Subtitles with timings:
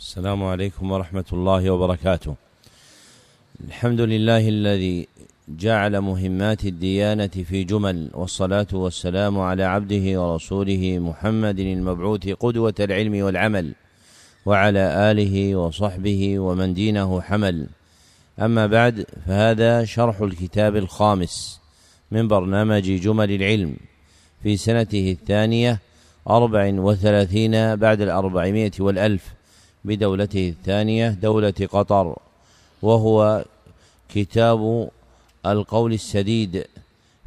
[0.00, 2.34] السلام عليكم ورحمة الله وبركاته.
[3.68, 5.08] الحمد لله الذي
[5.48, 13.74] جعل مهمات الديانة في جمل والصلاة والسلام على عبده ورسوله محمد المبعوث قدوة العلم والعمل
[14.46, 17.66] وعلى آله وصحبه ومن دينه حمل.
[18.38, 21.60] أما بعد فهذا شرح الكتاب الخامس
[22.10, 23.76] من برنامج جمل العلم
[24.42, 25.80] في سنته الثانية
[26.30, 29.36] أربع وثلاثين بعد الأربعمائة والألف
[29.86, 32.16] بدولته الثانية دولة قطر
[32.82, 33.44] وهو
[34.08, 34.90] كتاب
[35.46, 36.64] القول السديد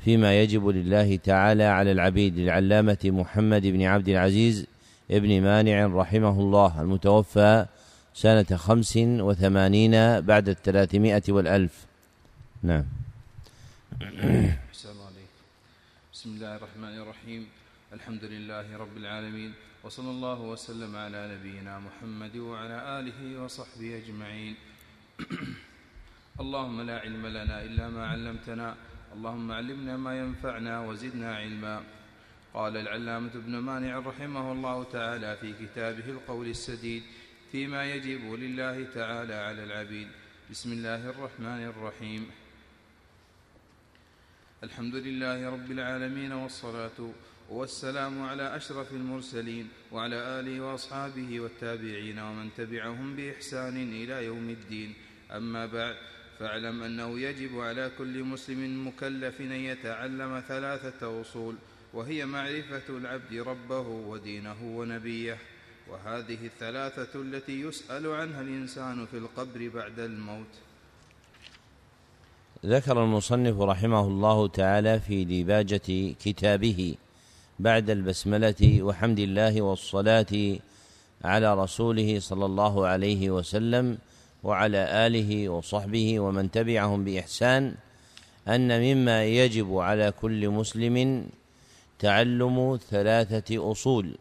[0.03, 4.65] فيما يجب لله تعالى على العبيد للعلامة محمد بن عبد العزيز
[5.11, 7.65] ابن مانع رحمه الله المتوفى
[8.13, 11.85] سنة خمس وثمانين بعد الثلاثمائة والألف.
[12.63, 12.85] نعم.
[16.13, 17.47] بسم الله الرحمن الرحيم.
[17.93, 19.68] الحمد لله رب العالمين.
[19.83, 24.55] وصلى الله وسلم على نبينا محمد وعلى آله وصحبه أجمعين.
[26.39, 28.75] اللهم لا علم لنا إلا ما علمتنا.
[29.13, 31.83] اللهم علمنا ما ينفعنا وزدنا علما.
[32.53, 37.03] قال العلامة ابن مانع رحمه الله تعالى في كتابه القول السديد
[37.51, 40.07] فيما يجب لله تعالى على العبيد.
[40.51, 42.31] بسم الله الرحمن الرحيم.
[44.63, 46.99] الحمد لله رب العالمين والصلاة
[47.51, 54.93] والسلام على أشرف المرسلين وعلى آله وأصحابه والتابعين ومن تبعهم بإحسان إلى يوم الدين.
[55.31, 55.95] أما بعد
[56.39, 61.55] فاعلم أنه يجب على كل مسلم مكلف أن يتعلم ثلاثة أصول
[61.93, 65.37] وهي معرفة العبد ربه ودينه ونبيه.
[65.89, 70.53] وهذه الثلاثة التي يسأل عنها الإنسان في القبر بعد الموت.
[72.65, 76.95] ذكر المصنف رحمه الله تعالى في ديباجة كتابه
[77.59, 80.59] بعد البسملة وحمد الله والصلاة
[81.23, 83.97] على رسوله صلى الله عليه وسلم
[84.43, 87.75] وعلى آله وصحبه ومن تبعهم بإحسان
[88.47, 91.27] أن مما يجب على كل مسلم
[91.99, 94.15] تعلم ثلاثة أصول.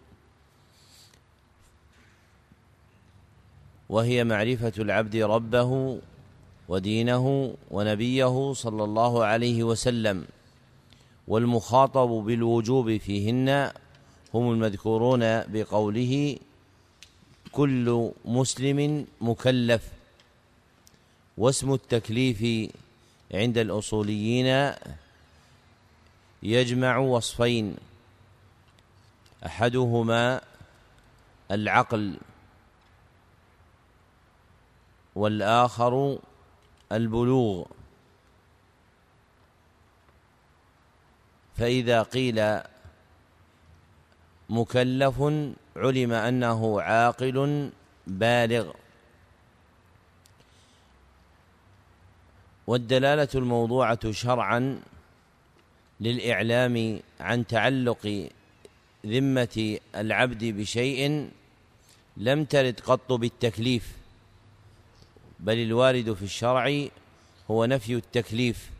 [3.88, 5.98] وهي معرفة العبد ربه
[6.68, 10.26] ودينه ونبيه صلى الله عليه وسلم.
[11.28, 13.72] والمخاطب بالوجوب فيهن
[14.34, 16.38] هم المذكورون بقوله
[17.52, 19.88] كل مسلم مكلف
[21.38, 22.70] واسم التكليف
[23.34, 24.72] عند الأصوليين
[26.42, 27.76] يجمع وصفين
[29.46, 30.40] أحدهما
[31.50, 32.18] العقل
[35.14, 36.18] والآخر
[36.92, 37.64] البلوغ.
[41.58, 42.60] فإذا قيل
[44.48, 45.22] مكلف
[45.76, 47.70] علم أنه عاقل
[48.06, 48.72] بالغ.
[52.66, 54.80] والدلالة الموضوعة شرعا
[56.00, 58.28] للإعلام عن تعلق
[59.06, 61.30] ذمة العبد بشيء
[62.16, 63.92] لم ترد قط بالتكليف
[65.40, 66.88] بل الوارد في الشرع
[67.50, 68.70] هو نفي التكليف.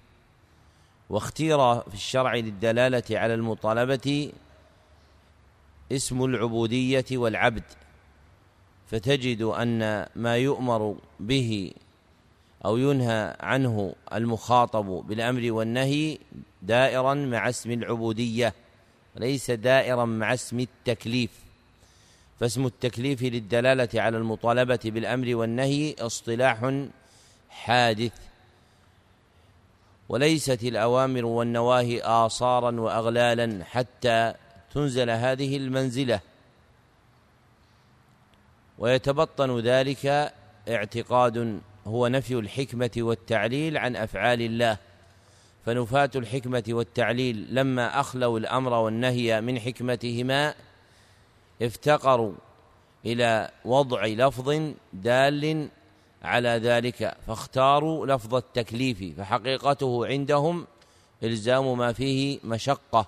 [1.10, 4.32] واختير في الشرع للدلالة على المطالبة
[5.92, 7.62] اسم العبودية والعبد.
[8.86, 11.72] فتجد أن ما يؤمر به
[12.64, 16.18] أو ينهى عنه المخاطب بالأمر والنهي
[16.62, 18.54] دائرا مع اسم العبودية
[19.16, 21.30] ليس دائرا مع اسم التكليف.
[22.40, 26.84] فاسم التكليف للدلالة على المطالبة بالأمر والنهي اصطلاح
[27.50, 28.27] حادث.
[30.08, 34.34] وليست الأوامر والنواهي آصارا وأغلالا حتى
[34.74, 36.20] تنزل هذه المنزلة.
[38.78, 40.32] ويتبطن ذلك
[40.68, 44.78] اعتقاد هو نفي الحكمة والتعليل عن أفعال الله.
[45.66, 50.54] فنفاة الحكمة والتعليل لما أخلوا الأمر والنهي من حكمتهما
[51.62, 52.32] افتقروا
[53.06, 55.68] إلى وضع لفظ دال
[56.22, 60.66] على ذلك فاختاروا لفظ التكليف فحقيقته عندهم
[61.22, 63.06] إلزام ما فيه مشقة.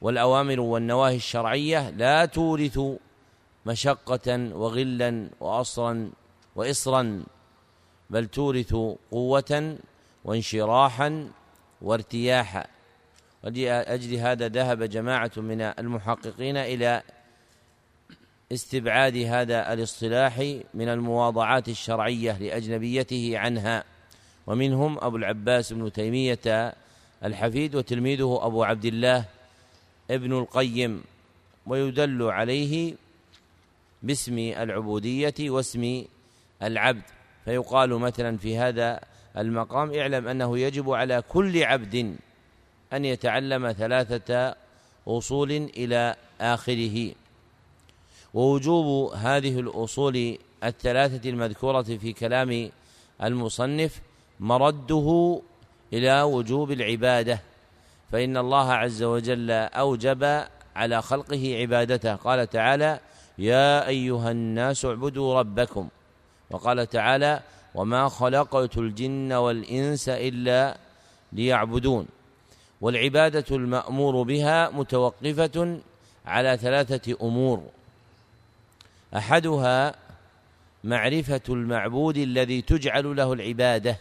[0.00, 2.80] والأوامر والنواهي الشرعية لا تورث
[3.66, 6.10] مشقة وغلا واصرا
[6.56, 7.24] واصرا
[8.10, 8.74] بل تورث
[9.10, 9.78] قوة
[10.24, 11.30] وانشراحا
[11.82, 12.66] وارتياحا.
[13.44, 17.02] ولأجل هذا ذهب جماعة من المحققين إلى
[18.52, 20.38] استبعاد هذا الاصطلاح
[20.74, 23.84] من المواضعات الشرعية لأجنبيته عنها.
[24.46, 26.74] ومنهم أبو العباس بن تيمية
[27.24, 29.24] الحفيد وتلميذه أبو عبد الله
[30.10, 31.04] ابن القيم
[31.66, 32.94] ويدل عليه
[34.02, 36.04] باسم العبودية واسم
[36.62, 37.02] العبد.
[37.44, 39.00] فيقال مثلا في هذا
[39.36, 42.16] المقام اعلم أنه يجب على كل عبد
[42.92, 44.56] أن يتعلم ثلاثة
[45.08, 47.12] أصول إلى آخره.
[48.36, 52.70] ووجوب هذه الأصول الثلاثة المذكورة في كلام
[53.22, 54.00] المصنف
[54.40, 55.40] مرده
[55.92, 57.40] إلى وجوب العبادة
[58.12, 60.44] فإن الله عز وجل أوجب
[60.76, 62.14] على خلقه عبادته.
[62.14, 63.00] قال تعالى
[63.38, 65.88] يا أيها الناس اعبدوا ربكم.
[66.50, 67.40] وقال تعالى
[67.74, 70.78] وما خلقت الجن والإنس إلا
[71.32, 72.06] ليعبدون.
[72.80, 75.80] والعبادة المأمور بها متوقفة
[76.26, 77.62] على ثلاثة أمور.
[79.16, 79.94] أحدها
[80.84, 83.98] معرفة المعبود الذي تجعل له العبادة.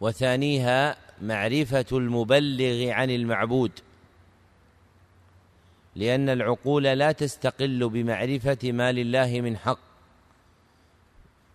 [0.00, 3.72] وثانيها معرفة المبلغ عن المعبود.
[5.96, 9.78] لأن العقول لا تستقل بمعرفة ما لله من حق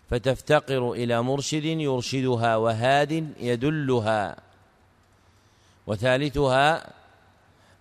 [0.09, 4.35] فتفتقر إلى مرشد يرشدها وهاد يدلها.
[5.87, 6.93] وثالثها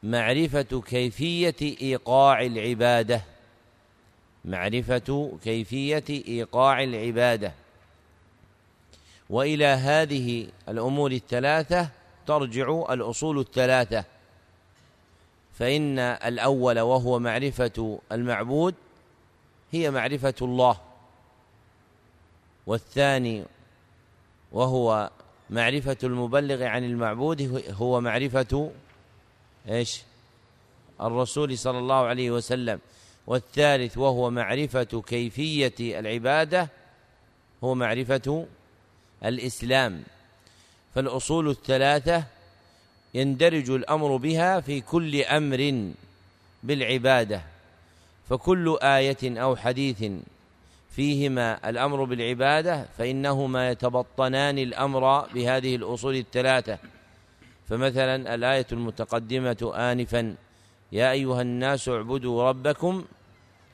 [0.02, 3.22] معرفة كيفية إيقاع العبادة.
[4.44, 7.52] معرفة كيفية إيقاع العبادة.
[9.30, 11.88] وإلى هذه الأمور الثلاثة
[12.26, 14.04] ترجع الأصول الثلاثة.
[15.54, 18.74] فإن الأول وهو معرفة المعبود
[19.72, 20.76] هي معرفة الله.
[22.66, 23.44] والثاني
[24.52, 25.10] وهو
[25.50, 28.70] معرفة المبلغ عن المعبود هو معرفة
[29.68, 30.02] إيش؟
[31.00, 32.80] الرسول صلى الله عليه وسلم.
[33.26, 36.68] والثالث وهو معرفة كيفية العبادة
[37.64, 38.46] هو معرفة
[39.24, 40.02] الإسلام.
[40.94, 42.24] فالأصول الثلاثة
[43.14, 45.92] يندرج الأمر بها في كل أمر
[46.62, 47.42] بالعبادة.
[48.28, 50.04] فكل آية أو حديث
[50.90, 56.78] فيهما الأمر بالعبادة فإنهما يتبطنان الأمر بهذه الأصول الثلاثة.
[57.72, 60.36] فمثلا الآية المتقدمة آنفا
[60.92, 63.04] يا أيها الناس اعبدوا ربكم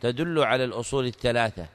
[0.00, 1.66] تدل على الأصول الثلاثة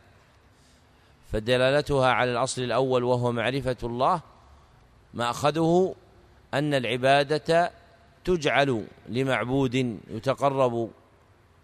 [1.31, 4.22] فدلالتها على الأصل الأول وهو معرفة الله
[5.14, 5.96] مأخذه
[6.54, 7.72] أن العبادة
[8.26, 9.76] تجعل لمعبود
[10.10, 10.90] يتقرب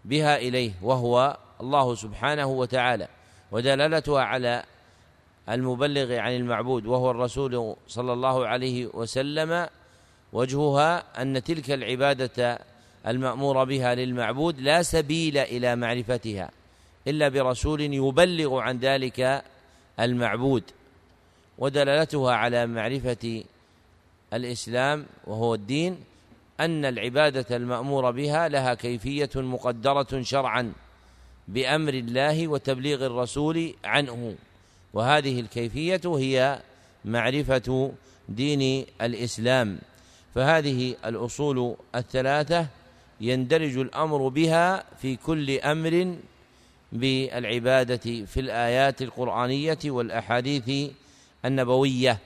[0.04, 3.08] بها إليه وهو الله سبحانه وتعالى
[3.52, 4.64] ودلالتها على
[5.48, 9.68] المبلغ عن المعبود وهو الرسول صلى الله عليه وسلم
[10.32, 12.58] وجهها أن تلك العبادة
[13.06, 16.50] المأمور بها للمعبود لا سبيل إلى معرفتها
[17.08, 19.42] إلا برسول يبلغ عن ذلك
[20.00, 20.62] المعبود
[21.58, 23.44] ودلالتها على معرفة
[24.32, 25.98] الإسلام وهو الدين
[26.60, 30.72] أن العبادة المأمور بها لها كيفية مقدرة شرعا
[31.48, 34.34] بأمر الله وتبليغ الرسول عنه
[34.92, 36.60] وهذه الكيفية هي
[37.04, 37.92] معرفة
[38.28, 39.78] دين الإسلام.
[40.34, 42.66] فهذه الأصول الثلاثة
[43.20, 46.16] يندرج الأمر بها في كل أمر
[46.92, 50.90] بالعبادة في الآيات القرآنية والأحاديث
[51.44, 52.18] النبوية.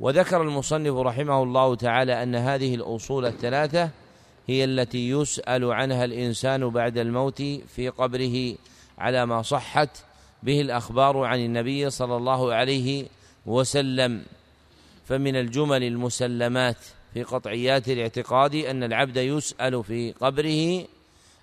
[0.00, 3.90] وذكر المصنف رحمه الله تعالى أن هذه الأصول الثلاثة
[4.46, 8.54] هي التي يسأل عنها الإنسان بعد الموت في قبره
[8.98, 9.88] على ما صحت
[10.42, 13.06] به الأخبار عن النبي صلى الله عليه
[13.46, 14.22] وسلم.
[15.06, 16.76] فمن الجمل المسلمات.
[17.14, 20.84] في قطعيات الاعتقاد أن العبد يسأل في قبره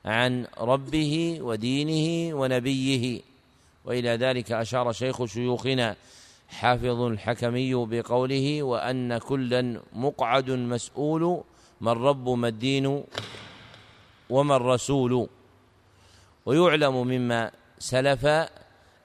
[0.06, 3.22] عن ربه ودينه ونبيه.
[3.86, 5.96] وإلى ذلك أشار شيخ شيوخنا
[6.50, 11.44] حافظ الحكمي بقوله وأن كلا مقعد مسؤول
[11.82, 13.04] ما الرب ما الدين
[14.30, 15.30] وما الرسول.
[16.46, 18.26] ويعلم مما سلف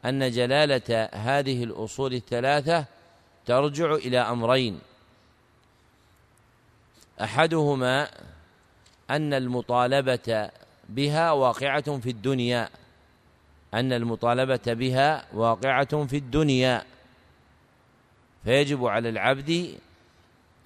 [0.05, 2.85] أن جلالة هذه الأصول الثلاثة
[3.47, 4.90] ترجع إلى أمرين.
[7.21, 8.11] أحدهما
[9.11, 10.51] أن المطالبة
[10.89, 12.69] بها واقعة في الدنيا
[13.75, 16.85] أن المطالبة بها واقعة في الدنيا.
[18.45, 19.79] فيجب على العبد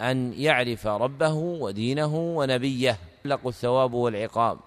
[0.01, 2.99] أن يعرف ربه ودينه ونبيه.
[3.19, 4.57] يطلق الثواب والعقاب.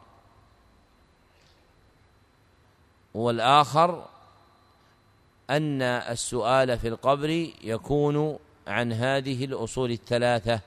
[3.15, 4.07] والآخر
[5.51, 10.61] أن السؤال في القبر يكون عن هذه الأصول الثلاثة.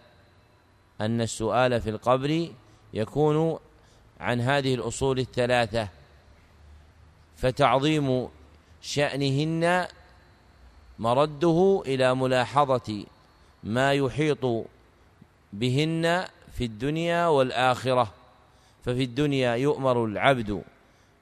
[1.02, 2.50] أن السؤال في القبر
[2.94, 3.60] يكون
[4.20, 5.88] عن هذه الأصول الثلاثة
[7.38, 8.28] فتعظيم
[8.82, 9.88] شأنهن
[11.00, 13.06] مرده إلى ملاحظة
[13.64, 14.66] ما يحيط
[15.54, 18.14] بهن في الدنيا والآخرة.
[18.86, 20.64] ففي الدنيا يؤمر العبد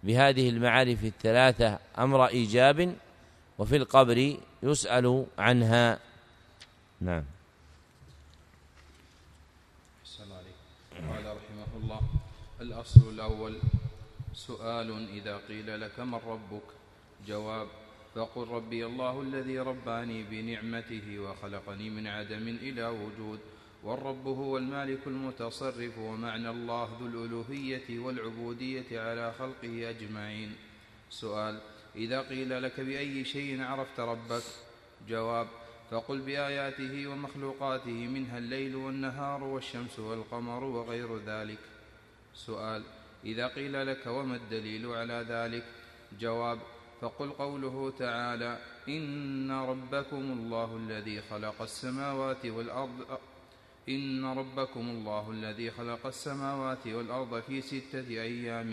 [0.04, 2.96] بهذه المعارف الثلاثة أمر إيجاب
[3.58, 6.00] وفي القبر يسأل عنها.
[7.02, 7.24] نعم
[11.08, 12.02] قال رحمه الله
[12.80, 13.58] الأصل الأول.
[14.34, 16.64] سؤال إذا قيل لك من ربك؟
[17.28, 17.68] جواب
[18.16, 23.40] فقل ربي الله الذي رباني بنعمته وخلقني من عدم إلى وجود
[23.84, 30.56] والرب هو المالك المتصرف ومعنى الله ذو الألوهية والعبودية على خلقه أجمعين.
[31.10, 31.60] سؤال
[31.96, 34.44] إذا قيل لك بأي شيء عرفت ربك؟
[35.10, 35.48] جواب
[35.92, 41.69] فقل بآياته ومخلوقاته منها الليل والنهار والشمس والقمر وغير ذلك.
[42.46, 42.84] سؤال
[43.26, 45.64] إذا قيل لك وما الدليل على ذلك؟
[46.20, 46.60] جواب
[47.02, 48.58] فقل قوله تعالى
[48.90, 53.20] إن ربكم الله الذي خلق السماوات والأرض
[53.90, 58.72] إن ربكم الله الذي خلق السماوات والأرض في ستة أيام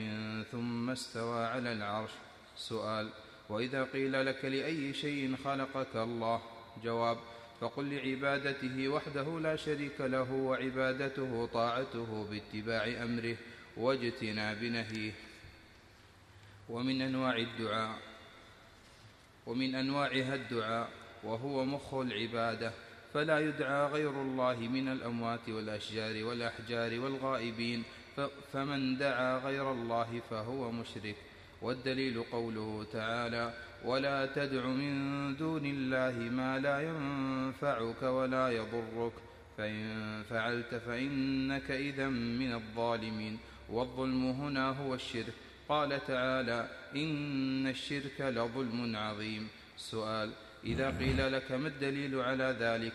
[0.52, 2.10] ثم استوى على العرش.
[2.56, 3.10] سؤال
[3.48, 6.42] وإذا قيل لك لأي شيء خلقك الله؟
[6.84, 7.18] جواب
[7.60, 13.36] فقل لعبادته وحده لا شريك له وعبادته طاعته باتباع أمره.
[13.76, 15.12] واجتناب نهيه
[16.68, 17.98] ومن أنواع الدعاء
[19.46, 20.88] ومن أنواعها الدعاء
[21.24, 22.72] وهو مخ العبادة.
[23.14, 27.82] فلا يدعى غير الله من الأموات والأشجار والأحجار والغائبين.
[28.52, 31.16] فمن دعا غير الله فهو مشرك.
[31.62, 33.54] والدليل قوله تعالى
[33.84, 39.12] ولا تدع من دون الله ما لا ينفعك ولا يضرك.
[39.58, 43.38] فإن فعلت فإنك إذا من الظالمين.
[43.70, 45.34] والظلم هنا هو الشرك.
[45.68, 49.48] قال تعالى إن الشرك لظلم عظيم.
[49.76, 50.30] سؤال
[50.64, 52.92] إذا قيل لك ما الدليل على ذلك؟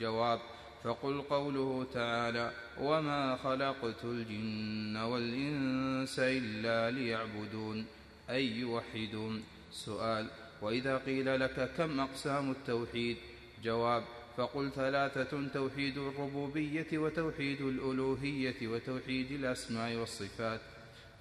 [0.00, 0.40] جواب
[0.84, 7.86] فقل قوله تعالى وما خلقت الجن والإنس إلا ليعبدون.
[8.30, 9.42] أي يوحدون.
[9.72, 10.26] سؤال
[10.62, 13.16] وإذا قيل لك كم أقسام التوحيد؟
[13.64, 14.04] جواب
[14.40, 20.60] فقل ثلاثة توحيد الربوبية وتوحيد الألوهية وتوحيد الأسماء والصفات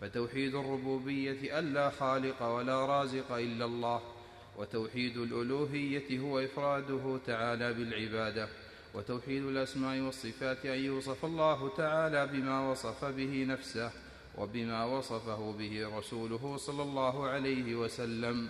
[0.02, 4.02] فتوحيد الربوبية ألا خالق ولا رازق إلا الله
[4.58, 8.48] وتوحيد الألوهية هو إفراده تعالى بالعبادة
[8.94, 13.92] وتوحيد الأسماء والصفات أن يوصف الله تعالى بما وصف به نفسه
[14.38, 18.50] وبما وصفه به رسوله صلى الله عليه وسلم.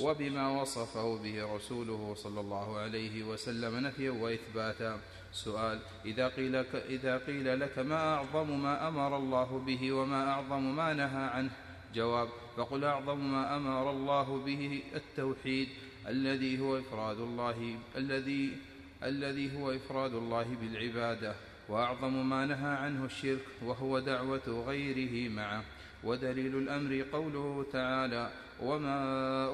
[0.00, 5.00] وبما وصفه به رسوله صلى الله عليه وسلم نفيا وإثباتا.
[5.32, 6.56] سؤال إذا قيل,
[6.88, 11.50] إذا قيل لك ما أعظم ما أمر الله به وما أعظم ما نهى عنه؟
[11.94, 15.68] جواب فقل أعظم ما أمر الله به التوحيد
[16.08, 18.56] الذي هو إفراد الله الذي
[19.02, 21.34] الذي هو إفراد الله بالعبادة.
[21.68, 25.64] وأعظم ما نهى عنه الشرك وهو دعوة غيره معه
[26.04, 28.30] ودليل الأمر قوله تعالى
[28.62, 29.00] وما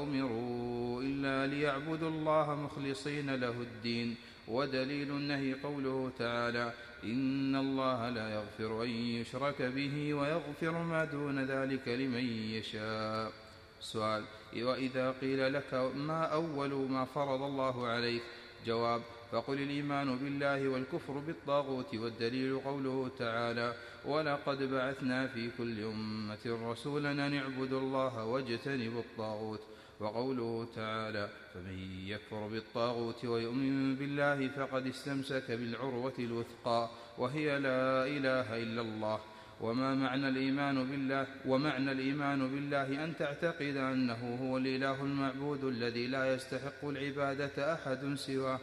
[0.02, 4.16] أمروا إلا ليعبدوا الله مخلصين له الدين
[4.48, 6.72] ودليل النهي قوله تعالى
[7.04, 13.32] إن الله لا يغفر أن يشرك به ويغفر ما دون ذلك لمن يشاء
[13.80, 14.24] سؤال
[14.56, 18.22] وإذا قيل لك ما أول ما فرض الله عليك؟
[18.66, 19.02] جواب
[19.34, 23.74] فقل الإيمان بالله والكفر بالطاغوت والدليل قوله تعالى
[24.04, 29.60] ولقد بعثنا في كل أمة رسولا أن اعبدوا الله واجتنبوا الطاغوت
[30.00, 38.80] وقوله تعالى فمن يكفر بالطاغوت ويؤمن بالله فقد استمسك بالعروة الوثقى وهي لا إله إلا
[38.80, 39.20] الله
[39.60, 46.34] وما معنى الإيمان بالله؟ ومعنى الإيمان بالله أن تعتقد أنه هو الإله المعبود الذي لا
[46.34, 48.60] يستحق العبادة أحد سواه.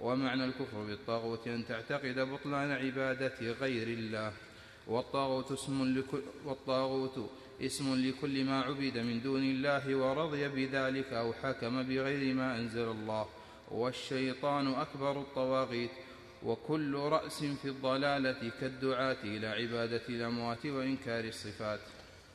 [0.00, 4.32] ومعنى الكفر بالطاغوت أن تعتقد بطلان عبادة غير الله.
[4.86, 7.30] والطاغوت اسم لكل والطاغوت
[7.62, 13.26] اسم لكل ما عبد من دون الله ورضي بذلك أو حكم بغير ما أنزل الله.
[13.70, 15.90] والشيطان أكبر الطواغيت.
[16.44, 21.80] وكل رأس في الضلالة كالدعاة إلى عبادة الأموات وإنكار الصفات.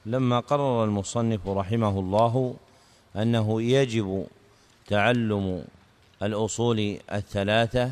[0.05, 2.55] لما قرر المصنف رحمه الله
[3.15, 4.27] أنه يجب
[4.87, 5.65] تعلم
[6.23, 7.91] الأصول الثلاثة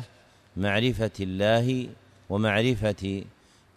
[0.56, 1.88] معرفة الله
[2.30, 3.24] ومعرفة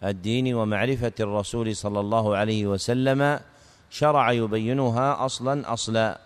[0.04, 3.40] الدين ومعرفة الرسول صلى الله عليه وسلم.
[3.90, 6.18] شرع يبينها أصلا أصلا.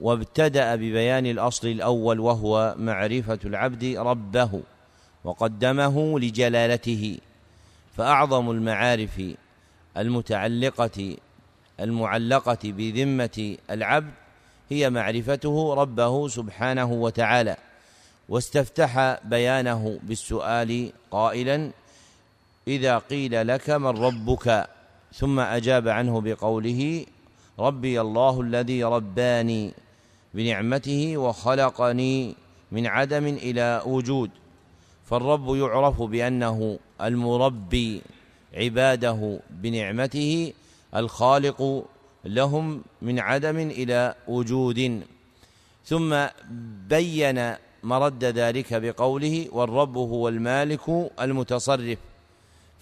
[0.00, 4.60] وابتدأ ببيان الأصل الأول وهو معرفة العبد ربه
[5.24, 7.18] وقدمه لجلالته.
[7.96, 9.22] فأعظم المعارف
[9.96, 11.16] المتعلقة
[11.80, 14.21] المعلقة بذمة العبد
[14.72, 17.56] هي معرفته ربه سبحانه وتعالى
[18.28, 21.70] واستفتح بيانه بالسؤال قائلا
[22.68, 24.66] إذا قيل لك من ربك؟
[25.14, 27.06] ثم أجاب عنه بقوله
[27.58, 29.72] ربي الله الذي رباني
[30.34, 32.34] بنعمته وخلقني
[32.72, 34.30] من عدم إلى وجود
[35.04, 38.02] فالرب يعرف بأنه المربي
[38.54, 40.52] عباده بنعمته
[40.96, 41.84] الخالق
[42.24, 45.02] لهم من عدم إلى وجود.
[45.84, 46.26] ثم
[46.88, 51.98] بين مرد ذلك بقوله والرب هو المالك المتصرف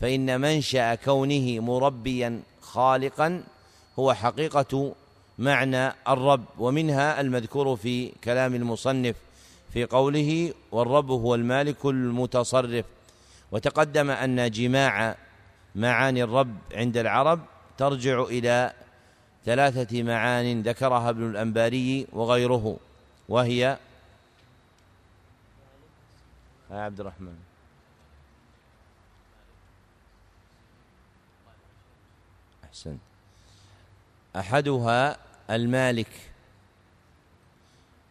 [0.00, 3.42] فإن منشأ كونه مربيا خالقا
[3.98, 4.94] هو حقيقة
[5.38, 9.16] معنى الرب ومنها المذكور في كلام المصنف
[9.72, 12.84] في قوله والرب هو المالك المتصرف.
[13.52, 15.16] وتقدم أن جماع
[15.74, 17.40] معاني الرب عند العرب
[17.78, 18.72] ترجع إلى
[19.44, 22.76] ثلاثة معان ذكرها ابن الأنباري وغيره
[23.28, 23.78] وهي
[26.70, 27.38] يا عبد الرحمن.
[32.64, 33.00] أحسنت.
[34.36, 35.16] أحدها
[35.50, 36.30] المالك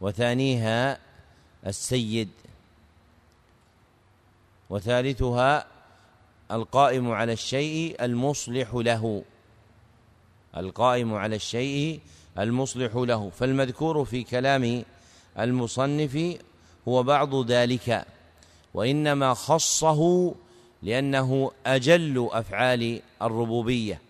[0.02, 1.00] وثانيها
[1.68, 2.30] السيد
[4.70, 5.68] وثالثها
[6.52, 9.24] القائم على الشيء المصلح له.
[10.58, 12.00] القائم على الشيء
[12.40, 14.84] المصلح له فالمذكور في كلام
[15.40, 16.38] المصنف
[16.88, 18.06] هو بعض ذلك
[18.74, 20.34] وإنما خصه
[20.84, 24.02] لأنه أجل أفعال الربوبية.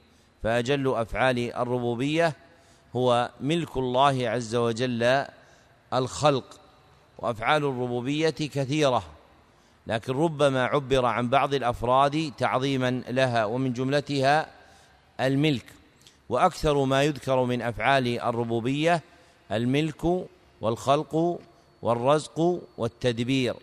[0.43, 2.33] فأجل أفعال الربوبية
[2.95, 5.25] هو ملك الله عز وجل
[5.93, 6.59] الخلق
[7.19, 9.03] وأفعال الربوبية كثيرة.
[9.87, 14.47] لكن ربما عبر عن بعض الأفراد تعظيما لها ومن جملتها
[15.19, 15.65] الملك.
[16.29, 19.01] وأكثر ما يذكر من أفعال الربوبية
[19.51, 20.25] الملك
[20.61, 21.39] والخلق
[21.81, 23.55] والرزق والتدبير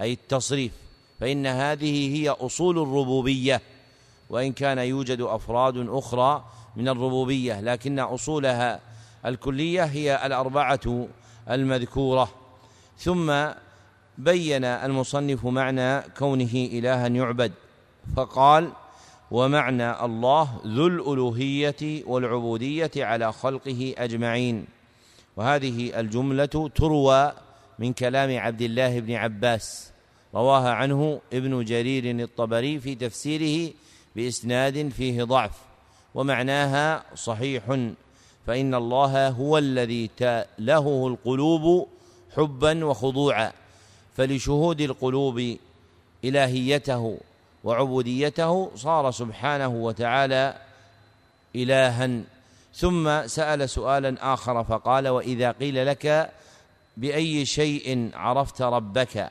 [0.00, 0.72] أي التصريف.
[1.20, 3.60] فإن هذه هي أصول الربوبية.
[4.30, 6.44] وإن كان يوجد أفراد أخرى
[6.76, 8.80] من الربوبية لكن أصولها
[9.26, 11.08] الكلية هي الأربعة
[11.50, 12.28] المذكورة.
[12.98, 13.32] ثم
[14.18, 17.52] بين المصنف معنى كونه إلها يعبد
[18.16, 18.72] فقال
[19.32, 24.66] ومعنى الله ذو الألوهية والعبودية على خلقه أجمعين.
[25.36, 27.32] وهذه الجملة تروى
[27.78, 29.92] من كلام عبد الله بن عباس
[30.34, 33.72] رواها عنه ابن جرير الطبري في تفسيره
[34.16, 35.58] بإسناد فيه ضعف
[36.14, 37.64] ومعناها صحيح
[38.46, 41.88] فإن الله هو الذي تلهه القلوب
[42.36, 43.52] حبا وخضوعا
[44.16, 45.56] فلشهود القلوب
[46.24, 47.18] إلهيته
[47.64, 50.54] وعبوديته صار سبحانه وتعالى
[51.56, 52.20] الها.
[52.74, 56.30] ثم سأل سؤالا آخر فقال وإذا قيل لك
[56.96, 59.30] بأي شيء عرفت ربك؟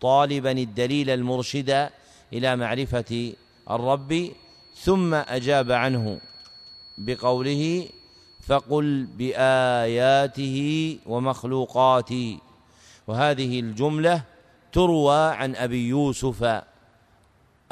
[0.00, 1.88] طالبا الدليل المرشد
[2.32, 3.32] إلى معرفة
[3.70, 4.30] الرب.
[4.74, 6.20] ثم أجاب عنه
[6.98, 7.88] بقوله
[8.46, 12.38] فقل بآياته ومخلوقاته
[13.06, 14.22] وهذه الجملة
[14.72, 16.62] تروى عن أبي يوسف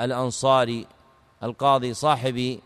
[0.00, 0.86] الأنصاري
[1.42, 2.58] القاضي صاحب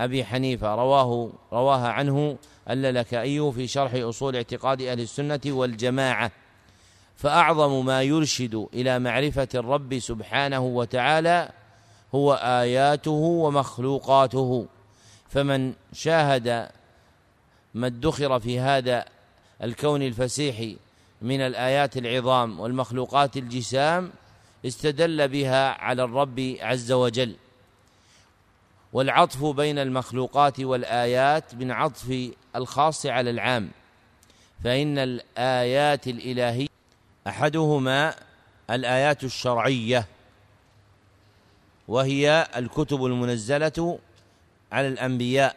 [0.00, 0.74] أبي حنيفة.
[0.74, 2.36] رواه رواها عنه
[2.70, 6.30] اللالكائي في شرح أصول اعتقاد أهل السنة والجماعة.
[7.16, 11.50] فأعظم ما يرشد إلى معرفة الرب سبحانه وتعالى
[12.14, 14.66] هو آياته ومخلوقاته.
[15.28, 16.68] فمن شاهد
[17.74, 19.04] ما ادخر في هذا
[19.62, 20.76] الكون الفسيح
[21.22, 24.12] من الآيات العظام والمخلوقات الجسام
[24.64, 27.36] استدل بها على الرب عز وجل.
[28.92, 33.70] والعطف بين المخلوقات والآيات من عطف الخاص على العام.
[34.64, 36.66] فإن الآيات الإلهية
[37.26, 38.14] أحدهما
[38.70, 40.06] الآيات الشرعية
[41.88, 43.98] وهي الكتب المنزلة
[44.72, 45.56] على الأنبياء.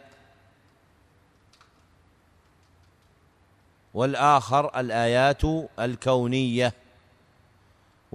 [3.93, 5.41] والآخر الآيات
[5.79, 6.73] الكونية.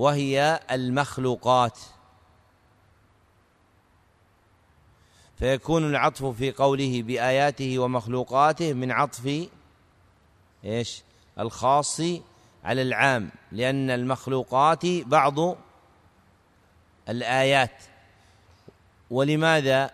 [0.02, 1.78] وهي المخلوقات.
[5.38, 9.48] فيكون العطف في قوله بآياته ومخلوقاته من عطف
[10.64, 11.02] إيش؟
[11.38, 12.00] الخاص
[12.64, 15.56] على العام لأن المخلوقات بعض
[17.08, 17.82] الآيات.
[19.10, 19.90] ولماذا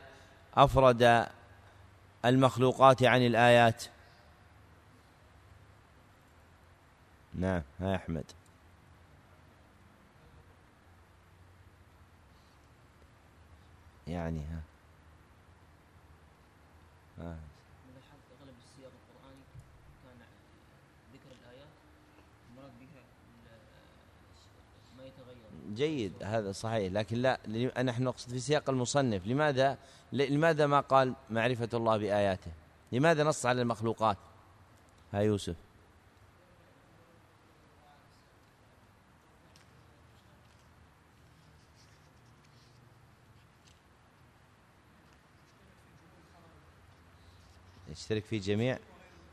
[0.55, 1.27] أفرد
[2.25, 3.85] المخلوقات عن الآيات؟
[7.35, 8.38] نعم ها أحمد.
[14.09, 14.61] يعني ها.
[17.21, 17.37] آه.
[17.95, 19.43] لاحظت اغلب السياق القرآني
[20.05, 20.27] كان
[21.15, 21.69] ذكر الآيات
[22.51, 23.03] المراد بها
[24.99, 25.75] ما يتغير.
[25.75, 26.93] جيد هذا صحيح.
[26.93, 29.27] لكن لا نحن نقصد في سياق المصنف.
[29.27, 29.79] لماذا؟
[30.13, 32.51] ل- لماذا ما قال معرفة الله بآياته؟
[32.93, 34.17] لماذا نص على المخلوقات؟
[35.13, 35.57] ها يوسف.
[48.11, 48.79] يشترك في جميع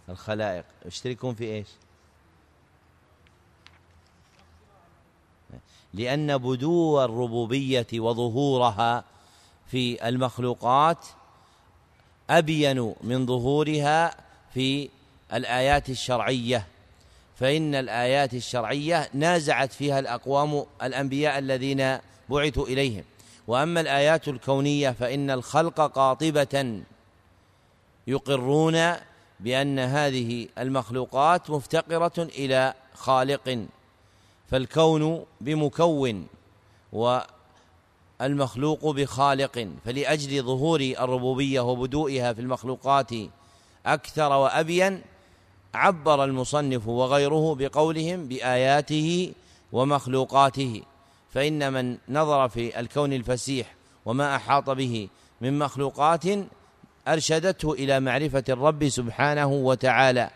[0.09, 0.65] الخلائق.
[0.85, 1.67] يشتركون في إيش؟
[5.93, 9.03] لأن بدو الربوبية وظهورها
[9.67, 10.97] في المخلوقات
[12.29, 14.17] أبين من ظهورها
[14.53, 14.89] في
[15.33, 16.67] الآيات الشرعية.
[17.39, 21.97] فإن الآيات الشرعية نازعت فيها الأقوام الأنبياء الذين
[22.29, 23.03] بعثوا إليهم.
[23.47, 26.81] وأما الآيات الكونية فإن الخلق قاطبة
[28.07, 28.93] يقرون
[29.39, 33.65] بأن هذه المخلوقات مفتقرة إلى خالق
[34.47, 36.27] فالكون بمكون
[38.21, 43.11] والمخلوق بخالق فلأجل ظهور الربوبية وبدوئها في المخلوقات
[43.85, 45.01] أكثر وأبين
[45.73, 49.33] عبر المصنف وغيره بقولهم بآياته
[49.71, 50.83] ومخلوقاته.
[51.29, 55.09] فإن من نظر في الكون الفسيح وما أحاط به
[55.41, 56.23] من مخلوقات
[57.07, 60.29] أرشدته إلى معرفة الرب سبحانه وتعالى.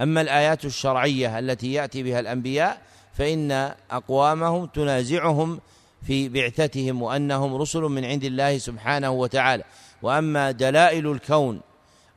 [0.00, 2.80] أما الآيات الشرعية التي يأتي بها الأنبياء
[3.12, 5.60] فإن أقوامهم تنازعهم
[6.06, 9.64] في بعثتهم وأنهم رسل من عند الله سبحانه وتعالى.
[10.02, 11.60] وأما دلائل الكون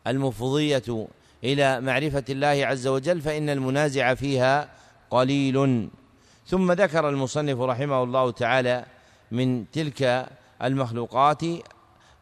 [0.08, 1.08] المفضية
[1.44, 4.70] إلى معرفة الله عز وجل فإن المنازع فيها
[5.10, 5.90] قليل.
[6.48, 8.86] ثم ذكر المصنف رحمه الله تعالى
[9.32, 10.28] من تلك
[10.64, 11.42] المخلوقات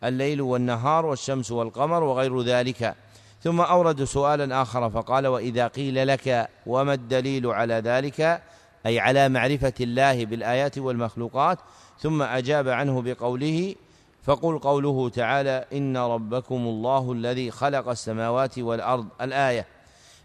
[0.03, 2.95] الليل والنهار والشمس والقمر وغير ذلك.
[3.41, 8.41] ثم أورد سؤالا آخر فقال وإذا قيل لك وما الدليل على ذلك؟
[8.85, 11.59] أي على معرفة الله بالآيات والمخلوقات.
[11.99, 13.75] ثم أجاب عنه بقوله
[14.23, 19.07] فقل قوله تعالى إن ربكم الله الذي خلق السماوات والأرض.
[19.21, 19.65] الآية.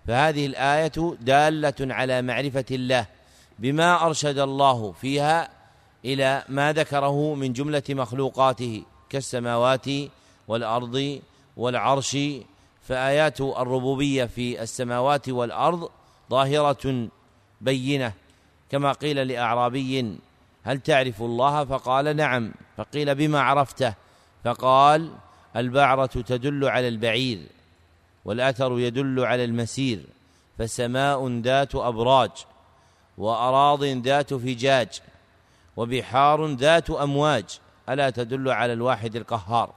[0.06, 3.06] فهذه الآية دالة على معرفة الله
[3.58, 5.48] بما أرشد الله فيها
[6.04, 8.82] إلى ما ذكره من جملة مخلوقاته.
[9.10, 9.86] كالسماوات
[10.48, 11.20] والأرض
[11.56, 12.16] والعرش
[12.82, 15.90] فآيات الربوبية في السماوات والأرض
[16.30, 17.08] ظاهرة
[17.60, 18.12] بينة.
[18.70, 20.18] كما قيل لأعرابي
[20.64, 22.52] هل تعرف الله؟ فقال نعم.
[22.76, 23.94] فقيل بما عرفته؟
[24.44, 25.12] فقال
[25.56, 27.46] البعرة تدل على البعير
[28.24, 30.00] والأثر يدل على المسير
[30.58, 32.30] فسماء ذات أبراج
[33.18, 34.88] وأراض ذات فجاج
[35.76, 37.60] وبحار ذات أمواج.
[37.88, 39.72] ألا تدل على الواحد القهار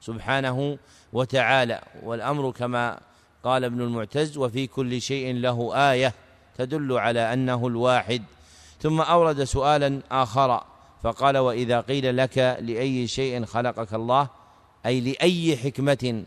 [0.00, 0.78] سبحانه
[1.12, 3.00] وتعالى والأمر كما
[3.44, 6.14] قال ابن المعتز وفي كل شيء له آية
[6.58, 8.22] تدل على أنه الواحد.
[8.80, 10.64] ثم أورد سؤالا آخر
[11.02, 14.28] فقال وإذا قيل لك لأي شيء خلقك الله
[14.86, 16.24] أي لأي حكمة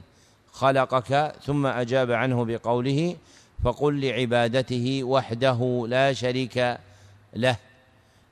[0.52, 3.16] خلقك ثم أجاب عنه بقوله
[3.64, 6.78] فقل لعبادته وحده لا شريك
[7.36, 7.67] له.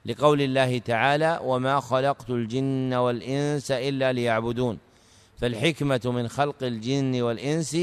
[0.06, 4.78] لقول الله تعالى وما خلقت الجن والإنس إلا ليعبدون.
[5.38, 7.78] فالحكمة من خلق الجن والإنس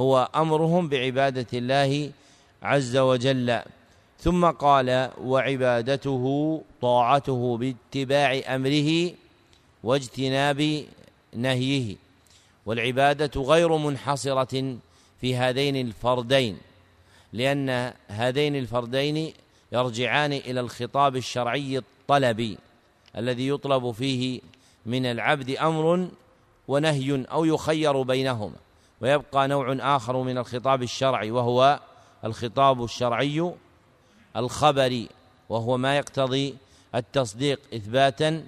[0.00, 2.10] هو أمرهم بعبادة الله
[2.62, 3.60] عز وجل.
[4.20, 6.24] ثم قال وعبادته
[6.80, 9.12] طاعته باتباع أمره
[9.84, 10.84] واجتناب
[11.34, 11.96] نهيه.
[12.66, 14.76] والعبادة غير منحصرة
[15.20, 16.56] في هذين الفردين
[17.32, 19.32] لأن هذين الفردين
[19.72, 22.58] يرجعان إلى الخطاب الشرعي الطلبي
[23.16, 24.40] الذي يطلب فيه
[24.86, 26.08] من العبد أمر
[26.68, 28.56] ونهي أو يخير بينهما.
[29.00, 31.80] ويبقى نوع آخر من الخطاب الشرعي وهو
[32.24, 33.52] الخطاب الشرعي
[34.36, 35.08] الخبري
[35.48, 36.56] وهو ما يقتضي
[36.94, 38.44] التصديق إثباتا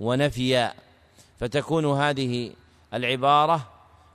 [0.00, 0.74] ونفيا.
[1.40, 2.52] فتكون هذه
[2.94, 3.68] العبارة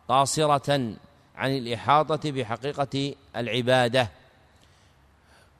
[0.09, 0.93] قاصرة
[1.35, 4.09] عن الإحاطة بحقيقة العبادة.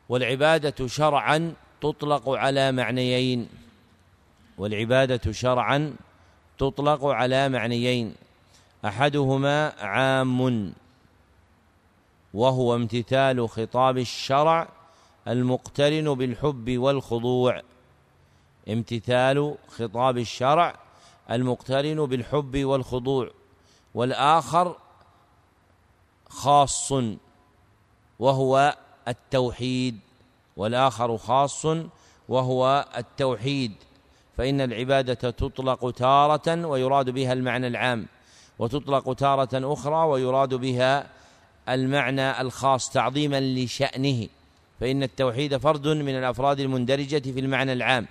[0.10, 3.50] والعبادة شرعا تطلق على معنيين.
[4.58, 5.96] والعبادة شرعا
[6.58, 8.16] تطلق على معنيين.
[8.86, 10.74] أحدهما عام
[12.34, 14.70] وهو امتثال خطاب الشرع
[15.28, 17.62] المقترن بالحب والخضوع.
[18.70, 20.76] امتثال خطاب الشرع
[21.32, 23.32] المقترن بالحب والخضوع.
[23.94, 24.76] والآخر
[26.30, 26.94] خاص
[28.20, 30.00] وهو التوحيد
[30.58, 31.66] والآخر خاص
[32.30, 33.72] وهو التوحيد
[34.38, 38.06] فإن العبادة تطلق تارة ويراد بها المعنى العام
[38.60, 41.08] وتطلق تارة أخرى ويراد بها
[41.70, 44.28] المعنى الخاص تعظيما لشأنه
[44.80, 48.08] فإن التوحيد فرد من الأفراد المندرجة في المعنى العام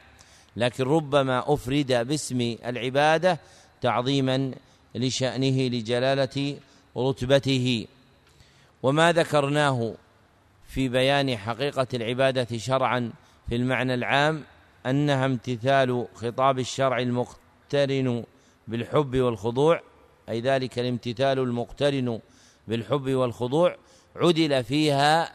[0.56, 3.40] لكن ربما أفرد باسم العبادة
[3.80, 4.54] تعظيما
[4.94, 6.56] لشأنه لجلالة
[6.96, 7.86] رتبته.
[8.82, 9.94] وما ذكرناه
[10.66, 13.12] في بيان حقيقة العبادة شرعا
[13.48, 14.44] في المعنى العام
[14.86, 18.24] أنها امتثال خطاب الشرع المقترن
[18.68, 19.80] بالحب والخضوع
[20.28, 22.20] أي ذلك الامتثال المقترن
[22.68, 23.76] بالحب والخضوع
[24.16, 25.32] عدل فيها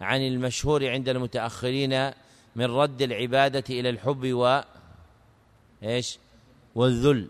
[0.00, 2.10] عن المشهور عند المتأخرين
[2.56, 4.60] من رد العبادة إلى الحب و
[5.82, 6.18] إيش؟
[6.74, 7.28] والذل.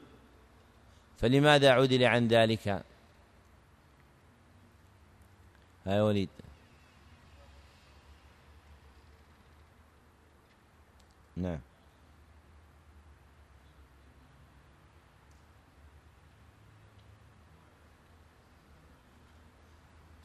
[1.17, 2.85] فلماذا عدل عن ذلك؟
[5.87, 6.29] هاي وليد.
[11.37, 11.59] نعم.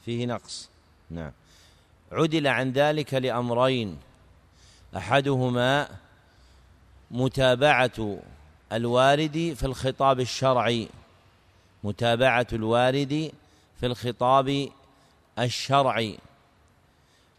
[0.04, 0.68] فيه نقص.
[1.10, 1.32] نعم.
[2.12, 3.98] عدل عن ذلك لأمرين.
[4.96, 5.88] أحدهما
[7.10, 8.18] متابعة
[8.72, 10.88] الوارد في الخطاب الشرعي.
[11.84, 13.32] متابعة الوارد
[13.80, 14.68] في الخطاب
[15.38, 16.18] الشرعي.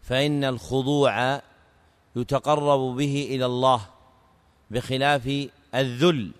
[0.02, 1.42] فإن الخضوع
[2.16, 3.80] يتقرب به إلى الله
[4.70, 6.30] بخلاف الذل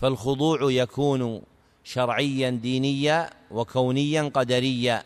[0.00, 1.42] فالخضوع يكون
[1.84, 5.02] شرعيا دينيا وكونيا قدريا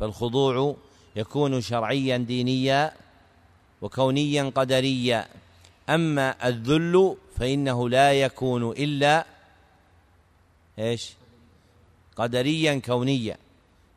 [0.00, 0.76] فالخضوع
[1.16, 2.92] يكون شرعيا دينيا
[3.82, 5.28] وكونيا قدريا.
[5.88, 9.26] أما الذل فإنه لا يكون إلا
[10.78, 11.12] إيش؟
[12.16, 13.36] قدريا كونيا.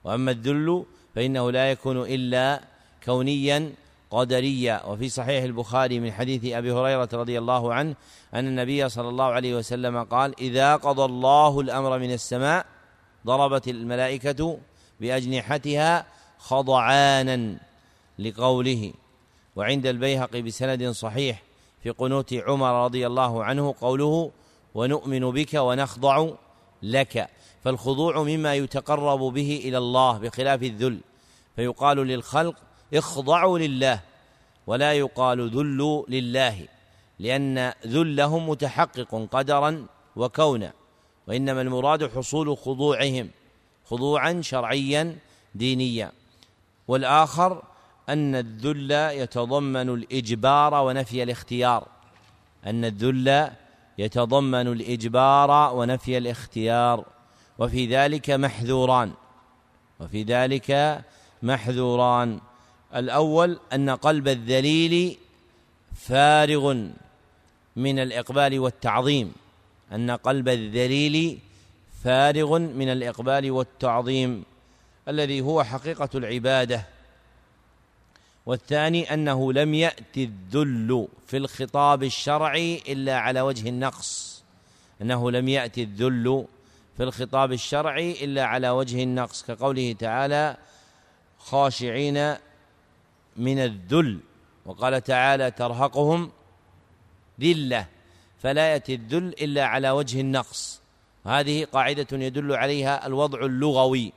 [0.03, 2.61] وأما الذل فإنه لا يكون إلا
[3.05, 3.73] كونيا
[4.11, 7.95] قدريا وفي صحيح البخاري من حديث أبي هريرة رضي الله عنه
[8.33, 12.65] أن النبي صلى الله عليه وسلم قال إذا قضى الله الأمر من السماء
[13.25, 14.57] ضربت الملائكة
[14.99, 16.05] بأجنحتها
[16.39, 17.57] خضعانا
[18.19, 18.93] لقوله.
[19.55, 21.43] وعند البيهقي بسند صحيح
[21.83, 24.31] في قنوت عمر رضي الله عنه قوله
[24.75, 26.29] ونؤمن بك ونخضع
[26.83, 27.29] لك.
[27.63, 30.99] فالخضوع مما يتقرب به إلى الله بخلاف الذل.
[31.55, 32.55] فيقال للخلق
[32.93, 33.99] اخضعوا لله
[34.67, 36.67] ولا يقال ذلوا لله
[37.19, 40.73] لأن ذلهم متحقق قدرا وكونا
[41.27, 43.29] وإنما المراد حصول خضوعهم
[43.85, 45.17] خضوعا شرعيا
[45.55, 46.11] دينيا.
[46.87, 47.63] والآخر
[48.09, 51.87] أن الذل يتضمن الإجبار ونفي الاختيار.
[52.65, 53.51] أن الذل
[53.97, 57.05] يتضمن الإجبار ونفي الاختيار.
[57.59, 59.11] وفي ذلك محذوران.
[59.99, 61.01] وفي ذلك
[61.43, 62.39] محذوران.
[62.95, 65.17] الأول أن قلب الذليل
[65.95, 66.73] فارغ
[67.75, 69.33] من الإقبال والتعظيم.
[69.91, 71.39] أن قلب الذليل
[72.03, 74.43] فارغ من الإقبال والتعظيم
[75.07, 76.85] الذي هو حقيقة العبادة.
[78.45, 84.43] والثاني أنه لم ياتي الذل في الخطاب الشرعي إلا على وجه النقص.
[85.01, 86.45] أنه لم ياتي الذل
[86.97, 90.57] في الخطاب الشرعي إلا على وجه النقص كقوله تعالى
[91.37, 92.35] خاشعين
[93.39, 94.19] من الذل
[94.65, 96.31] وقال تعالى ترهقهم
[97.41, 97.87] ذلة
[98.39, 100.81] فلا يأتي الذل إلا على وجه النقص.
[101.25, 104.13] هذه قاعدة يدل عليها الوضع اللغوي.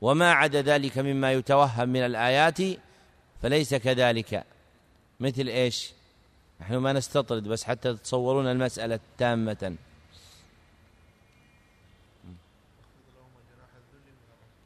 [0.00, 2.58] وما عدا ذلك مما يتوهم من الآيات
[3.42, 4.44] فليس كذلك.
[5.20, 5.92] مثل إيش؟
[6.60, 9.76] نحن ما نستطرد بس حتى تتصورون المسألة تامة.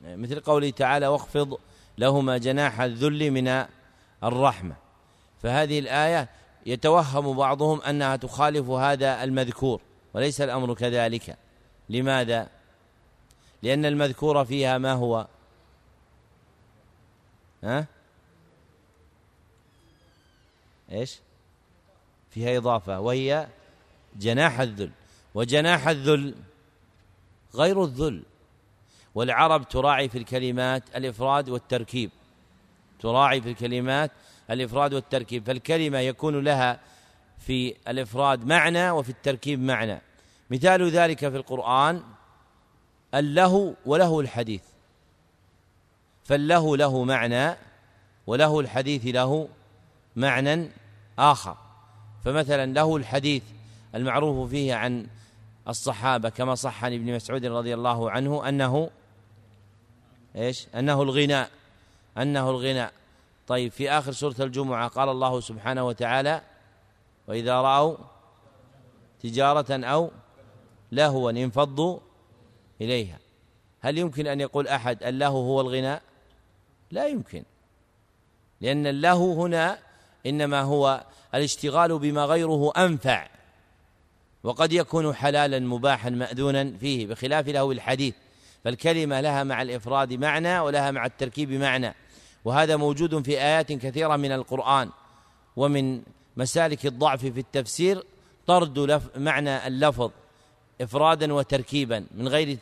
[0.03, 1.59] مثل قوله تعالى واخفض
[2.01, 3.67] لهما جناح الذل من
[4.25, 4.77] الرحمة.
[5.43, 6.29] فهذه الآية
[6.67, 9.81] يتوهم بعضهم أنها تخالف هذا المذكور
[10.15, 11.37] وليس الأمر كذلك.
[11.89, 12.49] لماذا؟
[13.63, 15.27] لأن المذكور فيها ما هو؟
[17.65, 17.87] ها؟
[20.93, 21.19] إيش؟
[22.31, 23.49] فيها إضافة وهي
[24.17, 24.91] جناح الذل.
[25.35, 26.35] وجناح الذل
[27.55, 28.23] غير الذل.
[29.15, 32.11] والعرب تراعي في الكلمات الإفراد والتركيب.
[33.01, 34.11] تراعي في الكلمات
[34.51, 35.47] الإفراد والتركيب.
[35.47, 36.81] فالكلمة يكون لها
[37.39, 40.01] في الإفراد معنى وفي التركيب معنى.
[40.51, 42.03] مثال ذلك في القرآن
[43.15, 44.63] الله وله الحديث.
[46.25, 47.57] فالله له معنى
[48.27, 49.49] وله الحديث له
[50.17, 50.69] معنى
[51.19, 51.57] آخر.
[52.25, 53.43] فمثلا له الحديث
[53.95, 55.07] المعروف فيه عن
[55.69, 58.91] الصحابة كما صح عن ابن مسعود رضي الله عنه أنه
[60.37, 61.51] إيش؟ أنه الغناء.
[62.19, 62.93] أنه الغناء.
[63.47, 66.43] طيب في آخر سورة الجمعة قال الله سبحانه وتعالى
[67.29, 67.97] وإذا رأوا
[69.23, 70.11] تجارة أو
[70.93, 71.99] لهوا انفضوا
[72.81, 73.19] إليها.
[73.81, 76.03] هل يمكن أن يقول أحد اللهو هو الغناء؟
[76.91, 77.45] لا يمكن.
[78.61, 79.79] لأن له هنا
[80.27, 83.29] إنما هو الاشتغال بما غيره أنفع
[84.43, 88.15] وقد يكون حلالا مباحا مأذونا فيه بخلاف له الحديث.
[88.65, 91.95] فالكلمة لها مع الإفراد معنى ولها مع التركيب معنى.
[92.45, 94.91] وهذا موجود في آيات كثيرة من القرآن.
[95.57, 96.03] ومن
[96.37, 98.05] مسالك الضعف في التفسير
[98.47, 100.11] طرد لف معنى اللفظ
[100.81, 102.55] إفرادا وتركيبا من غير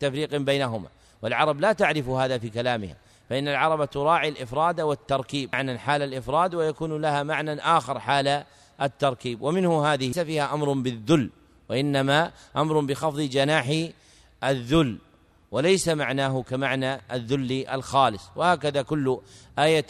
[0.00, 0.88] تفريق بينهما.
[1.22, 2.96] والعرب لا تعرف هذا في كلامها.
[3.30, 5.50] فإن العرب تراعي الإفراد والتركيب.
[5.52, 8.44] معنى حال الإفراد ويكون لها معنى آخر حال
[8.82, 9.42] التركيب.
[9.42, 11.30] ومنه هذه ليس فيها أمر بالذل
[11.68, 13.88] وإنما أمر بخفض جناح
[14.44, 14.98] الذل.
[15.54, 18.30] وليس معناه كمعنى الذل الخالص.
[18.36, 19.18] وهكذا كل
[19.58, 19.86] آية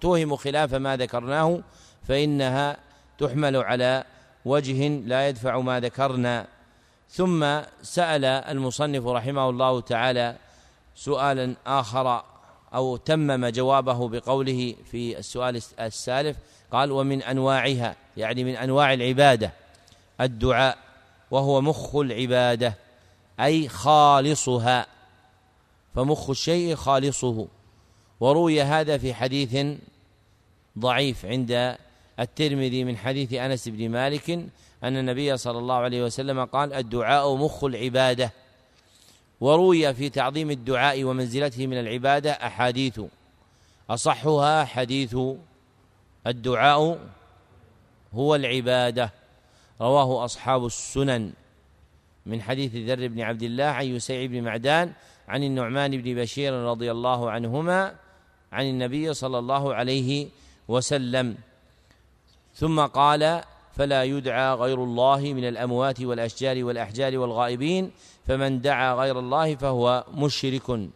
[0.00, 1.60] توهم خلاف ما ذكرناه
[2.08, 2.76] فإنها
[3.18, 4.04] تحمل على
[4.44, 6.46] وجه لا يدفع ما ذكرنا.
[7.10, 10.36] ثم سأل المصنف رحمه الله تعالى
[10.94, 12.24] سؤالا آخر
[12.74, 16.36] أو تمم جوابه بقوله في السؤال السالف
[16.72, 17.96] قال ومن أنواعها.
[18.16, 19.52] يعني من أنواع العبادة.
[20.20, 20.78] الدعاء
[21.30, 22.89] وهو مخ العبادة.
[23.40, 24.86] أي خالصها.
[25.94, 27.48] فمخ الشيء خالصه.
[28.20, 29.66] وروي هذا في حديث
[30.78, 31.76] ضعيف عند
[32.20, 34.30] الترمذي من حديث أنس بن مالك
[34.84, 38.32] أن النبي صلى الله عليه وسلم قال الدعاء مخ العبادة.
[39.40, 43.00] وروي في تعظيم الدعاء ومنزلته من العبادة أحاديث.
[43.90, 45.16] أصحها حديث
[46.26, 46.98] الدعاء
[48.14, 49.12] هو العبادة.
[49.80, 51.32] رواه أصحاب السنن.
[52.30, 54.92] من حديث ذر بن عبد الله عن يسيع بن معدان
[55.28, 57.94] عن النعمان بن بشير رضي الله عنهما
[58.52, 60.28] عن النبي صلى الله عليه
[60.68, 61.36] وسلم.
[62.54, 63.42] ثم قال
[63.76, 67.90] فلا يدعى غير الله من الأموات والأشجار والأحجار والغائبين
[68.26, 70.88] فمن دعا غير الله فهو مشرك.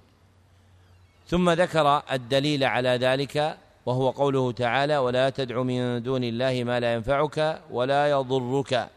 [1.26, 6.94] ثم ذكر الدليل على ذلك وهو قوله تعالى ولا تدع من دون الله ما لا
[6.94, 8.88] ينفعك ولا يضرك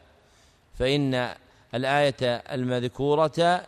[0.80, 1.36] فإن
[1.75, 3.65] الآية المذكورة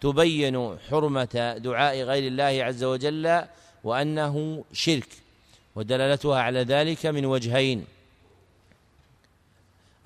[0.00, 3.44] تبين حرمة دعاء غير الله عز وجل
[3.84, 5.08] وأنه شرك
[5.74, 7.86] ودلالتها على ذلك من وجهين.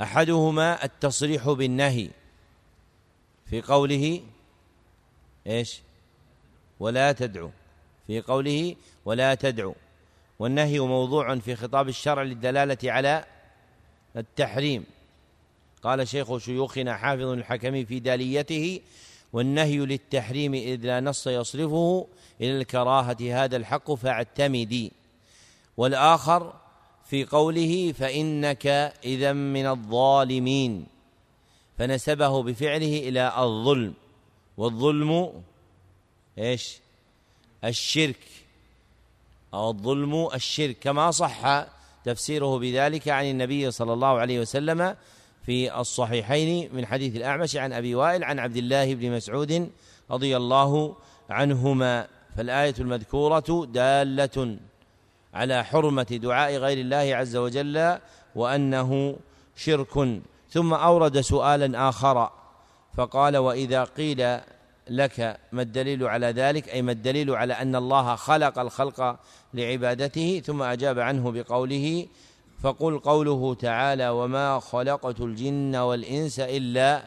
[0.00, 2.10] أحدهما التصريح بالنهي
[3.46, 4.22] في قوله
[5.46, 5.80] إيش؟
[6.80, 7.50] ولا تدعو.
[8.06, 9.74] في قوله ولا تدعو.
[10.38, 13.24] والنهي موضوع في خطاب الشرع للدلالة على
[14.16, 14.84] التحريم.
[15.82, 18.80] قال شيخ شيوخنا حافظ الحكم في داليته
[19.32, 22.06] والنهي للتحريم إذ لا نص يصرفه
[22.40, 24.92] إلى الكراهة هذا الحق فاعتمدي.
[25.76, 26.52] والآخر
[27.04, 28.66] في قوله فإنك
[29.04, 30.86] إذا من الظالمين
[31.78, 33.94] فنسبه بفعله إلى الظلم.
[34.56, 35.32] والظلم
[36.38, 36.78] إيش؟
[37.64, 38.28] الشرك.
[39.54, 40.76] أو الظلم الشرك.
[40.80, 41.66] كما صح
[42.04, 44.96] تفسيره بذلك عن النبي صلى الله عليه وسلم
[45.46, 49.70] في الصحيحين من حديث الأعمش عن أبي وائل عن عبد الله بن مسعود
[50.10, 50.96] رضي الله
[51.30, 52.06] عنهما.
[52.36, 54.56] فالآية المذكورة دالة
[55.34, 57.98] على حرمة دعاء غير الله عز وجل
[58.34, 59.16] وأنه
[59.56, 60.20] شرك.
[60.50, 62.30] ثم أورد سؤالا آخر
[62.94, 64.40] فقال وإذا قيل
[64.88, 69.16] لك ما الدليل على ذلك؟ أي ما الدليل على أن الله خلق الخلق
[69.54, 72.06] لعبادته؟ ثم أجاب عنه بقوله
[72.62, 77.04] فقل قوله تعالى وما خلقت الجن والإنس إلا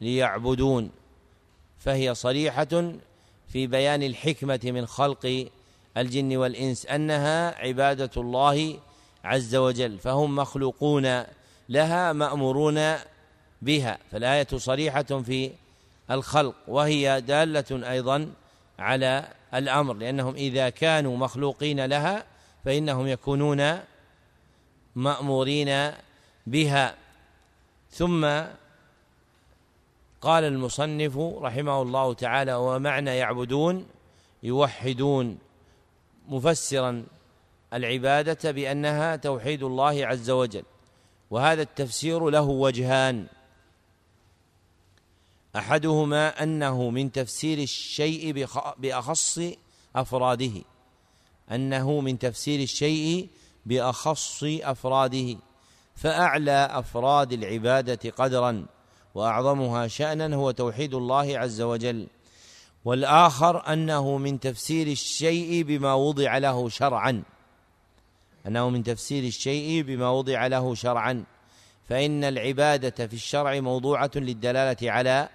[0.00, 0.90] ليعبدون
[1.78, 2.92] فهي صريحة
[3.48, 5.46] في بيان الحكمة من خلق
[5.96, 8.78] الجن والإنس أنها عبادة الله
[9.24, 11.22] عز وجل فهم مخلوقون
[11.68, 12.94] لها مأمورون
[13.62, 15.50] بها فالآية صريحة في
[16.10, 18.32] الخلق وهي دالة أيضا
[18.78, 22.24] على الأمر لأنهم إذا كانوا مخلوقين لها
[22.64, 23.78] فإنهم يكونون
[24.98, 25.92] مأمورين
[26.46, 26.94] بها.
[27.90, 28.24] ثم
[30.20, 33.86] قال المصنف رحمه الله تعالى ومعنى يعبدون؟
[34.42, 35.38] يوحدون.
[36.28, 37.06] مفسرا
[37.72, 40.64] العبادة بأنها توحيد الله عز وجل
[41.30, 43.26] وهذا التفسير له وجهان.
[45.56, 48.46] أحدهما أنه من تفسير الشيء
[48.78, 49.40] بأخص
[49.96, 50.62] أفراده
[51.52, 53.28] أنه من تفسير الشيء
[53.68, 55.36] بأخص أفراده
[55.96, 58.66] فأعلى أفراد العبادة قدرا
[59.14, 62.06] وأعظمها شانا هو توحيد الله عز وجل.
[62.84, 67.22] والآخر أنه من تفسير الشيء بما وضع له شرعا.
[68.46, 71.24] أنه من تفسير الشيء بما وضع له شرعا.
[71.88, 75.28] فإن العبادة في الشرع موضوعة للدلالة على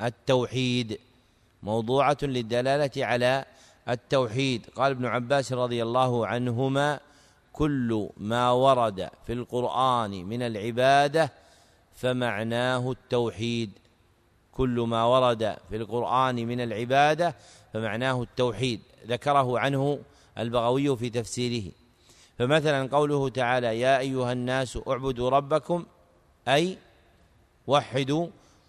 [0.00, 0.98] التوحيد
[1.62, 3.44] موضوعة للدلالة على
[3.88, 4.66] التوحيد.
[4.76, 7.00] قال ابن عباس رضي الله عنهما
[7.52, 11.32] كل ما ورد في القرآن من العبادة
[11.96, 13.70] فمعناه التوحيد.
[14.52, 17.34] كل ما ورد في القرآن من العبادة
[17.72, 18.80] فمعناه التوحيد.
[19.06, 19.98] ذكره عنه
[20.38, 21.72] البغوي في تفسيره.
[22.38, 25.86] فمثلا قوله تعالى يا أيها الناس اعبدوا ربكم
[26.48, 26.78] أي
[27.66, 28.26] وحدوا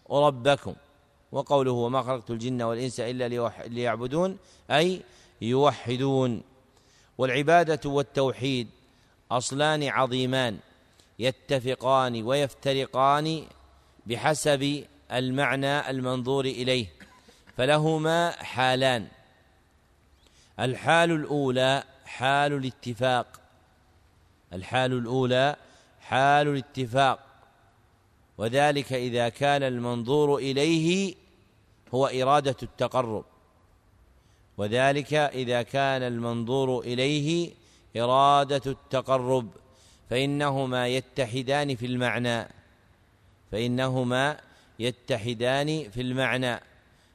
[0.10, 0.76] ربكم.
[1.34, 3.28] وقوله وما خلقت الجن والإنس إلا
[3.68, 4.38] ليعبدون
[4.72, 5.02] أي
[5.42, 6.42] يوحدون.
[7.18, 8.68] والعبادة والتوحيد
[9.32, 10.58] أصلان عظيمان
[11.20, 13.44] يتفقان ويفترقان
[14.06, 16.86] بحسب المعنى المنظور إليه
[17.58, 19.08] فلهما حالان.
[20.60, 23.28] الحال الأولى حال الاتفاق.
[24.54, 25.56] الحال الأولى
[26.00, 27.20] حال الاتفاق.
[28.38, 31.23] وذلك إذا كان المنظور إليه
[31.94, 33.26] هو إرادة التقرب.
[34.58, 37.52] وذلك إذا كان المنظور إليه
[37.98, 39.50] إرادة التقرب
[40.10, 42.48] فإنهما يتحدان في المعنى.
[43.52, 44.40] فإنهما
[44.80, 46.60] يتحدان في المعنى.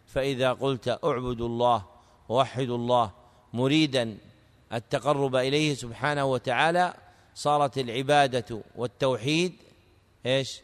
[0.06, 1.84] فإذا قلت اعبدوا الله
[2.28, 3.10] ووحدوا الله
[3.52, 4.18] مريدا
[4.72, 6.94] التقرب إليه سبحانه وتعالى
[7.34, 9.52] صارت العبادة والتوحيد
[10.26, 10.60] إيش؟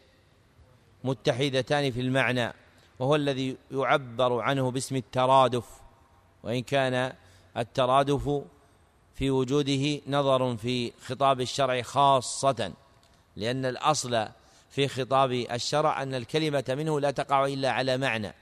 [1.03, 2.53] متحدتان في المعنى.
[2.99, 5.65] وهو الذي يعبر عنه باسم الترادف
[6.43, 7.13] وإن كان
[7.57, 8.41] الترادف
[9.15, 12.73] في وجوده نظر في خطاب الشرع خاصة
[13.35, 14.27] لأن الأصل
[14.69, 18.33] في خطاب الشرع أن الكلمة منه لا تقع إلا على معنى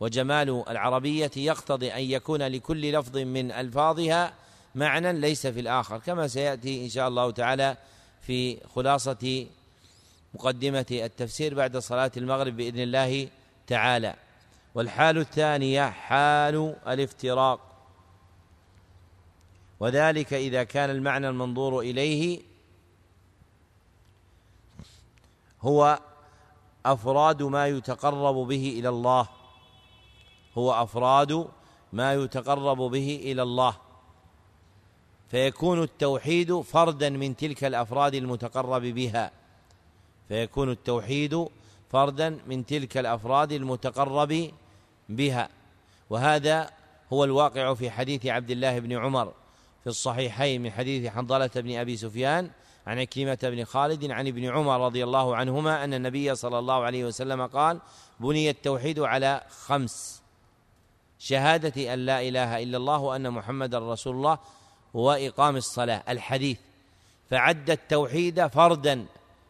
[0.00, 4.34] وجمال العربية يقتضي أن يكون لكل لفظ من ألفاظها
[4.74, 7.76] معنى ليس في الآخر كما سيأتي إن شاء الله تعالى
[8.20, 9.46] في خلاصة
[10.34, 13.28] مقدمة التفسير بعد صلاة المغرب بإذن الله.
[13.66, 14.14] تعالى.
[14.74, 17.60] والحال الثانية حال الافتراق.
[19.80, 22.40] وذلك إذا كان المعنى المنظور إليه
[25.62, 25.98] هو
[26.86, 29.28] أفراد ما يتقرب به إلى الله.
[30.58, 31.48] هو أفراد
[31.92, 33.76] ما يتقرب به إلى الله.
[35.30, 39.30] فيكون التوحيد فردا من تلك الأفراد المتقرب بها.
[40.28, 41.48] فيكون التوحيد
[41.88, 44.50] فردا من تلك الأفراد المتقرب
[45.08, 45.48] بها.
[46.10, 46.70] وهذا
[47.12, 49.32] هو الواقع في حديث عبد الله بن عمر
[49.82, 52.50] في الصحيحين من حديث حنظلة بن أبي سفيان
[52.86, 57.04] عن كلمة بن خالد عن ابن عمر رضي الله عنهما أن النبي صلى الله عليه
[57.04, 57.80] وسلم قال
[58.20, 60.22] بني التوحيد على خمس
[61.18, 64.38] شهادة أن لا إله إلا الله وأن محمد رسول الله
[64.94, 66.58] وإقام الصلاة الحديث.
[67.30, 69.06] فعد التوحيد فردا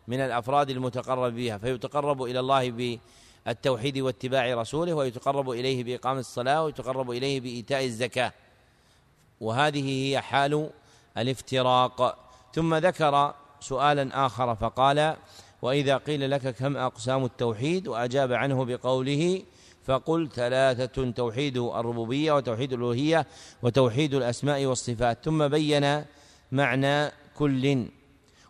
[0.08, 2.98] من الأفراد المتقرب بها فيتقرب إلى الله
[3.46, 8.32] بالتوحيد واتباع رسوله ويتقرب إليه بإقام الصلاة ويتقرب إليه بإيتاء الزكاة.
[9.40, 10.70] وهذه هي حال
[11.18, 12.18] الافتراق.
[12.54, 15.16] ثم ذكر سؤالا آخر فقال
[15.62, 19.42] وإذا قيل لك كم أقسام التوحيد؟ وأجاب عنه بقوله
[19.84, 23.26] فقل ثلاثة توحيد الربوبية وتوحيد الألوهية
[23.62, 25.24] وتوحيد الأسماء والصفات.
[25.24, 26.04] ثم بين
[26.52, 27.86] معنى كل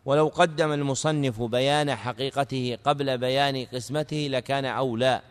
[0.07, 5.23] ولو قدم المصنف بيان حقيقته قبل بيان قسمته لكان أولى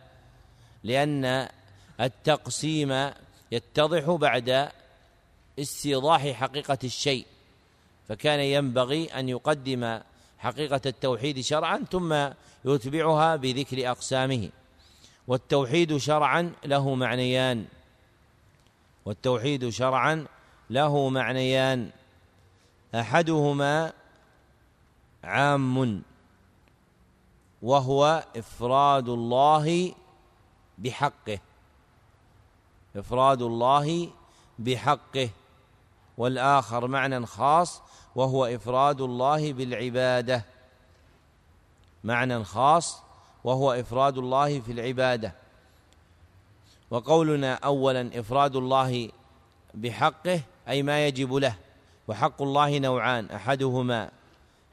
[0.84, 1.48] لأن
[2.02, 3.12] التقسيم
[3.52, 4.70] يتضح بعد
[5.60, 7.26] استيضاح حقيقة الشيء
[8.08, 10.00] فكان ينبغي أن يقدم
[10.38, 12.30] حقيقة التوحيد شرعا ثم
[12.66, 14.50] يتبعها بذكر أقسامه.
[15.28, 17.66] والتوحيد شرعا له معنيان.
[19.06, 20.26] والتوحيد شرعا
[20.70, 21.90] له معنيان.
[22.96, 23.94] أحدهما
[25.26, 26.04] عام
[27.62, 29.94] وهو إفراد الله
[30.78, 31.40] بحقه.
[32.96, 34.10] إفراد الله
[34.60, 35.30] بحقه.
[36.18, 37.82] والآخر معنى خاص
[38.16, 40.46] وهو إفراد الله بالعبادة.
[42.04, 43.02] معنى خاص
[43.44, 45.36] وهو إفراد الله في العبادة.
[46.92, 49.10] وقولنا اولا إفراد الله
[49.74, 51.56] بحقه أي ما يجب له.
[52.08, 54.12] وحق الله نوعان أحدهما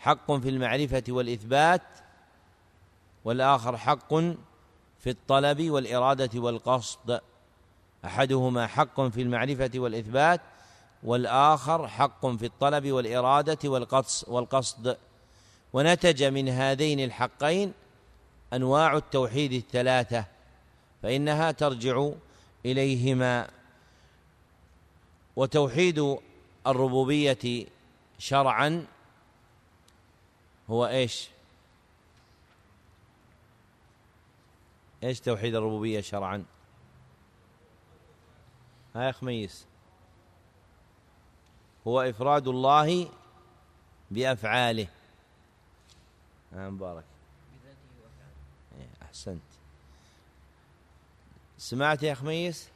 [0.02, 1.82] حق في المعرفة والإثبات
[3.24, 4.14] والآخر حق
[4.98, 7.20] في الطلب والإرادة والقصد.
[8.04, 10.40] أحدهما حق في المعرفة والإثبات
[11.02, 13.58] والآخر حق في الطلب والإرادة
[14.28, 14.96] والقصد.
[15.72, 17.72] ونتج من هذين الحقين
[18.52, 20.24] أنواع التوحيد الثلاثة
[21.02, 22.08] فإنها ترجع
[22.66, 23.48] إليهما.
[25.36, 26.16] وتوحيد
[26.66, 27.66] الربوبية
[28.18, 28.86] شرعا
[30.72, 31.28] هو إيش؟
[35.02, 36.44] إيش توحيد الربوبية شرعا؟
[38.94, 39.66] ها يا خميس
[41.86, 43.08] هو إفراد الله
[44.10, 44.86] بأفعاله.
[46.54, 47.04] آه مبارك.
[48.78, 49.42] إيه، أحسنت.
[51.58, 52.68] سمعت يا خميس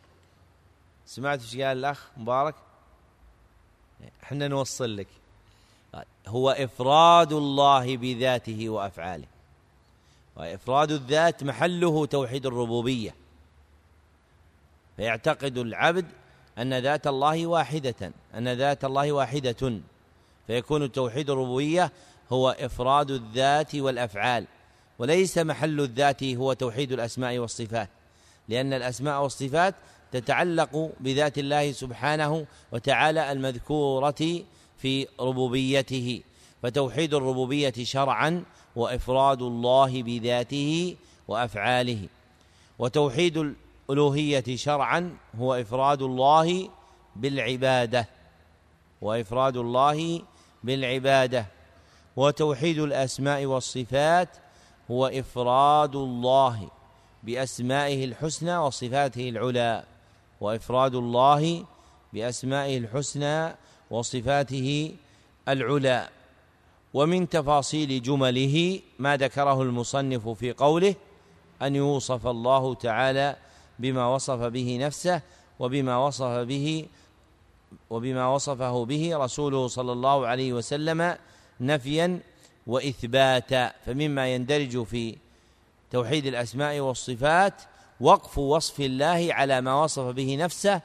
[1.07, 2.55] سمعت إيش قال الأخ؟ مبارك.
[4.23, 5.09] إحنا نوصل لك.
[6.29, 9.27] هو إفراد الله بذاته وأفعاله.
[10.37, 13.15] وإفراد الذات محله توحيد الربوبية.
[14.97, 16.07] فيعتقد العبد
[16.59, 19.81] أن ذات الله واحدة أن ذات الله واحدة.
[20.47, 21.93] فيكون توحيد الربوبية
[22.33, 24.47] هو إفراد الذات والأفعال.
[24.99, 27.89] وليس محل الذات هو توحيد الأسماء والصفات.
[28.49, 29.75] لأن الأسماء والصفات
[30.13, 34.43] تتعلق بذات الله سبحانه وتعالى المذكورة
[34.87, 36.23] في ربوبيته
[36.63, 38.45] فتوحيد الربوبية شرعا
[38.77, 40.97] وإفراد الله بذاته
[41.29, 42.09] وأفعاله.
[42.79, 43.55] وتوحيد
[43.91, 46.69] الألوهية شرعا هو إفراد الله
[47.17, 48.09] بالعبادة
[49.03, 50.23] وإفراد الله
[50.65, 51.47] بالعبادة.
[52.17, 54.29] وتوحيد الأسماء والصفات
[54.91, 56.69] هو إفراد الله
[57.23, 59.85] بأسمائه الحسنى وصفاته العلى
[60.41, 61.65] وإفراد الله
[62.13, 64.95] بأسمائه الحسنى وصفاته
[65.49, 66.09] العلى
[66.95, 70.95] ومن تفاصيل جمله ما ذكره المصنف في قوله
[71.63, 73.37] أن يوصف الله تعالى
[73.79, 75.23] بما وصف به نفسه
[75.59, 76.87] وبما وصف به
[77.91, 81.17] وبما وصفه به رسوله صلى الله عليه وسلم
[81.61, 82.21] نفيا
[82.67, 83.73] وإثباتا.
[83.87, 85.17] فمما يندرج في
[85.91, 87.55] توحيد الأسماء والصفات
[88.01, 90.81] وقف وصف الله على ما وصف به نفسه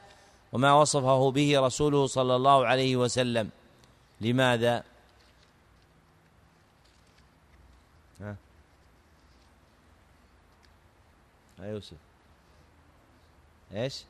[0.52, 3.50] وما وصفه به رسوله صلى الله عليه وسلم.
[4.20, 4.84] لماذا؟
[8.20, 8.36] ها؟
[11.62, 11.96] يوسف.
[13.74, 14.04] إيش؟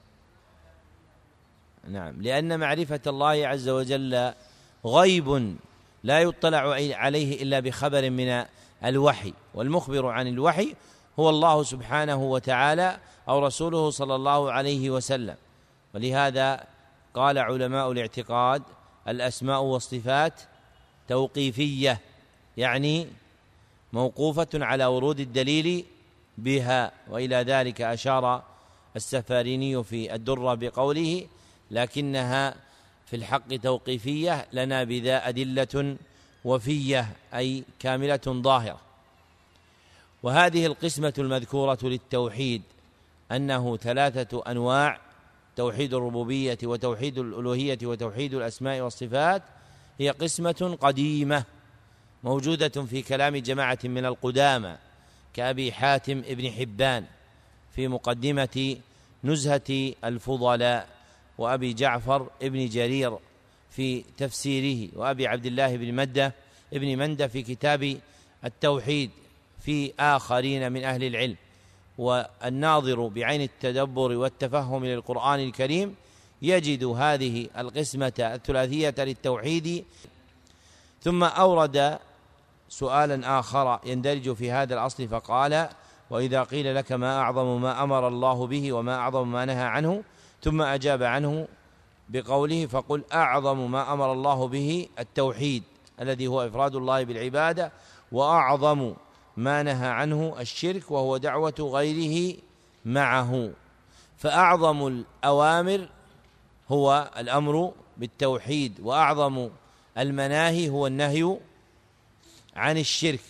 [1.89, 2.23] نعم.
[2.23, 4.33] لأن معرفة الله عز وجل
[4.85, 5.57] غيب
[6.05, 6.59] لا يطلع
[6.97, 8.45] عليه إلا بخبر من
[8.85, 10.75] الوحي والمخبر عن الوحي
[11.19, 15.37] هو الله سبحانه وتعالى أو رسوله صلى الله عليه وسلم.
[15.95, 16.65] ولهذا
[17.15, 18.63] قال علماء الاعتقاد
[19.09, 20.41] الأسماء والصفات
[21.09, 22.01] توقيفية
[22.57, 23.07] يعني
[23.93, 25.85] موقوفة على ورود الدليل
[26.39, 28.43] بها وإلى ذلك أشار
[28.97, 31.27] السفاريني في الدرة بقوله
[31.71, 32.55] لكنها
[33.07, 35.97] في الحق توقيفية لنا بذا أدلة
[36.45, 38.81] وفية أي كاملة ظاهرة.
[40.23, 42.63] وهذه القسمة المذكورة للتوحيد
[43.33, 45.01] أنه ثلاثة أنواع
[45.57, 49.43] توحيد الربوبية وتوحيد الألوهية وتوحيد الأسماء والصفات
[49.99, 51.45] هي قسمة قديمة
[52.25, 54.77] موجودة في كلام جماعة من القدامى
[55.35, 57.05] كأبي حاتم ابن حبان
[57.75, 58.77] في مقدمة
[59.25, 60.89] نزهة الفضلاء
[61.39, 63.19] وأبي جعفر ابن جرير
[63.71, 66.35] في تفسيره وأبي عبد الله بن مدة
[66.73, 67.99] ابن مندة في كتاب
[68.45, 69.11] التوحيد
[69.65, 71.37] في آخرين من أهل العلم.
[71.99, 75.95] والناظر بعين التدبر والتفهم للقرآن الكريم
[76.43, 79.85] يجد هذه القسمة الثلاثية للتوحيد.
[81.03, 81.99] ثم أورد
[82.69, 85.69] سؤالا آخر يندرج في هذا الأصل فقال
[86.11, 90.03] وإذا قيل لك ما أعظم ما أمر الله به وما أعظم ما نهى عنه
[90.43, 91.49] ثم أجاب عنه
[92.09, 95.63] بقوله فقل أعظم ما أمر الله به التوحيد
[96.01, 97.73] الذي هو إفراد الله بالعبادة
[98.13, 98.95] وأعظم
[99.37, 102.37] ما نهى عنه الشرك وهو دعوة غيره
[102.85, 103.51] معه.
[104.19, 105.89] فأعظم الأوامر
[106.69, 109.49] هو الأمر بالتوحيد وأعظم
[109.99, 111.37] المناهي هو النهي
[112.57, 113.21] عن الشرك.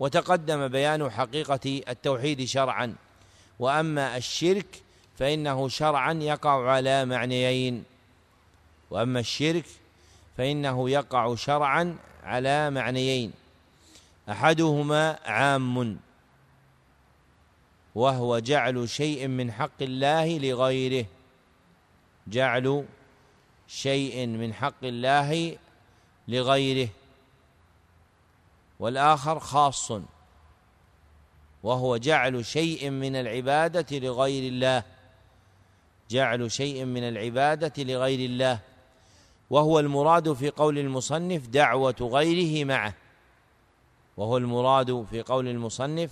[0.00, 2.94] وتقدم بيان حقيقة التوحيد شرعا.
[3.58, 4.82] وأما الشرك
[5.16, 7.84] فإنه شرعا يقع على معنيين.
[8.90, 9.64] وأما الشرك
[10.36, 13.32] فإنه يقع شرعا على معنيين.
[14.28, 15.98] أحدهما عام
[17.94, 21.06] وهو جعل شيء من حق الله لغيره.
[22.28, 22.84] جعل
[23.68, 25.58] شيء من حق الله
[26.28, 26.88] لغيره.
[28.80, 29.92] والآخر خاص
[31.62, 34.82] وهو جعل شيء من العبادة لغير الله.
[36.10, 38.58] جعل شيء من العبادة لغير الله.
[39.50, 42.94] وهو المراد في قول المصنف دعوة غيره معه.
[44.16, 46.10] وهو المراد في قول المصنف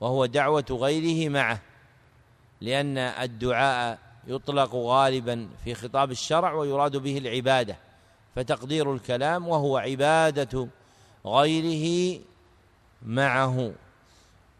[0.00, 1.60] وهو دعوة غيره معه
[2.60, 7.76] لأن الدعاء يطلق غالبا في خطاب الشرع ويراد به العبادة
[8.36, 10.68] فتقدير الكلام وهو عبادة
[11.26, 12.20] غيره
[13.02, 13.72] معه.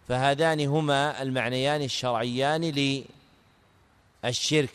[0.09, 3.05] فهذان هما المعنيان الشرعيان
[4.25, 4.75] للشرك.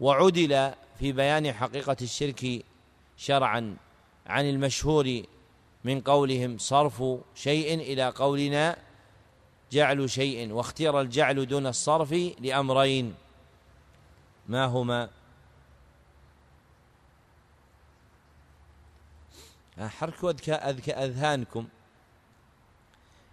[0.00, 2.64] وعدل في بيان حقيقة الشرك
[3.16, 3.76] شرعا
[4.26, 5.22] عن المشهور
[5.86, 7.02] من قولهم صرف
[7.34, 8.76] شيء إلى قولنا
[9.72, 13.14] جعل شيء واختير الجعل دون الصرف لأمرين.
[14.48, 15.10] ما هما؟
[19.78, 20.32] حركوا
[20.88, 21.68] أذهانكم.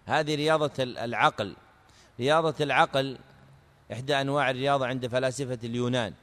[0.06, 1.56] هذه رياضة العقل.
[2.20, 3.18] رياضة العقل
[3.92, 6.14] إحدى أنواع الرياضة عند فلاسفة اليونان.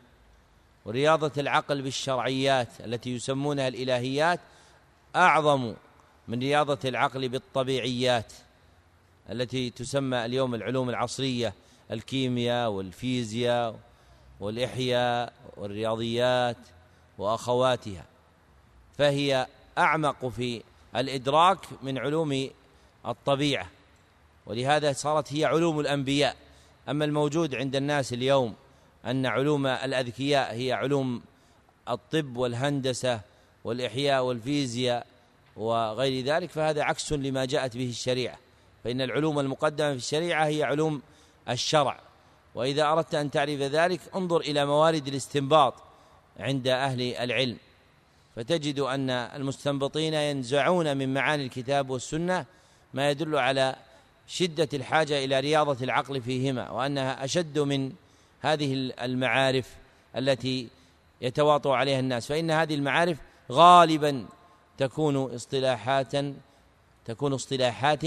[0.86, 4.40] ورياضة العقل بالشرعيات التي يسمونها الإلهيات
[5.16, 5.74] أعظم
[6.28, 8.34] من رياضة العقل بالطبيعيات
[9.30, 11.54] التي تسمى اليوم العلوم العصرية
[11.92, 13.80] الكيمياء والفيزياء
[14.40, 16.58] والإحياء والرياضيات
[17.18, 18.06] وأخواتها.
[18.98, 19.48] فهي
[19.78, 20.64] أعمق في
[20.96, 22.50] الإدراك من علوم
[23.06, 23.70] الطبيعة
[24.46, 26.36] ولهذا صارت هي علوم الأنبياء.
[26.90, 28.56] أما الموجود عند الناس اليوم
[29.06, 31.22] أن علوم الأذكياء هي علوم
[31.90, 33.22] الطب والهندسة
[33.64, 35.08] والإحياء والفيزياء
[35.56, 38.38] وغير ذلك فهذا عكس لما جاءت به الشريعة.
[38.84, 41.02] فإن العلوم المقدمة في الشريعة هي علوم
[41.50, 42.00] الشرع.
[42.56, 45.74] وإذا أردت أن تعرف ذلك انظر إلى موارد الاستنباط
[46.40, 47.58] عند أهل العلم.
[48.36, 52.46] فتجد أن المستنبطين ينزعون من معاني الكتاب والسنة
[52.94, 53.76] ما يدل على
[54.28, 57.92] شدة الحاجة إلى رياضة العقل فيهما وأنها أشد من
[58.42, 59.76] هذه المعارف
[60.16, 60.68] التي
[61.22, 62.28] يتواطؤ عليها الناس.
[62.28, 63.18] فإن هذه المعارف
[63.52, 64.26] غالبا
[64.82, 66.14] تكون اصطلاحات
[67.06, 68.02] تكون اصطلاحات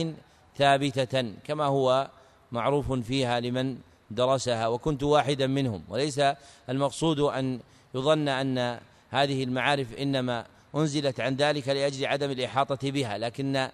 [0.59, 2.09] ثابتة كما هو
[2.53, 3.79] معروف فيها لمن
[4.11, 5.85] درسها وكنت واحدا منهم.
[5.89, 6.21] وليس
[6.69, 7.61] المقصود أن
[7.95, 8.79] يظن أن
[9.11, 13.69] هذه المعارف إنما أنزلت عن ذلك لأجل عدم الإحاطة بها لكن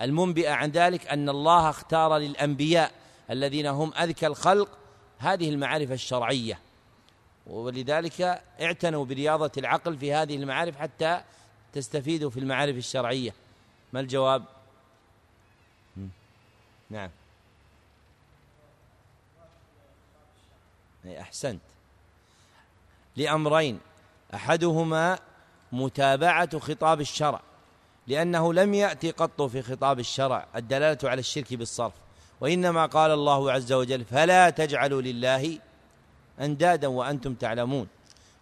[0.00, 2.90] المنبئ عن ذلك أن الله اختار للأنبياء
[3.30, 4.68] الذين هم أذكى الخلق
[5.18, 6.58] هذه المعارف الشرعية.
[7.46, 11.20] ولذلك اعتنوا برياضة العقل في هذه المعارف حتى
[11.72, 13.34] تستفيدوا في المعارف الشرعية.
[13.92, 14.44] ما الجواب؟
[16.90, 17.10] نعم.
[21.06, 21.60] أحسنت.
[23.16, 23.80] لأمرين.
[24.34, 25.18] أحدهما
[25.72, 27.40] متابعة خطاب الشرع
[28.06, 31.94] لأنه لم يأتي قط في خطاب الشرع الدلالة على الشرك بالصرف.
[32.40, 35.58] وإنما قال الله عز وجل فلا تجعلوا لله
[36.40, 37.88] أندادا وأنتم تعلمون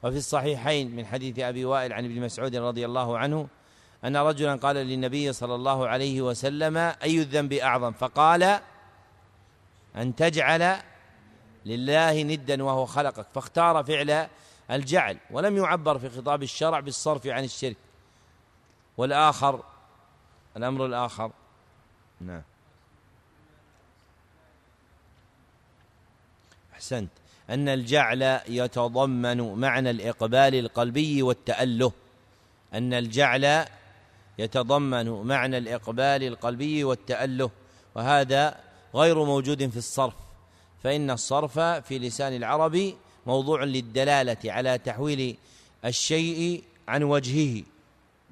[0.05, 3.49] وفي الصحيحين من حديث أبي وائل عن ابن مسعود رضي الله عنه
[4.05, 8.61] أن رجلا قال للنبي صلى الله عليه وسلم أي الذنب أعظم؟ فقال
[9.97, 10.77] أن تجعل
[11.67, 13.27] لله ندا وهو خلقك.
[13.35, 14.29] فاختار فعل
[14.71, 17.77] الجعل ولم يعبر في خطاب الشرع بالصرف عن الشرك.
[18.97, 19.63] والآخر
[20.57, 21.31] الأمر الآخر.
[22.21, 22.43] نعم.
[26.85, 27.11] أحسنت
[27.51, 31.93] أن الجعل يتضمن معنى الإقبال القلبي والتأله
[32.75, 33.65] أن الجعل
[34.39, 37.51] يتضمن معنى الإقبال القلبي والتأله
[37.95, 38.57] وهذا
[38.95, 40.15] غير موجود في الصرف
[40.83, 42.95] فإن الصرف في لسان العرب
[43.27, 45.37] موضوع للدلالة على تحويل
[45.85, 47.63] الشيء عن وجهه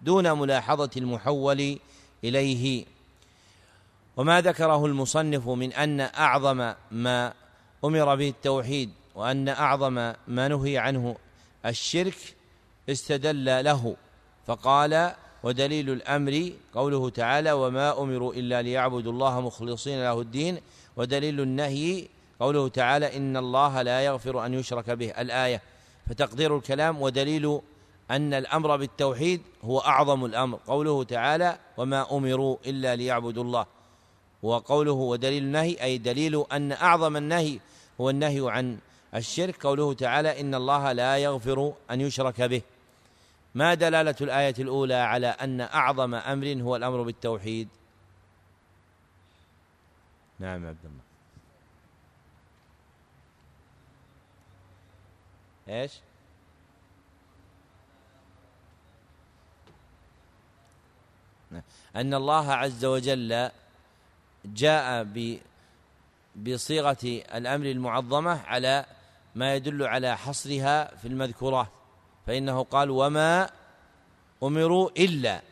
[0.02, 1.78] دون ملاحظة المحول
[2.24, 2.84] إليه.
[4.16, 7.32] وما ذكره المصنف من أن أعظم ما
[7.84, 9.94] أمر به التوحيد وأن أعظم
[10.28, 11.16] ما نهي عنه
[11.66, 12.34] الشرك
[12.88, 13.96] استدل له
[14.46, 15.12] فقال
[15.42, 20.60] ودليل الأمر قوله تعالى وما أمروا إلا ليعبدوا الله مخلصين له الدين
[20.96, 22.08] ودليل النهي
[22.40, 25.62] قوله تعالى إن الله لا يغفر أن يشرك به الآية.
[26.06, 27.60] فتقدير الكلام ودليل
[28.10, 30.58] أن الأمر بالتوحيد هو أعظم الأمر.
[30.66, 33.66] قوله تعالى وما أمروا إلا ليعبدوا الله
[34.42, 37.58] وقوله ودليل النهي أي دليل أن أعظم النهي
[38.00, 38.78] هو النهي عن
[39.14, 39.66] الشرك.
[39.66, 42.62] قوله تعالى إن الله لا يغفر أن يشرك به.
[43.54, 47.68] ما دلالة الآية الأولى على أن أعظم أمر هو الأمر بالتوحيد؟
[50.38, 51.02] نعم عبد الله.
[55.68, 55.92] إيش؟
[61.96, 63.50] أن الله عز وجل
[64.44, 65.02] جاء
[66.36, 66.98] بصيغة
[67.34, 68.84] الأمر المعظمة على
[69.34, 71.68] ما يدل على حصرها في المذكورات
[72.26, 73.50] فإنه قال وما
[74.42, 75.42] أمروا إلا.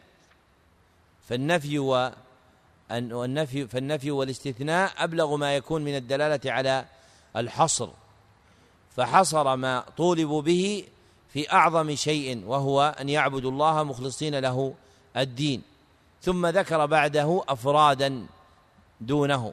[1.28, 6.84] فالنفي والنفي فالنفي والاستثناء أبلغ ما يكون من الدلالة على
[7.36, 7.88] الحصر
[8.96, 10.84] فحصر ما طولبوا به
[11.32, 14.74] في أعظم شيء وهو أن يعبدوا الله مخلصين له
[15.16, 15.62] الدين
[16.22, 18.26] ثم ذكر بعده أفرادا
[19.00, 19.52] دونه.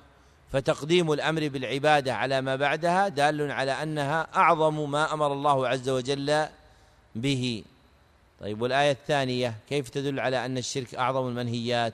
[0.51, 6.47] فتقديم الأمر بالعبادة على ما بعدها دال على أنها أعظم ما أمر الله عز وجل
[7.15, 7.63] به.
[8.41, 11.93] طيب والآية الثانية كيف تدل على أن الشرك أعظم المنهيات؟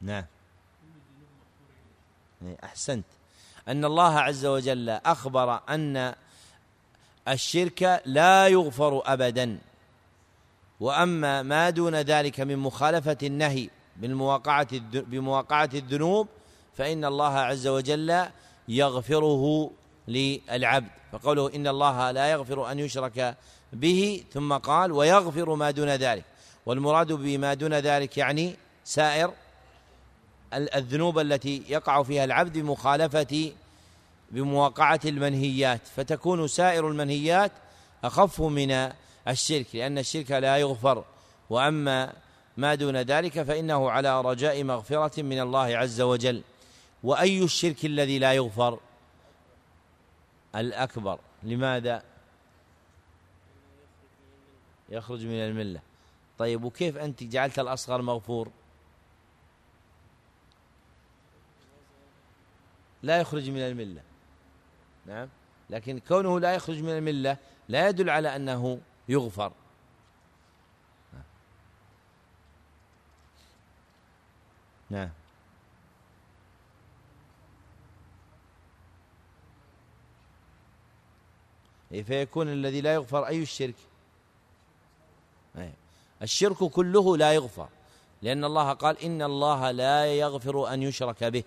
[0.00, 0.24] نعم.
[2.64, 3.04] أحسنت.
[3.68, 6.14] أن الله عز وجل أخبر أن
[7.28, 9.58] الشرك لا يغفر أبدا.
[10.82, 16.28] وأما ما دون ذلك من مخالفة النهي بالمواقعة بمواقعة الذنوب
[16.74, 18.26] فإن الله عز وجل
[18.68, 19.70] يغفره
[20.08, 20.88] للعبد.
[21.12, 23.36] فقوله إن الله لا يغفر أن يشرك
[23.72, 26.24] به ثم قال ويغفر ما دون ذلك.
[26.66, 29.32] والمراد بما دون ذلك يعني سائر
[30.54, 33.52] الذنوب التي يقع فيها العبد بمخالفة
[34.30, 35.80] بمواقعة المنهيات.
[35.96, 37.52] فتكون سائر المنهيات
[38.04, 38.92] أخف من
[39.28, 41.04] الشرك لأن الشرك لا يغفر.
[41.50, 42.12] وأما
[42.56, 46.42] ما دون ذلك فإنه على رجاء مغفرة من الله عز وجل.
[47.02, 48.80] وأي الشرك الذي لا يغفر؟
[50.56, 51.18] الأكبر.
[51.42, 52.02] لماذا؟
[54.88, 55.80] يخرج من الملة.
[56.38, 58.50] طيب وكيف أنت جعلت الأصغر مغفور؟
[63.02, 64.02] لا يخرج من الملة.
[65.06, 65.28] نعم.
[65.70, 67.36] لكن كونه لا يخرج من الملة
[67.68, 68.80] لا يدل على أنه
[69.12, 69.52] يغفر.
[74.90, 75.10] نعم.
[81.90, 83.74] فيكون الذي لا يغفر أي الشرك.
[86.22, 87.68] الشرك كله لا يغفر.
[88.22, 91.44] لأن الله قال إن الله لا يغفر أن يشرك به.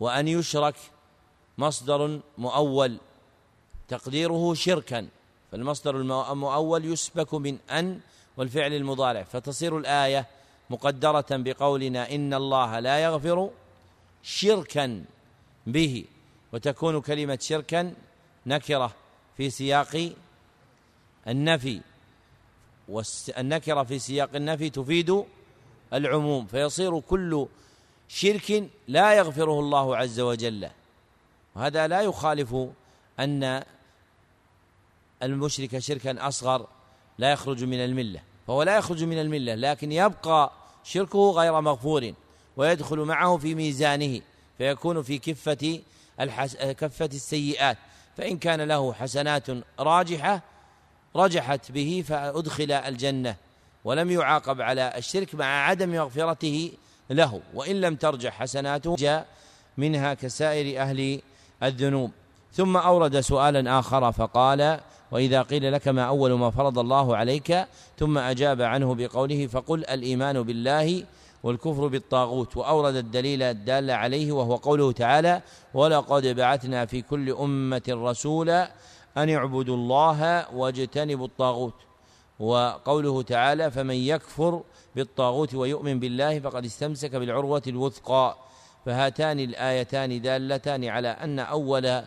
[0.00, 0.76] وأن يشرك
[1.58, 2.98] مصدر مؤول.
[3.88, 5.08] تقديره شركا.
[5.52, 8.00] فالمصدر المؤول يسبك من أن
[8.36, 10.26] والفعل المضارع فتصير الآية
[10.70, 13.50] مقدرة بقولنا إن الله لا يغفر
[14.22, 15.04] شركا
[15.66, 16.04] به
[16.52, 17.94] وتكون كلمة شركا
[18.46, 18.92] نكرة
[19.36, 20.12] في سياق
[21.28, 21.80] النفي
[22.88, 25.24] والنكرة في سياق النفي تفيد
[25.92, 27.46] العموم فيصير كل
[28.08, 30.70] شرك لا يغفره الله عز وجل.
[31.56, 32.56] وهذا لا يخالف
[33.20, 33.64] أن
[35.22, 36.66] المشرك شركا أصغر
[37.18, 40.52] لا يخرج من الملة فهو لا يخرج من الملة لكن يبقى
[40.84, 42.12] شركه غير مغفور
[42.56, 44.20] ويدخل معه في ميزانه
[44.58, 45.80] فيكون في كفة
[46.20, 46.56] الحس...
[46.56, 47.78] كفة السيئات
[48.16, 49.46] فإن كان له حسنات
[49.78, 50.42] راجحة
[51.16, 53.36] رجحت به فأدخل الجنة
[53.84, 56.72] ولم يعاقب على الشرك مع عدم مغفرته
[57.10, 59.26] له وإن لم ترجح حسناته جاء
[59.76, 61.20] منها كسائر أهل
[61.62, 62.10] الذنوب.
[62.52, 64.80] ثم أورد سؤالا آخر فقال
[65.12, 67.66] وإذا قيل لك ما أول ما فرض الله عليك
[67.98, 71.04] ثم أجاب عنه بقوله فقل الإيمان بالله
[71.42, 75.42] والكفر بالطاغوت وأورد الدليل الدال عليه وهو قوله تعالى
[75.74, 78.70] ولقد بعثنا في كل أمة رسولا
[79.16, 81.74] أن اعبدوا الله واجتنبوا الطاغوت
[82.40, 84.62] وقوله تعالى فمن يكفر
[84.96, 88.36] بالطاغوت ويؤمن بالله فقد استمسك بالعروة الوثقى
[88.86, 92.02] فهاتان الآيتان دالتان على أن أول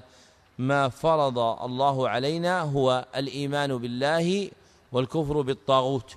[0.57, 4.51] ما فرض الله علينا هو الإيمان بالله
[4.91, 6.15] والكفر بالطاغوت.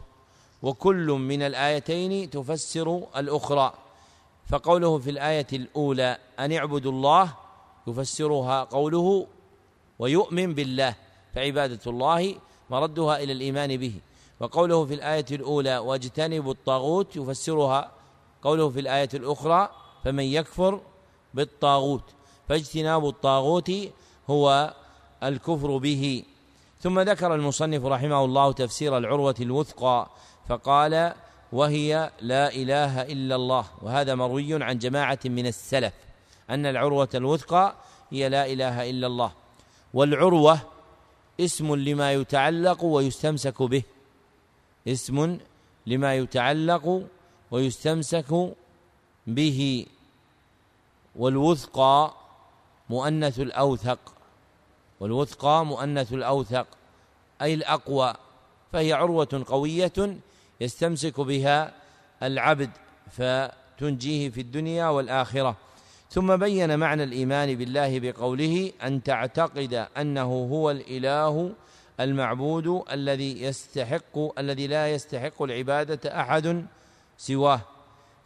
[0.62, 3.72] وكل من الآيتين تفسر الأخرى.
[4.48, 7.34] فقوله في الآية الأولى أن اعبدوا الله
[7.86, 9.26] يفسرها قوله
[9.98, 10.94] ويؤمن بالله
[11.34, 12.34] فعبادة الله
[12.70, 13.92] مردها إلى الإيمان به.
[14.40, 17.92] وقوله في الآية الأولى واجتنبوا الطاغوت يفسرها
[18.42, 19.68] قوله في الآية الأخرى
[20.04, 20.80] فمن يكفر
[21.34, 22.02] بالطاغوت.
[22.48, 23.72] فاجتناب الطاغوت
[24.30, 24.74] هو
[25.22, 26.24] الكفر به.
[26.80, 30.10] ثم ذكر المصنف رحمه الله تفسير العروة الوثقى
[30.48, 31.12] فقال
[31.52, 35.92] وهي لا إله إلا الله وهذا مروي عن جماعة من السلف
[36.50, 37.74] أن العروة الوثقى
[38.10, 39.32] هي لا إله إلا الله.
[39.94, 40.58] والعروة
[41.40, 43.82] اسم لما يتعلق ويستمسك به.
[44.88, 45.38] اسم
[45.86, 47.02] لما يتعلق
[47.50, 48.54] ويستمسك
[49.26, 49.86] به.
[51.16, 52.14] والوثقى
[52.90, 54.15] مؤنث الأوثق.
[55.00, 56.66] والوثقى مؤنث الأوثق
[57.42, 58.14] أي الأقوى
[58.72, 60.16] فهي عروة قوية
[60.60, 61.72] يستمسك بها
[62.22, 62.70] العبد
[63.10, 65.56] فتنجيه في الدنيا والآخرة.
[66.10, 71.52] ثم بين معنى الإيمان بالله بقوله أن تعتقد أنه هو الإله
[72.00, 76.66] المعبود الذي يستحق الذي لا يستحق العبادة أحد
[77.18, 77.60] سواه.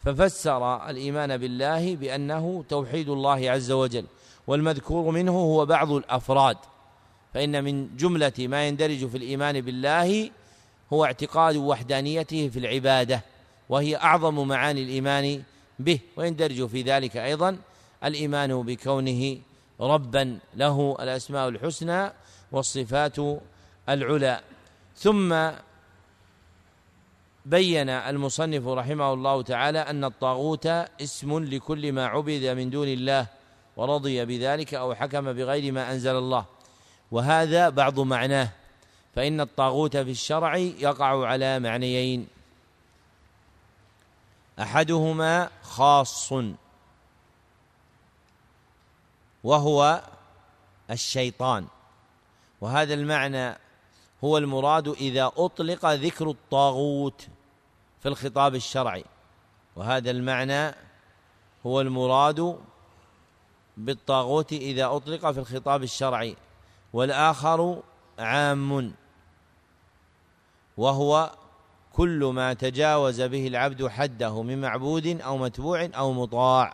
[0.05, 4.05] ففسر الإيمان بالله بأنه توحيد الله عز وجل.
[4.47, 6.57] والمذكور منه هو بعض الأفراد
[7.33, 10.31] فإن من جملة ما يندرج في الإيمان بالله
[10.93, 13.23] هو اعتقاد وحدانيته في العبادة
[13.69, 15.43] وهي أعظم معاني الإيمان
[15.79, 17.57] به ويندرج في ذلك أيضا
[18.03, 19.37] الإيمان بكونه
[19.79, 22.11] ربا له الأسماء الحسنى
[22.51, 23.15] والصفات
[23.89, 24.41] العلى.
[24.95, 25.49] ثم
[27.45, 30.65] بين المصنف رحمه الله تعالى أن الطاغوت
[31.01, 33.27] اسم لكل ما عبد من دون الله
[33.81, 36.45] ورضي بذلك أو حكم بغير ما أنزل الله.
[37.11, 38.49] وهذا بعض معناه.
[39.15, 42.27] فإن الطاغوت في الشرع يقع على معنيين.
[44.59, 46.33] أحدهما خاص.
[49.43, 50.03] وهو
[50.91, 51.67] الشيطان.
[52.61, 53.57] وهذا المعنى
[54.23, 57.27] هو المراد إذا أطلق ذكر الطاغوت
[57.99, 59.05] في الخطاب الشرعي.
[59.75, 60.75] وهذا المعنى
[61.65, 62.59] هو المراد
[63.77, 66.35] بالطاغوت إذا أطلق في الخطاب الشرعي
[66.93, 67.83] والآخر
[68.19, 68.93] عام
[70.77, 71.31] وهو
[71.93, 76.73] كل ما تجاوز به العبد حده من معبود أو متبوع أو مطاع.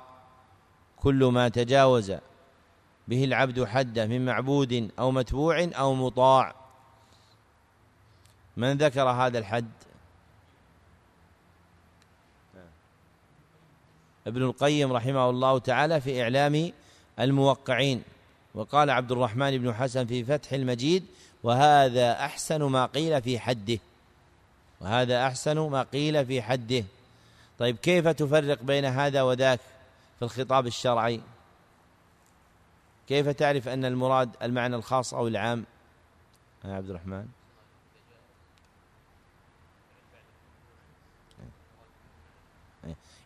[0.98, 2.14] كل ما تجاوز
[3.08, 6.56] به العبد حده من معبود أو متبوع أو مطاع.
[8.58, 9.72] من ذكر هذا الحد؟
[14.28, 16.72] ابن القيم رحمه الله تعالى في إعلام
[17.20, 18.04] الموقعين.
[18.56, 21.06] وقال عبد الرحمن بن حسن في فتح المجيد
[21.44, 23.80] وهذا أحسن ما قيل في حده.
[24.82, 26.84] وهذا أحسن ما قيل في حده.
[27.60, 29.60] طيب كيف تفرق بين هذا وذاك
[30.20, 31.22] في الخطاب الشرعي؟
[33.08, 35.66] كيف تعرف أن المراد المعنى الخاص أو العام؟
[36.66, 37.26] يا عبد الرحمن.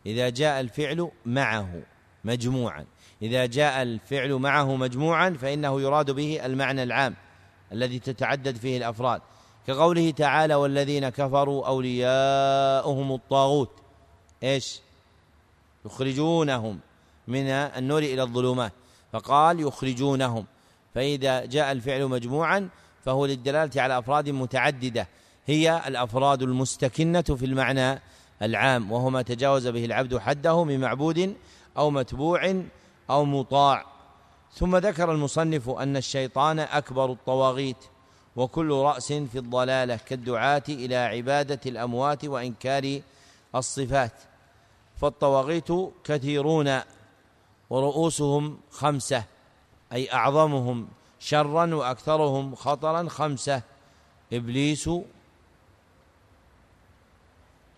[0.06, 1.82] إذا جاء الفعل معه.
[2.24, 2.86] مجموعا.
[3.22, 7.16] إذا جاء الفعل معه مجموعا فإنه يراد به المعنى العام
[7.72, 9.20] الذي تتعدد فيه الأفراد.
[9.66, 13.70] كقوله تعالى والذين كفروا أولياؤهم الطاغوت
[14.42, 14.80] إيش؟
[15.86, 16.80] يخرجونهم
[17.28, 18.72] من النور إلى الظلمات.
[19.12, 20.46] فقال يخرجونهم
[20.94, 22.68] فإذا جاء الفعل مجموعا
[23.04, 25.08] فهو للدلالة على أفراد متعددة.
[25.46, 28.00] هي الأفراد المستكنة في المعنى
[28.42, 31.34] العام وهو ما تجاوز به العبد حده من معبود
[31.78, 32.62] أو متبوع
[33.10, 33.84] أو مطاع.
[34.54, 37.76] ثم ذكر المصنف أن الشيطان أكبر الطواغيت
[38.36, 43.00] وكل رأس في الضلالة كالدعاة إلى عبادة الأموات وإنكار
[43.54, 44.12] الصفات.
[44.96, 45.68] فالطواغيت
[46.04, 46.80] كثيرون
[47.70, 49.24] ورؤوسهم خمسة
[49.92, 50.88] أي أعظمهم
[51.20, 53.62] شرا وأكثرهم خطرا خمسة.
[54.32, 54.90] إبليس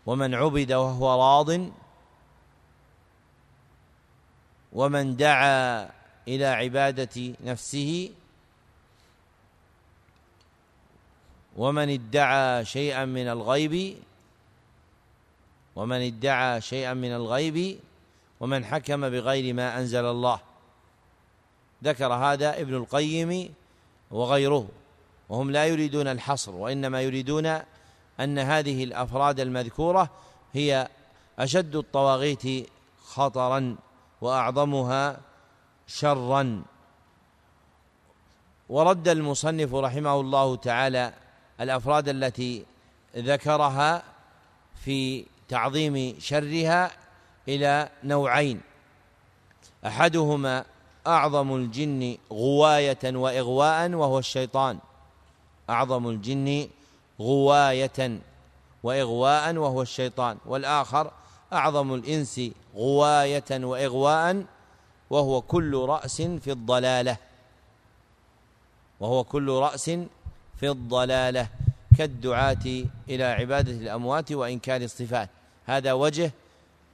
[0.07, 1.51] ومن عبد وهو راض
[4.75, 5.91] ومن دعا
[6.29, 8.11] إلى عبادة نفسه
[11.57, 13.97] ومن ادعى شيئا من الغيب
[15.77, 17.79] ومن ادعى شيئا من الغيب
[18.41, 20.41] ومن حكم بغير ما أنزل الله.
[21.85, 23.55] ذكر هذا ابن القيم
[24.11, 24.68] وغيره
[25.29, 27.47] وهم لا يريدون الحصر وإنما يريدون
[28.20, 30.11] أن هذه الأفراد المذكورة
[30.53, 30.89] هي
[31.39, 32.68] أشد الطواغيت
[33.05, 33.77] خطرا.
[34.25, 35.20] وأعظمها
[35.87, 36.62] شرا.
[38.68, 41.12] ورد المصنف رحمه الله تعالى
[41.61, 42.64] الأفراد التي
[43.16, 44.03] ذكرها
[44.85, 46.91] في تعظيم شرها
[47.49, 48.61] إلى نوعين.
[49.87, 50.64] أحدهما
[51.07, 54.79] أعظم الجن غواية وإغواء وهو الشيطان.
[55.70, 56.68] أعظم الجن
[57.20, 58.20] غواية
[58.83, 60.39] وإغواء وهو الشيطان.
[60.47, 61.11] والآخر
[61.55, 62.41] أعظم الإنس
[62.77, 64.45] غواية وإغواء
[65.11, 67.17] وهو كل رأس في الضلالة.
[69.01, 69.91] وهو كل رأس
[70.61, 71.49] في الضلالة
[71.99, 75.31] كالدعاة إلى عبادة الأموات وإنكار الصفات.
[75.67, 76.33] هذا وجه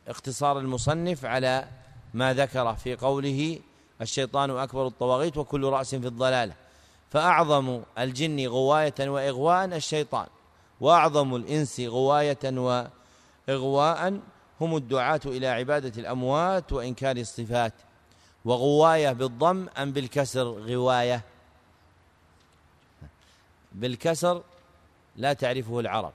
[0.08, 1.68] اختصار المصنف على
[2.14, 3.58] ما ذكر في قوله
[4.00, 6.54] الشيطان أكبر الطواغيت وكل رأس في الضلالة
[7.10, 10.26] فأعظم الجن غواية وإغواء الشيطان
[10.80, 12.38] وأعظم الإنس غواية
[13.48, 14.20] وإغواء
[14.60, 17.72] هم الدعاة إلى عبادة الأموات وإنكار الصفات
[18.44, 21.24] وغواية بالضم أم بالكسر غواية؟
[23.72, 24.42] بالكسر
[25.16, 26.12] لا تعرفه العرب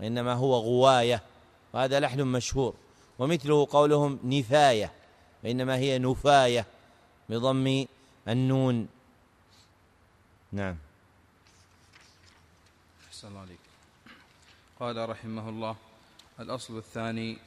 [0.00, 1.22] وإنما هو غواية
[1.72, 2.74] وهذا لحن مشهور
[3.18, 4.92] ومثله قولهم نفاية
[5.44, 6.66] وإنما هي نفاية
[7.28, 7.86] بضم
[8.28, 8.88] النون.
[10.52, 10.76] نعم.
[13.08, 13.58] أحسن الله عليك.
[14.80, 15.76] قال رحمه الله
[16.40, 17.38] الأصل الثاني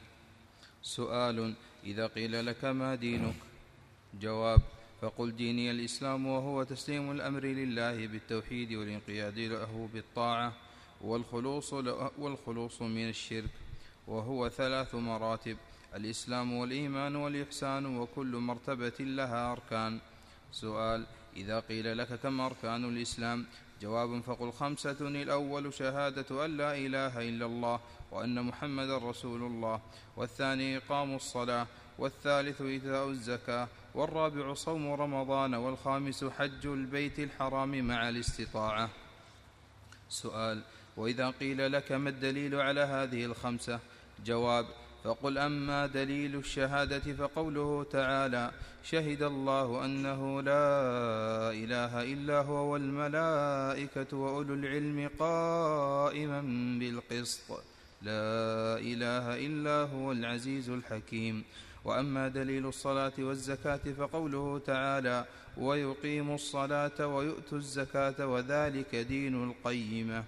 [0.86, 3.34] سؤال إذا قيل لك ما دينك؟
[4.20, 4.60] جواب
[5.00, 10.52] فقل ديني الإسلام وهو تسليم الأمر لله بالتوحيد والانقياد له بالطاعة
[11.00, 11.72] والخلوص,
[12.18, 13.50] والخلوص من الشرك
[14.06, 15.56] وهو ثلاث مراتب
[15.94, 20.00] الإسلام والإيمان والإحسان وكل مرتبة لها أركان.
[20.52, 21.06] سؤال
[21.36, 23.46] إذا قيل لك كم أركان الإسلام؟
[23.82, 27.80] جواب فقل خمسة الأول شهادة أن لا إله إلا الله
[28.12, 29.80] وأن محمد رسول الله
[30.16, 31.66] والثاني إقام الصلاة
[31.98, 38.90] والثالث إيتاء الزكاة والرابع صوم رمضان والخامس حج البيت الحرام مع الاستطاعة.
[40.08, 40.62] سؤال
[40.96, 43.80] وإذا قيل لك ما الدليل على هذه الخمسة؟
[44.24, 44.66] جواب
[45.04, 48.50] فقل أما دليل الشهادة فقوله تعالى
[48.84, 50.70] شهد الله أنه لا
[51.50, 56.40] إله إلا هو والملائكة وأولو العلم قائما
[56.80, 57.75] بالقسط.
[58.06, 61.44] لا إله إلا هو العزيز الحكيم.
[61.84, 65.24] وأما دليل الصلاة والزكاة فقوله تعالى
[65.56, 70.24] ويقيم الصلاة ويؤتوا الزكاة وذلك دين القيمة.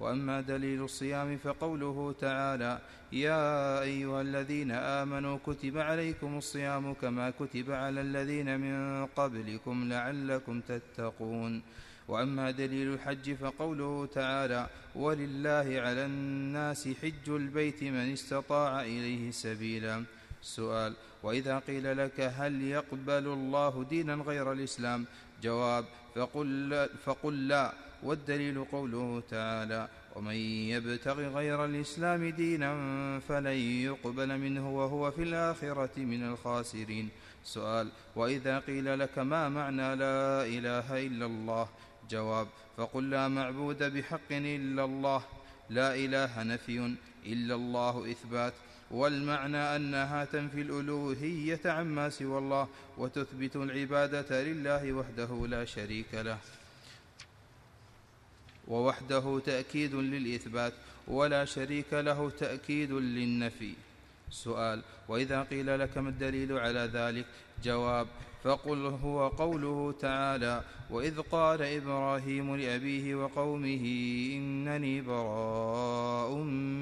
[0.00, 2.78] وأما دليل الصيام فقوله تعالى
[3.12, 11.62] يا أيها الذين آمنوا كتب عليكم الصيام كما كتب على الذين من قبلكم لعلكم تتقون.
[12.08, 20.04] وأما دليل الحج فقوله تعالى ولله على الناس حج البيت من استطاع اليه سبيلا
[20.42, 25.06] سؤال وإذا قيل لك هل يقبل الله دينا غير الإسلام؟
[25.42, 25.84] جواب
[26.14, 27.72] فقل, فقل لا
[28.02, 32.70] والدليل قوله تعالى ومن يبتغ غير الإسلام دينا
[33.28, 37.08] فلن يقبل منه وهو في الآخرة من الخاسرين.
[37.44, 41.68] سؤال وإذا قيل لك ما معنى لا إله إلا الله؟
[42.10, 45.22] جواب فقل لا معبود بحق إلا الله
[45.70, 46.94] لا إله نفي
[47.26, 48.52] إلا الله إثبات
[48.90, 56.38] والمعنى أنها تنفي الألوهية عما سوى الله وتثبت العبادة لله وحده لا شريك له
[58.68, 60.72] ووحده تأكيد للإثبات
[61.08, 63.74] ولا شريك له تأكيد للنفي.
[64.30, 67.26] سؤال وإذا قيل لك ما الدليل على ذلك؟
[67.64, 68.06] جواب
[68.44, 73.84] فقل هو قوله تعالى وإذ قال إبراهيم لأبيه وقومه
[74.36, 76.34] إنني براء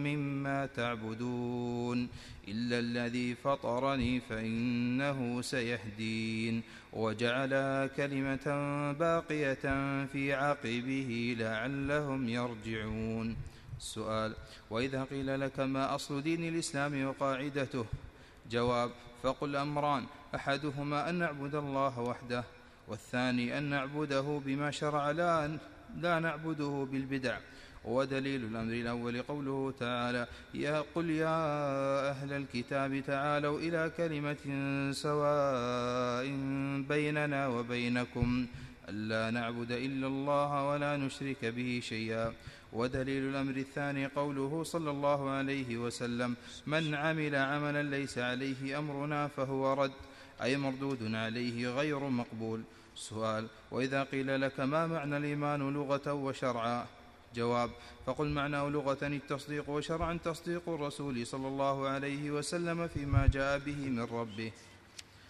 [0.06, 2.08] مما تعبدون
[2.48, 6.62] إلا الذي فطرني فإنه سيهدين.
[6.92, 8.46] وجعلها كلمة
[8.92, 9.64] باقية
[10.06, 13.36] في عقبه لعلهم يرجعون.
[13.78, 14.34] السؤال
[14.70, 17.84] وإذا قيل لك ما أصل دين الإسلام وقاعدته؟
[18.50, 18.90] جواب
[19.22, 20.06] فقل أمران.
[20.34, 22.44] أحدهما أن نعبد الله وحده
[22.88, 25.58] والثاني أن نعبده بما شرع لا
[25.96, 27.38] لا نعبده بالبدع.
[27.84, 31.38] ودليل الأمر الأول قوله تعالى يا قل يا
[32.10, 34.44] أهل الكتاب تعالوا إلى كلمة
[34.92, 36.26] سواء
[36.88, 38.46] بيننا وبينكم.
[38.88, 42.32] ألا نعبد إلا الله ولا نشرك به شيئا.
[42.72, 49.72] ودليل الأمر الثاني قوله صلى الله عليه وسلم من عمل عملا ليس عليه أمرنا فهو
[49.72, 49.92] رد.
[50.42, 52.62] أي مردود عليه غير مقبول.
[52.96, 56.86] سؤال وإذا قيل لك ما معنى الإيمان لغة وشرعا؟
[57.34, 57.70] جواب
[58.06, 64.00] فقل معناه لغة التصديق وشرعا تصديق الرسول صلى الله عليه وسلم فيما جاء به من
[64.00, 64.52] ربه.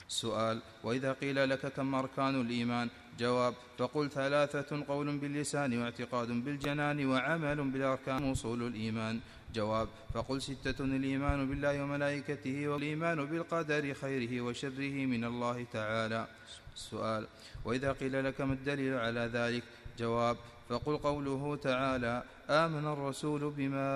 [0.09, 2.89] سؤال وإذا قيل لك كم أركان الإيمان؟
[3.19, 9.21] جواب فقل ثلاثة قول باللسان واعتقاد بالجنان وعمل بالأركان وصول الإيمان.
[9.55, 16.27] جواب فقل ستة الإيمان بالله وملائكته والإيمان بالقدر خيره وشره من الله تعالى.
[16.75, 17.27] السؤال
[17.65, 19.63] وإذا قيل لك ما الدليل على ذلك؟
[19.99, 20.37] جواب
[20.69, 23.89] فقل قوله تعالى آمن الرسول بما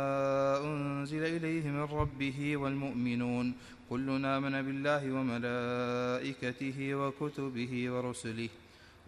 [0.65, 3.55] أنزل إليه من ربه والمؤمنون.
[3.91, 8.49] كل آمن بالله وملائكته وكتبه ورسله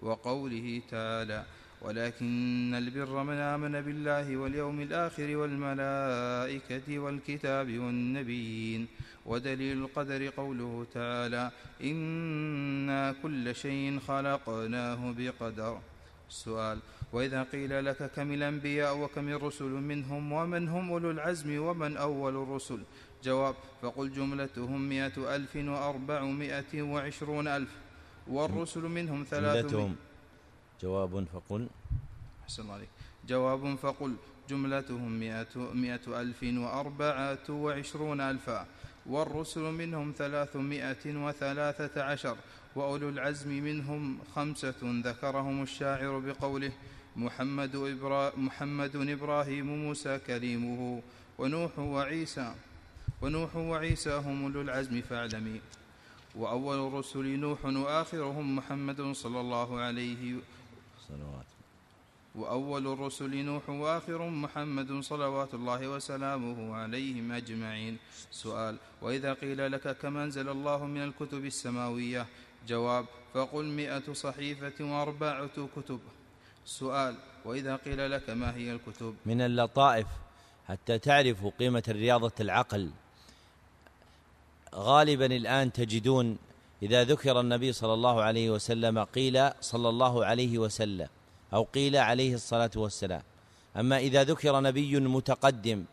[0.02, 1.44] وقوله تعالى
[1.86, 8.86] ولكن البر من آمن بالله واليوم الآخر والملائكة والكتاب والنبيين
[9.26, 11.50] ودليل القدر قوله تعالى
[11.84, 15.78] إنا كل شيء خلقناه بقدر.
[16.30, 16.78] السؤال
[17.12, 22.80] وإذا قيل لك كم الأنبياء وكم الرسل منهم ومن هم أولو العزم ومن أول الرسل؟
[23.24, 27.70] جواب فقل جملتهم مئة ألف وأربعمائة وعشرون ألف
[28.28, 30.05] والرسل منهم ثلاثمائة
[30.82, 31.68] جواب فقل.
[32.42, 32.88] أحسن الله عليك.
[33.28, 34.16] جواب فقل.
[34.50, 38.66] جملتهم مئة, مئة ألف وأربعة وعشرون ألفا.
[39.06, 42.36] والرسل منهم ثلاثمائة وثلاثة عشر.
[42.76, 45.02] وأولو العزم منهم خمسة.
[45.04, 46.72] ذكرهم الشاعر بقوله
[47.16, 51.02] محمد, إبرا محمد إبراهيم موسى كريمه.
[51.38, 52.54] ونوح وعيسى.
[53.22, 55.60] ونوح وعيسى هم أولو العزم فاعلمي.
[56.34, 60.55] وأول الرسل نوح وآخرهم محمد صلى الله عليه
[61.08, 61.46] صلوات.
[62.34, 67.98] وأول الرسل نوح وآخر محمد صلوات الله وسلامه عليهم أجمعين.
[68.30, 72.26] سؤال وإذا قيل لك كما أنزل الله من الكتب السماوية؟
[72.68, 76.00] جواب فقل مئة صحيفة وأربعة كتب.
[76.64, 80.06] سؤال وإذا قيل لك ما هي الكتب؟ من اللطائف
[80.68, 82.90] حتى تعرفوا قيمة رياضة العقل.
[84.74, 86.38] غالبا الآن تجدون
[86.82, 91.08] إذا ذكر النبي صلى الله عليه وسلم قيل صلى الله عليه وسلم
[91.52, 93.22] أو قيل عليه الصلاة والسلام.
[93.76, 95.84] أما إذا ذكر نبي متقدم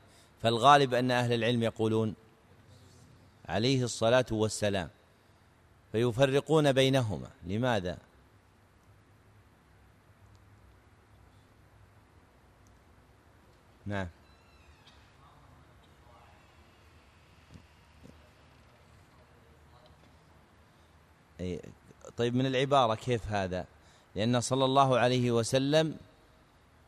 [0.42, 2.16] فالغالب أن أهل العلم يقولون
[3.46, 4.90] عليه الصلاة والسلام
[5.92, 7.30] فيفرقون بينهما.
[7.48, 7.98] لماذا؟
[13.86, 14.08] نعم.
[22.18, 23.66] طيب من العبارة كيف هذا؟
[24.16, 25.98] لأن صلى الله عليه وسلم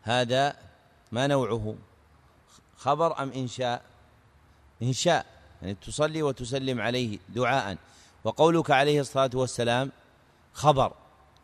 [0.01, 0.55] هذا
[1.11, 1.75] ما نوعه
[2.77, 3.81] خبر أم إنشاء؟
[4.83, 5.25] إنشاء
[5.61, 7.77] يعني تصلي وتسلم عليه دعاء.
[8.23, 9.91] وقولك عليه الصلاة والسلام
[10.53, 10.93] خبر.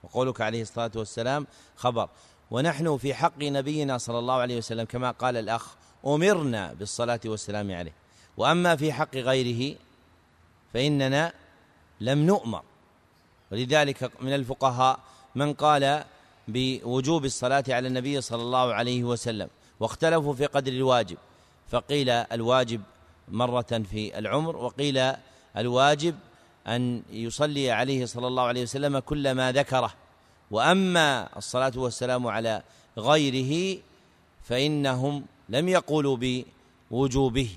[0.04, 2.10] وقولك عليه الصلاة والسلام خبر.
[2.52, 5.76] ونحن في حق نبينا صلى الله عليه وسلم كما قال الأخ
[6.06, 7.94] أمرنا بالصلاة والسلام عليه.
[8.38, 9.78] وأما في حق غيره
[10.74, 11.34] فإننا
[12.02, 12.64] لم نؤمر.
[13.52, 15.00] ولذلك من الفقهاء
[15.36, 16.04] من قال
[16.48, 19.50] بوجوب الصلاة على النبي صلى الله عليه وسلم
[19.80, 21.18] واختلفوا في قدر الواجب
[21.70, 22.82] فقيل الواجب
[23.28, 25.14] مرة في العمر وقيل
[25.58, 26.16] الواجب
[26.68, 29.94] أن يصلي عليه صلى الله عليه وسلم كل ما ذكره.
[30.52, 32.64] وأما الصلاة والسلام على
[32.98, 33.82] غيره
[34.44, 36.44] فإنهم لم يقولوا
[36.92, 37.50] بوجوبه.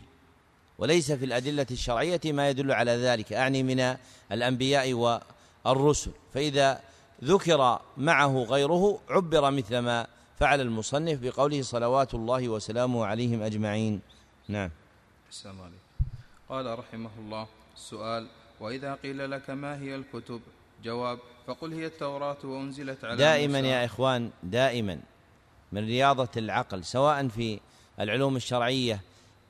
[0.79, 3.33] وليس في الأدلة الشرعية ما يدل على ذلك.
[3.33, 3.97] أعني من
[4.33, 5.34] الأنبياء والرسل
[6.35, 6.81] فإذا
[7.25, 10.07] ذكر معه غيره عبر مثل ما
[10.39, 14.01] فعل المصنف بقوله صلوات الله وسلامه عليهم أجمعين.
[14.49, 14.71] نعم.
[15.31, 15.79] السلام عليكم.
[16.49, 17.47] قال رحمه الله
[17.77, 18.27] السؤال
[18.61, 20.41] وإذا قيل لك ما هي الكتب؟
[20.85, 25.01] جواب فقل هي التوراة وأنزلت على دائما موسى يا إخوان دائما
[25.73, 27.61] من رياضة العقل سواء في
[28.01, 29.01] العلوم الشرعية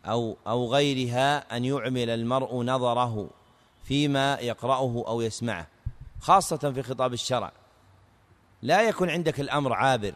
[0.06, 3.30] أو أو غيرها أن يعمل المرء نظره
[3.84, 5.73] فيما يقرأه أو يسمعه.
[6.20, 7.52] خاصة في خطاب الشرع.
[8.62, 10.14] لا يكن عندك الأمر عابر.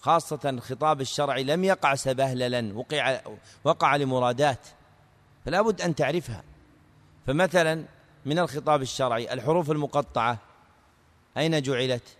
[0.00, 3.20] خاصة الخطاب الشرعي لم يقع سبهللا وقع
[3.64, 4.66] وقع لمرادات.
[5.44, 6.42] فلا بد أن تعرفها.
[7.26, 7.84] فمثلا
[8.26, 10.38] من الخطاب الشرعي الحروف المقطعة.
[11.36, 12.16] أين جعلت؟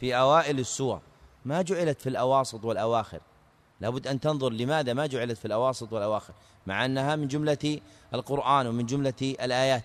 [0.00, 1.00] في أوائل السور.
[1.44, 3.20] ما جعلت في الأواسط والأواخر.
[3.80, 6.34] لابد أن تنظر لماذا ما جعلت في الأواسط والأواخر.
[6.66, 7.80] مع أنها من جملة
[8.14, 9.84] القرآن ومن جملة الآيات.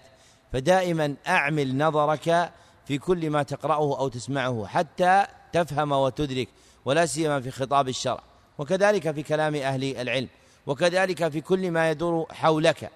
[0.54, 2.52] فدائما أعمل نظرك
[2.86, 6.48] في كل ما تقرأه أو تسمعه حتى تفهم وتدرك
[6.86, 8.20] ولا سيما في خطاب الشرع.
[8.58, 10.28] وكذلك في كلام أهل العلم
[10.68, 12.91] وكذلك في كل ما يدور حولك.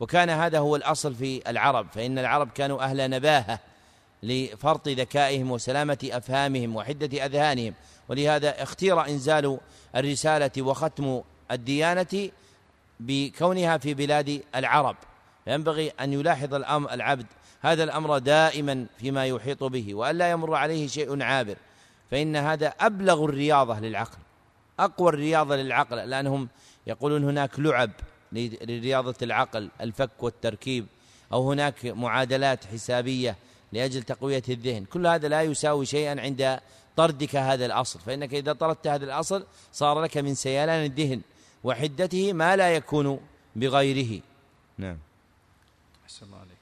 [0.00, 3.58] وكان هذا هو الأصل في العرب فإن العرب كانوا أهل نباهة
[4.22, 7.74] لفرط ذكائهم وسلامة أفهامهم وحدة أذهانهم.
[8.08, 9.58] ولهذا اختير إنزال
[9.96, 11.20] الرسالة وختم
[11.50, 12.30] الديانة
[13.00, 14.96] بكونها في بلاد العرب.
[15.46, 17.26] ينبغي أن يلاحظ الأمر العبد
[17.60, 21.56] هذا الأمر دائما فيما يحيط به وألا يمر عليه شيء عابر
[22.10, 24.18] فإن هذا أبلغ الرياضة للعقل
[24.78, 26.48] أقوى الرياضة للعقل لأنهم
[26.86, 27.90] يقولون هناك لعب
[28.32, 30.86] لرياضة العقل الفك والتركيب
[31.32, 33.36] أو هناك معادلات حسابية
[33.72, 34.84] لأجل تقوية الذهن.
[34.84, 36.60] كل هذا لا يساوي شيئا عند
[36.96, 41.20] طردك هذا الأصل فإنك إذا طردت هذا الأصل صار لك من سيلان الذهن
[41.64, 43.20] وحدته ما لا يكون
[43.56, 44.20] بغيره.
[44.78, 44.98] نعم.
[46.10, 46.58] أحسن الله عليك.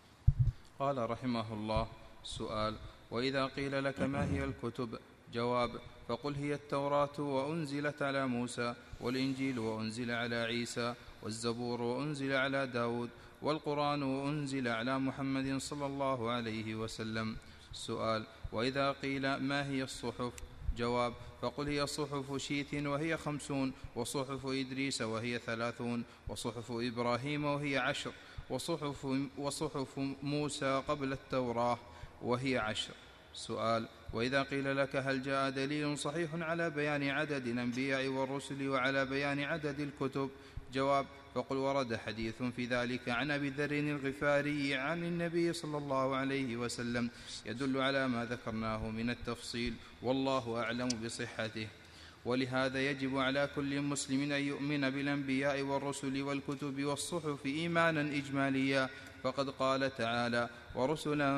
[0.78, 1.88] قال رحمه الله
[2.24, 2.74] سؤال
[3.10, 4.98] وإذا قيل لك ما هي الكتب؟
[5.32, 5.70] جواب
[6.08, 13.10] فقل هي التوراة وأنزلت على موسى والإنجيل وأنزل على عيسى والزبور وأنزل على داود
[13.42, 17.36] والقرآن وأنزل على محمد صلى الله عليه وسلم.
[17.72, 20.32] سؤال وإذا قيل ما هي الصحف؟
[20.76, 21.12] جواب
[21.42, 28.12] فقل هي صحف شيث وهي خمسون وصحف إدريس وهي ثلاثون وصحف إبراهيم وهي عشر
[28.50, 29.06] وصحف,
[29.38, 31.78] وصحف موسى قبل التوراة
[32.22, 32.94] وهي عشر.
[33.34, 39.40] سؤال وإذا قيل لك هل جاء دليل صحيح على بيان عدد الأنبياء والرسل وعلى بيان
[39.40, 40.30] عدد الكتب؟
[40.72, 46.56] جواب فقل ورد حديث في ذلك عن أبي ذر الغفاري عن النبي صلى الله عليه
[46.56, 47.10] وسلم
[47.46, 51.68] يدل على ما ذكرناه من التفصيل والله أعلم بصحته.
[52.28, 58.88] ولهذا يجب على كل مسلم أن يؤمن بالأنبياء والرسل والكتب والصحف إيمانا إجماليا.
[59.22, 61.28] فقد قال تعالى ورسلا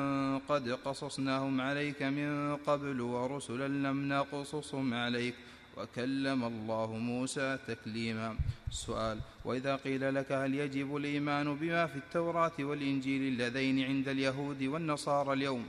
[0.49, 5.35] قد قصصناهم عليك من قبل ورسلا لم نقصصهم عليك.
[5.77, 8.35] وكلم الله موسى تكليما.
[8.69, 15.33] السؤال وإذا قيل لك هل يجب الإيمان بما في التوراة والإنجيل اللذين عند اليهود والنصارى
[15.33, 15.65] اليوم؟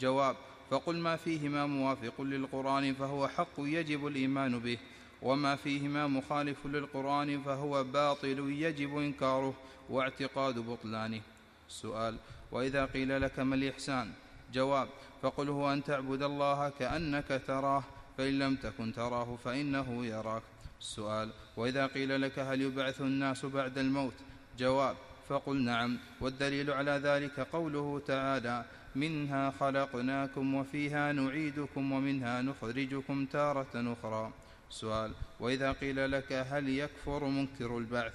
[0.00, 0.36] جواب
[0.70, 4.78] فقل ما فيهما موافق للقرآن فهو حق يجب الإيمان به
[5.22, 9.54] وما فيهما مخالف للقرآن فهو باطل يجب إنكاره
[9.90, 11.20] واعتقاد بطلانه.
[11.68, 12.16] السؤال
[12.52, 14.12] وإذا قيل لك ما الإحسان؟
[14.52, 14.88] جواب
[15.22, 17.84] فقل هو أن تعبد الله كأنك تراه
[18.18, 20.42] فإن لم تكن تراه فإنه يراك.
[20.80, 24.14] السؤال وإذا قيل لك هل يبعث الناس بعد الموت؟
[24.58, 24.96] جواب
[25.28, 28.64] فقل نعم والدليل على ذلك قوله تعالى
[28.96, 34.32] منها خلقناكم وفيها نعيدكم ومنها نخرجكم تارة أخرى.
[34.70, 38.12] سؤال وإذا قيل لك هل يكفر منكر البعث؟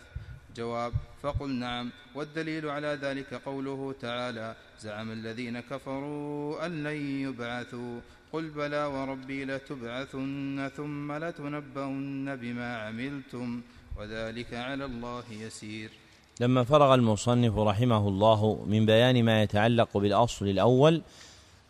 [0.56, 1.92] جواب فقل نعم.
[2.16, 8.00] والدليل على ذلك قوله تعالى زعم الذين كفروا أن لن يبعثوا.
[8.32, 13.62] قل بلى وربي لتبعثن ثم لتنبؤن بما عملتم.
[13.98, 15.90] وذلك على الله يسير.
[16.42, 21.02] لما فرغ المصنف رحمه الله من بيان ما يتعلق بالأصل الأول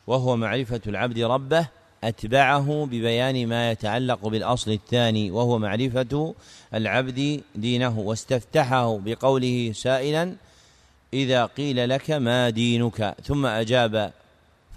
[0.08, 1.68] وهو معرفة العبد ربه
[2.04, 6.36] أتبعه ببيان ما يتعلق بالأصل الثاني وهو معرفة
[6.74, 10.36] العبد دينه واستفتحه بقوله سائلا
[11.14, 14.14] إذا قيل لك ما دينك؟ ثم أجاب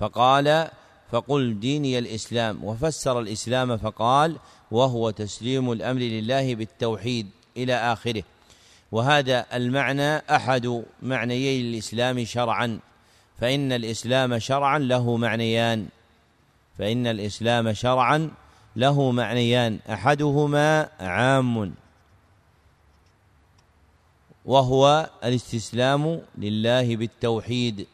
[0.00, 0.68] فقال
[1.12, 2.64] فقل ديني الإسلام.
[2.64, 4.36] وفسر الإسلام فقال
[4.70, 8.22] وهو تسليم الأمر لله بالتوحيد إلى آخره.
[8.92, 12.80] وهذا المعنى أحد معنيي الإسلام شرعا.
[13.40, 15.88] فإن الإسلام شرعا له معنيان.
[16.78, 18.30] فإن الإسلام شرعا
[18.76, 19.78] له معنيان.
[19.90, 21.74] أحدهما عام.
[24.44, 27.86] وهو الاستسلام لله بالتوحيد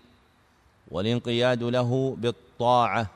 [0.90, 3.10] والانقياد له بالطاعة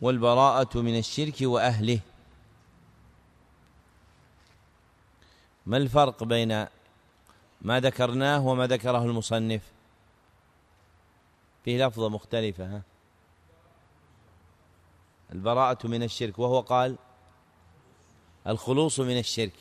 [0.00, 2.00] والبراءة من الشرك وأهله.
[5.68, 6.66] ما الفرق بين
[7.62, 9.62] ما ذكرناه وما ذكره المصنف؟
[11.64, 12.82] فيه لفظة مختلفة ها؟
[15.32, 16.96] البراءة من الشرك وهو قال
[18.46, 19.52] الخلوص من الشرك.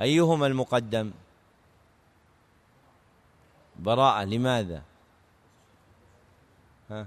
[0.00, 1.12] أيهما المقدم؟
[3.78, 4.82] براءة لماذا؟
[6.90, 7.06] ها؟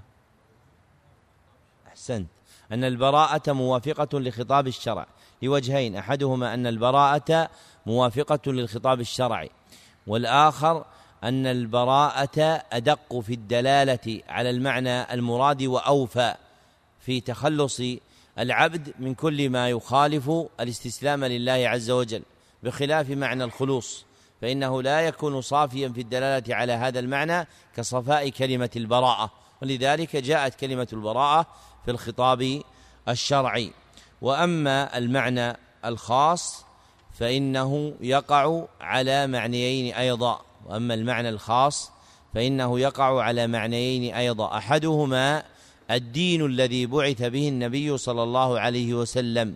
[1.86, 2.28] أحسنت.
[2.72, 5.06] أن البراءة موافقة لخطاب الشرع.
[5.42, 7.50] لوجهين أحدهما أن البراءة
[7.86, 9.50] موافقة للخطاب الشرعي.
[10.06, 10.84] والآخر
[11.24, 16.34] أن البراءة أدق في الدلالة على المعنى المراد وأوفى
[17.00, 17.82] في تخلص
[18.38, 20.30] العبد من كل ما يخالف
[20.60, 22.22] الاستسلام لله عز وجل.
[22.62, 24.04] بخلاف معنى الخلوص
[24.40, 27.46] فإنه لا يكون صافيا في الدلالة على هذا المعنى
[27.76, 29.30] كصفاء كلمة البراءة.
[29.62, 31.46] ولذلك جاءت كلمة البراءة
[31.84, 32.62] في الخطاب
[33.08, 33.72] الشرعي.
[34.22, 36.64] وأما المعنى الخاص
[37.20, 41.90] فإنه يقع على معنيين أيضا وأما المعنى الخاص
[42.34, 44.56] فإنه يقع على معنيين أيضا.
[44.56, 45.42] أحدهما
[45.90, 49.54] الدين الذي بعث به النبي صلى الله عليه وسلم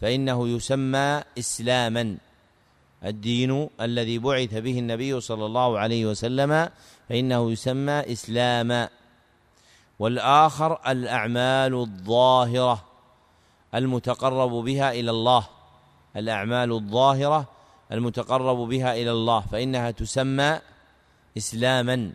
[0.00, 2.16] فإنه يسمى إسلاما.
[3.04, 6.68] الدين الذي بعث به النبي صلى الله عليه وسلم
[7.08, 8.88] فإنه يسمى إسلاما.
[9.98, 12.84] والآخر الأعمال الظاهرة
[13.74, 15.53] المتقرب بها إلى الله.
[16.16, 17.48] الأعمال الظاهرة
[17.92, 20.60] المتقرب بها إلى الله فإنها تسمى
[21.36, 22.12] إسلاما.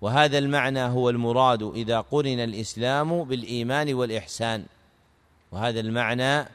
[0.00, 4.64] وهذا المعنى هو المراد إذا قرن الإسلام بالإيمان والإحسان.
[5.52, 6.48] وهذا المعنى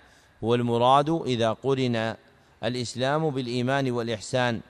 [0.43, 2.15] هو المراد إذا قرن
[2.63, 4.61] الإسلام بالإيمان والإحسان.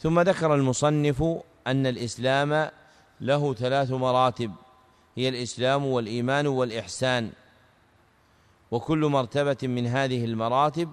[0.00, 1.24] ثم ذكر المصنف
[1.66, 2.70] أن الإسلام
[3.20, 4.52] له ثلاث مراتب
[5.16, 7.30] هي الإسلام والإيمان والإحسان.
[8.70, 10.92] وكل مرتبة من هذه المراتب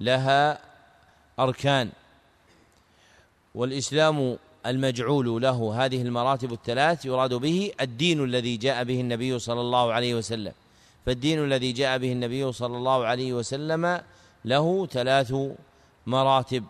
[0.00, 0.58] لها
[1.38, 1.90] أركان.
[3.54, 9.92] والإسلام المجعول له هذه المراتب الثلاث يراد به الدين الذي جاء به النبي صلى الله
[9.92, 10.52] عليه وسلم.
[11.06, 14.02] فالدين الذي جاء به النبي صلى الله عليه وسلم
[14.44, 15.34] له ثلاث
[16.06, 16.64] مراتب.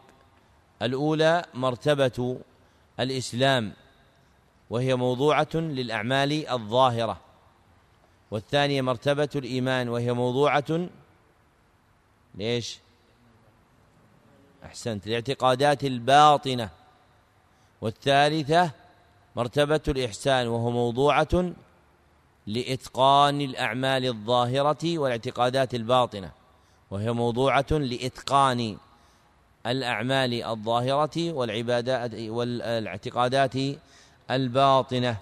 [0.83, 2.39] الأولى مرتبة
[3.01, 3.73] الإسلام
[4.71, 7.21] وهي موضوعة للأعمال الظاهرة.
[8.31, 10.89] والثانية مرتبة الإيمان وهي موضوعة
[12.35, 12.79] ليش
[14.67, 15.07] أحسنت.
[15.07, 16.69] الاعتقادات الباطنة.
[17.81, 18.71] والثالثة
[19.37, 21.53] مرتبة الإحسان وهو موضوعة
[22.47, 26.31] لإتقان الأعمال الظاهرة والاعتقادات الباطنة
[26.91, 28.77] وهي موضوعة لإتقان
[29.67, 33.55] الأعمال الظاهرة والعبادات والاعتقادات
[34.31, 35.17] الباطنة.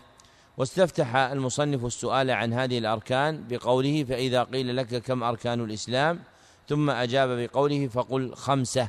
[0.57, 6.23] واستفتح المصنف السؤال عن هذه الأركان بقوله فإذا قيل لك كم أركان الإسلام؟
[6.69, 8.89] ثم أجاب بقوله فقل خمسة.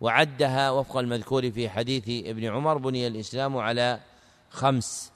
[0.00, 4.00] وعدها وفق المذكور في حديث ابن عمر بني الإسلام على
[4.50, 5.12] خمس.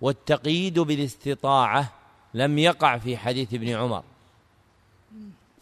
[0.00, 1.92] والتقييد بالاستطاعة
[2.34, 4.04] لم يقع في حديث ابن عمر.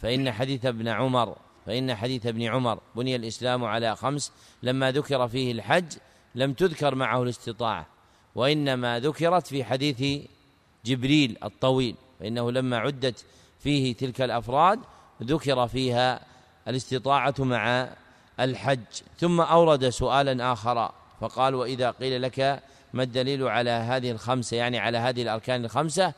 [0.01, 1.37] فإن حديث ابن عمر
[1.67, 4.33] فإن حديث ابن عمر بني الإسلام على خمس
[4.63, 5.93] لما ذكر فيه الحج
[6.35, 7.87] لم تذكر معه الاستطاعة
[8.35, 10.27] وإنما ذكرت في حديث
[10.85, 11.97] جبريل الطويل.
[12.21, 13.25] فإنه لما عدت
[13.61, 14.81] فيه تلك الأفراد
[15.23, 16.21] ذكر فيها
[16.69, 17.89] الاستطاعة مع
[18.41, 18.79] الحج.
[19.19, 22.63] ثم أورد سؤالا آخر فقال وإذا قيل لك
[22.93, 26.13] ما الدليل على هذه الخمسة يعني على هذه الأركان الخمسة؟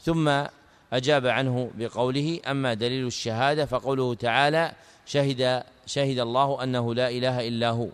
[0.00, 0.44] ثم
[0.92, 4.72] أجاب عنه بقوله أما دليل الشهادة فقوله تعالى
[5.06, 7.88] شهد شهد الله أنه لا إله إلا هو.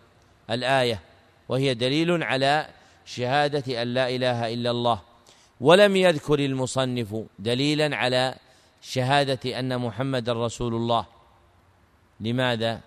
[0.51, 1.01] الآية
[1.49, 2.67] وهي دليل على
[3.07, 5.01] شهادة أن لا إله إلا الله.
[5.61, 8.35] ولم يذكر المصنف دليلا على
[8.83, 11.07] شهادة أن محمد رسول الله.
[12.21, 12.81] لماذا؟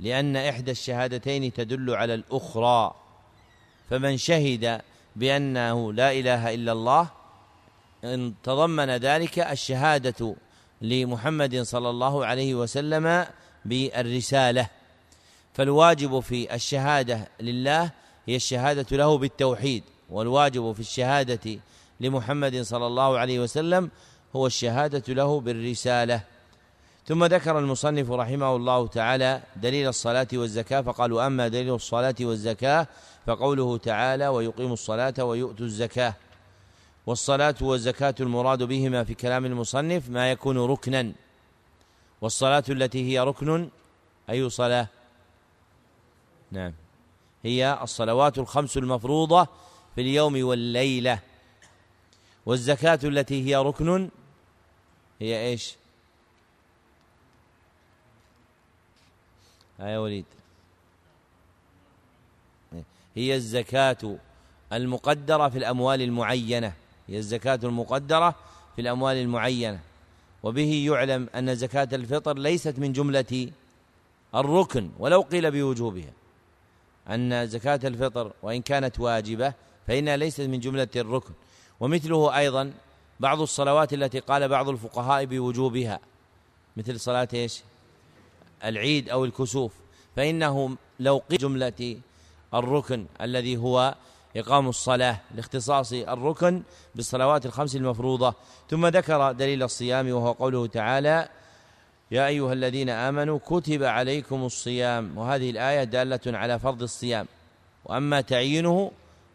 [0.00, 2.94] لأن إحدى الشهادتين تدل على الأخرى.
[3.90, 4.80] فمن شهد
[5.16, 7.08] بأنه لا إله إلا الله
[8.04, 10.36] إن تضمن ذلك الشهادة
[10.82, 13.26] لمحمد صلى الله عليه وسلم
[13.64, 14.68] بالرسالة.
[15.54, 17.90] فالواجب في الشهادة لله
[18.26, 21.58] هي الشهادة له بالتوحيد والواجب في الشهادة
[22.00, 23.90] لمحمد صلى الله عليه وسلم
[24.36, 26.20] هو الشهادة له بالرسالة.
[27.10, 32.86] ثم ذكر المصنف رحمه الله تعالى دليل الصلاة والزكاة فقال أما دليل الصلاة والزكاة
[33.26, 36.14] فقوله تعالى ويقيم الصلاة ويؤتوا الزكاة
[37.06, 41.12] والصلاة والزكاة المراد بهما في كلام المصنف ما يكون ركنا.
[42.20, 43.68] والصلاة التي هي ركن
[44.30, 44.86] أي صلاة؟
[46.50, 46.72] نعم.
[47.44, 49.48] هي الصلوات الخمس المفروضة
[49.94, 51.18] في اليوم والليلة.
[52.46, 54.08] والزكاة التي هي ركن
[55.20, 55.79] هي إيش؟
[59.88, 60.24] يا وليد.
[63.16, 64.16] هي الزكاة
[64.72, 66.72] المقدرة في الأموال المعينة.
[67.08, 68.34] هي الزكاة المقدرة
[68.76, 69.80] في الأموال المعينة.
[70.42, 73.50] وبه يعلم أن زكاة الفطر ليست من جملة
[74.34, 76.12] الركن ولو قيل بوجوبها.
[77.10, 79.52] أن زكاة الفطر وإن كانت واجبة
[79.86, 81.32] فإنها ليست من جملة الركن.
[81.80, 82.72] ومثله أيضا
[83.20, 86.00] بعض الصلوات التي قال بعض الفقهاء بوجوبها.
[86.76, 87.62] مثل صلاة إيش؟
[88.64, 89.72] العيد أو الكسوف
[90.16, 91.96] فإنه لو قيل جملة
[92.54, 93.94] الركن الذي هو
[94.36, 96.62] إقام الصلاة لاختصاص الركن
[96.94, 98.34] بالصلوات الخمس المفروضة.
[98.70, 101.28] ثم ذكر دليل الصيام وهو قوله تعالى
[102.10, 105.18] يا أيها الذين آمنوا كتب عليكم الصيام.
[105.18, 107.26] وهذه الآية دالة على فرض الصيام.
[107.84, 108.90] وأما تعيينه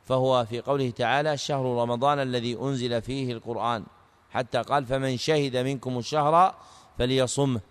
[0.06, 3.84] فهو في قوله تعالى شهر رمضان الذي أنزل فيه القرآن.
[4.32, 6.56] حتى قال فمن شهد منكم الشهر
[7.00, 7.62] فليصمه.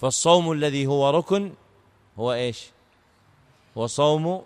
[0.00, 1.52] فالصوم الذي هو ركن
[2.18, 2.70] هو إيش؟
[3.78, 4.42] هو صوم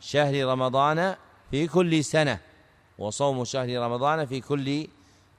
[0.00, 1.16] شهر رمضان
[1.50, 2.40] في كل سنة.
[2.98, 4.88] وصوم شهر رمضان في كل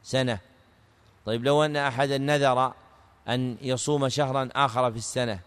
[0.03, 0.40] سنة.
[1.26, 2.73] طيب لو أن أحدا نذر
[3.30, 5.40] أن يصوم شهرا آخر في السنة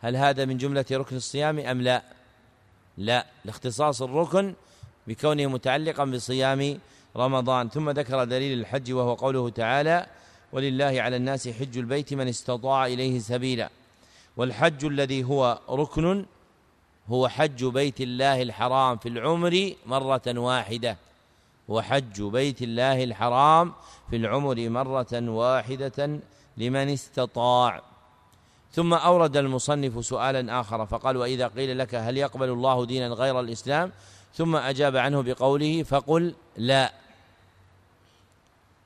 [0.00, 2.02] هل هذا من جملة ركن الصيام أم لا؟
[2.98, 3.26] لا.
[3.44, 4.54] لاختصاص الركن
[5.06, 6.78] بكونه متعلقا بصيام
[7.16, 7.68] رمضان.
[7.68, 10.06] ثم ذكر دليل الحج وهو قوله تعالى
[10.52, 13.70] ولله على الناس حج البيت من استطاع إليه سبيلا.
[14.36, 16.26] والحج الذي هو ركن
[17.08, 20.96] هو حج بيت الله الحرام في العمر مرة واحدة.
[21.70, 23.72] هو حج بيت الله الحرام
[24.10, 26.20] في العمر مرة واحدة
[26.56, 27.82] لمن استطاع.
[28.72, 33.92] ثم أورد المصنف سؤالا آخر فقال وإذا قيل لك هل يقبل الله دينا غير الإسلام؟
[34.34, 36.92] ثم أجاب عنه بقوله فقل لا.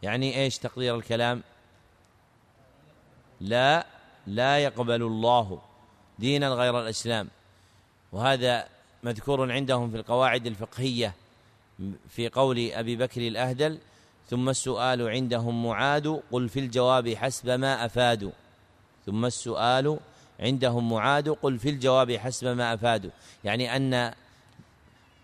[0.03, 1.43] يعني إيش تقدير الكلام؟
[3.43, 3.87] لا
[4.27, 5.59] لا يقبل الله
[6.19, 7.29] دينا غير الإسلام.
[8.13, 8.67] وهذا
[9.03, 11.15] مذكور عندهم في القواعد الفقهية
[12.09, 13.79] في قول أبي بكر الأهدل
[14.31, 18.31] ثم السؤال عندهم معاد قل في الجواب حسب ما أفادوا.
[19.07, 19.99] ثم السؤال
[20.41, 23.11] عندهم معاد قل في الجواب حسب ما أفادوا.
[23.45, 24.15] يعني أن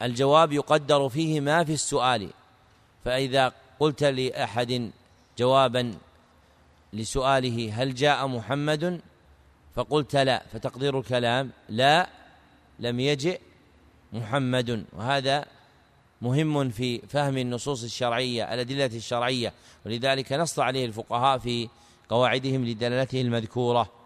[0.03, 2.31] الجواب يقدر فيه ما في السؤال.
[3.05, 4.91] فإذا قلت لأحد
[5.39, 5.95] جوابا
[6.93, 9.01] لسؤاله هل جاء محمد؟
[9.75, 10.43] فقلت لا.
[10.53, 12.09] فتقدير الكلام لا
[12.79, 13.41] لم يجئ
[14.13, 14.85] محمد.
[14.93, 15.45] وهذا
[16.23, 19.53] مهم في فهم النصوص الشرعية الأدلة الشرعية.
[19.87, 21.69] ولذلك نص عليه الفقهاء في
[22.09, 23.99] قواعدهم لدلالته المذكورة.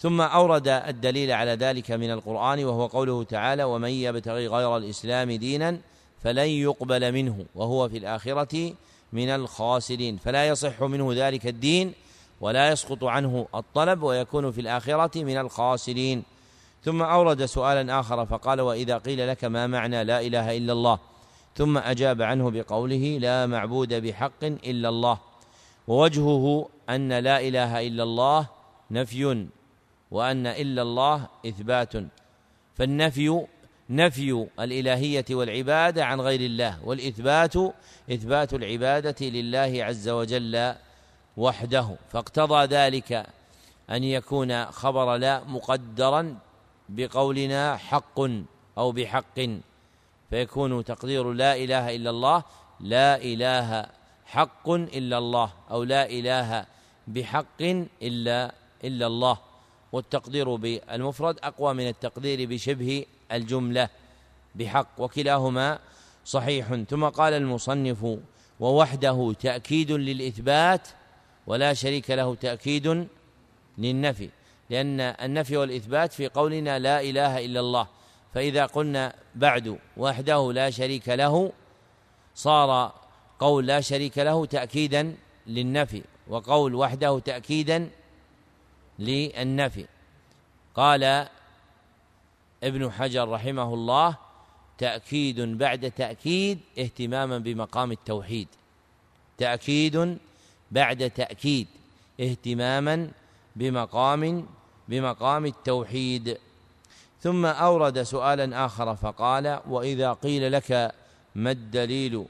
[0.00, 5.80] ثم أورد الدليل على ذلك من القرآن وهو قوله تعالى ومن يبتغي غير الإسلام دينا
[6.22, 8.72] فلن يقبل منه وهو في الآخرة
[9.12, 10.16] من الخاسرين.
[10.16, 11.94] فلا يصح منه ذلك الدين
[12.40, 16.22] ولا يسقط عنه الطلب ويكون في الآخرة من الخاسرين.
[16.84, 20.98] ثم أورد سؤالا آخر فقال وإذا قيل لك ما معنى لا إله إلا الله؟
[21.56, 25.18] ثم أجاب عنه بقوله لا معبود بحق إلا الله.
[25.88, 28.46] ووجهه أن لا إله إلا الله
[28.90, 29.46] نفي
[30.10, 31.92] وأن إلا الله إثبات.
[32.74, 33.46] فالنفي
[33.90, 37.54] نفي الإلهية والعبادة عن غير الله والإثبات
[38.12, 40.74] إثبات العبادة لله عز وجل
[41.36, 41.96] وحده.
[42.12, 43.26] فاقتضى ذلك
[43.90, 46.38] أن يكون خبر لا مقدرا
[46.88, 48.20] بقولنا حق
[48.78, 49.40] أو بحق.
[50.30, 52.44] فيكون تقدير لا إله إلا الله
[52.80, 53.86] لا إله
[54.26, 56.66] حق إلا الله أو لا إله
[57.06, 57.62] بحق
[58.02, 58.54] إلا
[58.84, 59.49] إلا الله.
[59.92, 63.88] والتقدير بالمفرد أقوى من التقدير بشبه الجملة
[64.54, 65.78] بحق وكلاهما
[66.24, 66.74] صحيح.
[66.74, 68.18] ثم قال المصنف
[68.60, 70.88] ووحده تأكيد للإثبات
[71.46, 73.06] ولا شريك له تأكيد
[73.78, 74.30] للنفي
[74.70, 77.86] لأن النفي والإثبات في قولنا لا إله إلا الله.
[78.34, 81.52] فإذا قلنا بعد وحده لا شريك له
[82.34, 82.92] صار
[83.38, 87.90] قول لا شريك له تأكيدا للنفي وقول وحده تأكيدا
[89.00, 89.86] للنفي.
[90.74, 91.28] قال
[92.62, 94.16] ابن حجر رحمه الله
[94.78, 98.48] تأكيد بعد تأكيد اهتماما بمقام التوحيد.
[99.38, 100.18] تأكيد
[100.70, 101.66] بعد تأكيد
[102.20, 103.10] اهتماما
[103.56, 104.46] بمقام
[104.88, 106.38] بمقام التوحيد.
[107.20, 110.94] ثم أورد سؤالا آخر فقال وإذا قيل لك
[111.34, 112.26] ما الدليل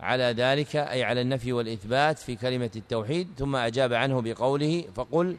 [0.00, 5.36] على ذلك أي على النفي والإثبات في كلمة التوحيد ثم أجاب عنه بقوله فقل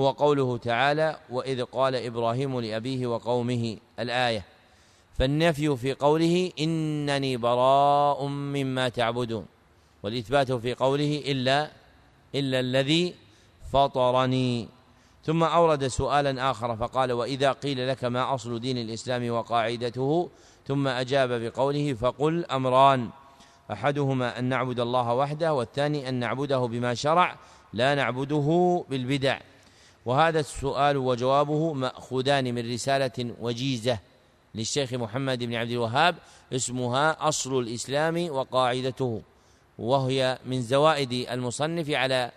[0.00, 4.44] هو قوله تعالى وإذ قال إبراهيم لأبيه وقومه الآية.
[5.18, 9.46] فالنفي في قوله إنني براء مما تعبدون.
[10.02, 11.70] والإثبات في قوله إلا
[12.34, 13.14] إلا الذي
[13.72, 14.68] فطرني.
[15.24, 20.30] ثم أورد سؤالا آخر فقال وإذا قيل لك ما أصل دين الإسلام وقاعدته؟
[20.66, 23.10] ثم أجاب بقوله فقل أمران.
[23.72, 27.36] أحدهما أن نعبد الله وحده والثاني أن نعبده بما شرع
[27.72, 29.38] لا نعبده بالبدع.
[30.08, 33.98] وهذا السؤال وجوابه مأخوذان من رسالة وجيزة
[34.54, 36.14] للشيخ محمد بن عبد الوهاب
[36.52, 39.22] اسمها أصل الإسلام وقاعدته
[39.78, 42.30] وهي من زوائد المصنف على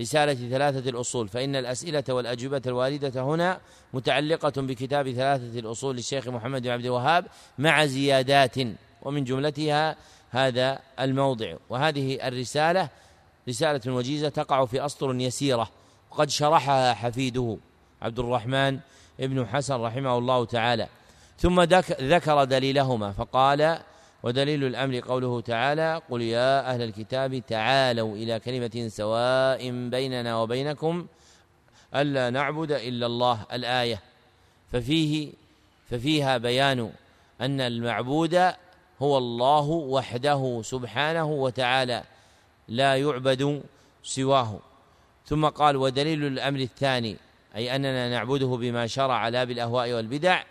[0.00, 3.60] رسالة ثلاثة الأصول فإن الأسئلة والأجوبة الواردة هنا
[3.92, 7.26] متعلقة بكتاب ثلاثة الأصول للشيخ محمد بن عبد الوهاب
[7.58, 8.56] مع زيادات
[9.02, 9.96] ومن جملتها
[10.30, 11.56] هذا الموضع.
[11.70, 12.88] وهذه الرسالة
[13.48, 15.81] رسالة وجيزة تقع في أسطر يسيرة.
[16.12, 17.58] وقد شرحها حفيده
[18.02, 18.78] عبد الرحمن
[19.20, 20.88] ابن حسن رحمه الله تعالى.
[21.38, 21.60] ثم
[22.00, 23.78] ذكر دليلهما فقال
[24.22, 31.06] ودليل الأمر قوله تعالى قل يا أهل الكتاب تعالوا إلى كلمة سواء بيننا وبينكم
[31.94, 33.46] ألا نعبد إلا الله.
[33.52, 34.00] الآية.
[34.72, 35.32] ففيه
[35.90, 36.92] ففيها بيان
[37.40, 38.34] أن المعبود
[39.02, 42.02] هو الله وحده سبحانه وتعالى
[42.68, 43.62] لا يعبد
[44.02, 44.71] سواه.
[45.32, 47.16] ثم قال ودليل الأمر الثاني
[47.56, 50.42] أي أننا نعبده بما شرع لا بالأهواء والبدع.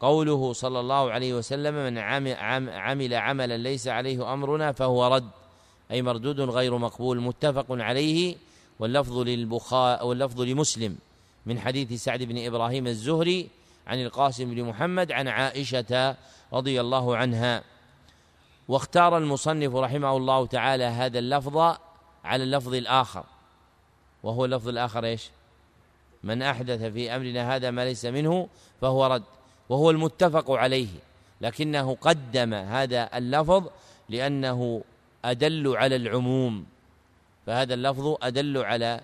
[0.00, 1.98] قوله صلى الله عليه وسلم من
[2.68, 5.28] عمل عملا ليس عليه أمرنا فهو رد
[5.90, 8.36] أي مردود غير مقبول متفق عليه.
[8.78, 10.96] واللفظ للبخاء واللفظ لمسلم
[11.46, 13.48] من حديث سعد بن إبراهيم الزهري
[13.86, 16.16] عن القاسم بن محمد عن عائشة
[16.52, 17.62] رضي الله عنها.
[18.68, 21.76] واختار المصنف رحمه الله تعالى هذا اللفظ
[22.24, 23.24] على اللفظ الآخر.
[24.22, 25.30] وهو اللفظ الآخر إيش؟
[26.22, 28.48] من أحدث في أمرنا هذا ما ليس منه
[28.80, 29.22] فهو رد
[29.68, 30.88] وهو المتفق عليه
[31.40, 33.64] لكنه قدم هذا اللفظ
[34.08, 34.82] لأنه
[35.24, 36.66] أدل على العموم
[37.46, 39.00] فهذا اللفظ أدل على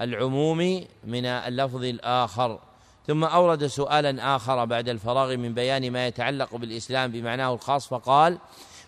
[0.00, 0.58] العموم
[1.04, 2.58] من اللفظ الآخر.
[3.06, 8.38] ثم أورد سؤالا آخر بعد الفراغ من بيان ما يتعلق بالإسلام بمعناه الخاص فقال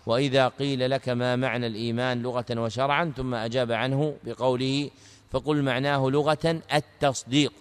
[0.05, 4.89] وإذا قيل لك ما معنى الإيمان لغة وشرعا ثم أجاب عنه بقوله
[5.31, 7.53] فقل معناه لغة التصديق.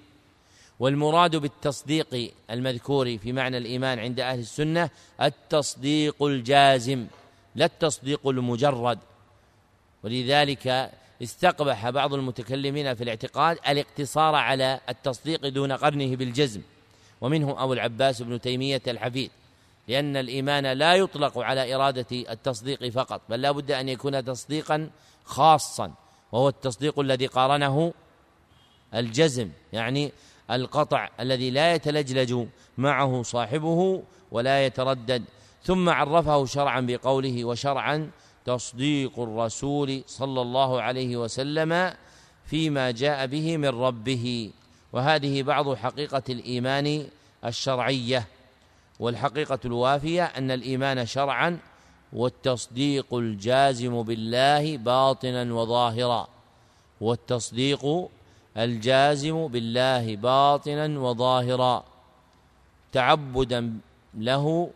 [0.78, 4.90] والمراد بالتصديق المذكور في معنى الإيمان عند أهل السنة
[5.22, 7.06] التصديق الجازم
[7.54, 8.98] لا التصديق المجرد.
[10.04, 10.90] ولذلك
[11.22, 16.60] استقبح بعض المتكلمين في الاعتقاد الاقتصار على التصديق دون قرنه بالجزم
[17.20, 19.30] ومنه أبو العباس بن تيمية الحفيد
[19.88, 24.90] لأن الإيمان لا يطلق على إرادة التصديق فقط بل لا بد أن يكون تصديقا
[25.24, 25.92] خاصا.
[26.36, 27.92] وهو التصديق الذي قارنه
[28.94, 30.12] الجزم يعني
[30.50, 32.46] القطع الذي لا يتلجلج
[32.78, 35.24] معه صاحبه ولا يتردد
[35.62, 38.10] ثم عرفه شرعا بقوله وشرعا
[38.44, 41.92] تصديق الرسول صلى الله عليه وسلم
[42.46, 44.50] فيما جاء به من ربه.
[44.92, 47.06] وهذه بعض حقيقة الإيمان
[47.44, 48.26] الشرعية
[49.00, 51.58] والحقيقة الوافية أن الإيمان شرعا
[52.12, 56.28] والتصديق الجازم بالله باطنا وظاهرا.
[57.00, 58.08] والتصديق
[58.56, 61.84] الجازم بالله باطنا وظاهرا.
[62.92, 63.78] تعبدا
[64.14, 64.70] له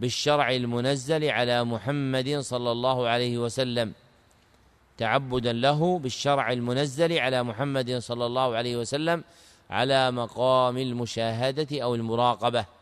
[0.00, 3.92] بالشرع المنزل على محمد صلى الله عليه وسلم.
[4.98, 9.24] تعبدا له بالشرع المنزل على محمد صلى الله عليه وسلم
[9.70, 12.79] على مقام المشاهدة أو المراقبة.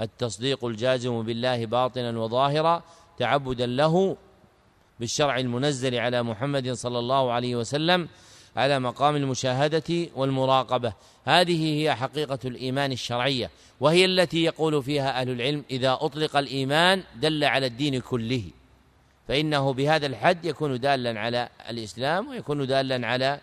[0.00, 2.82] التصديق الجازم بالله باطنا وظاهرا
[3.18, 4.16] تعبدا له
[5.00, 8.08] بالشرع المنزل على محمد صلى الله عليه وسلم
[8.56, 10.92] على مقام المشاهدة والمراقبة.
[11.24, 13.50] هذه هي حقيقة الإيمان الشرعية
[13.80, 18.42] وهي التي يقول فيها أهل العلم إذا أطلق الإيمان دل على الدين كله.
[19.28, 23.40] فإنه بهذا الحد يكون دالا على الإسلام ويكون دالا على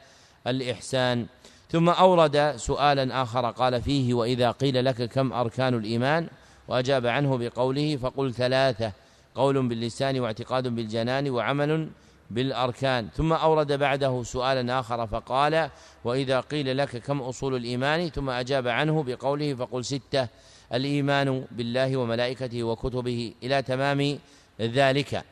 [0.47, 1.25] الإحسان.
[1.69, 6.27] ثم أورد سؤالا آخر قال فيه وإذا قيل لك كم أركان الإيمان؟
[6.67, 8.91] وأجاب عنه بقوله فقل ثلاثة
[9.35, 11.89] قول باللسان واعتقاد بالجنان وعمل
[12.31, 13.09] بالأركان.
[13.15, 15.69] ثم أورد بعده سؤالا آخر فقال
[16.03, 20.27] وإذا قيل لك كم أصول الإيمان؟ ثم أجاب عنه بقوله فقل ستة
[20.73, 24.19] الإيمان بالله وملائكته وكتبه إلى تمام
[24.61, 25.23] ذلك.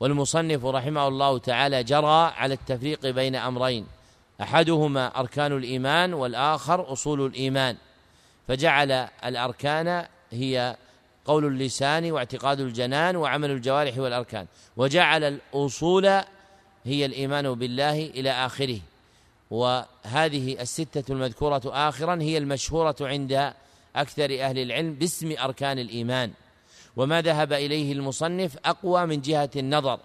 [0.00, 3.86] والمصنف رحمه الله تعالى جرى على التفريق بين أمرين.
[4.40, 7.76] أحدهما أركان الإيمان والآخر أصول الإيمان.
[8.48, 8.92] فجعل
[9.24, 10.76] الأركان هي
[11.24, 14.46] قول اللسان واعتقاد الجنان وعمل الجوارح والأركان.
[14.76, 16.06] وجعل الأصول
[16.84, 18.80] هي الإيمان بالله إلى آخره.
[19.50, 23.52] وهذه الستة المذكورة اخرا هي المشهورة عند
[23.96, 26.32] أكثر أهل العلم باسم أركان الإيمان.
[26.96, 30.00] وما ذهب إليه المصنف أقوى من جهة النظر.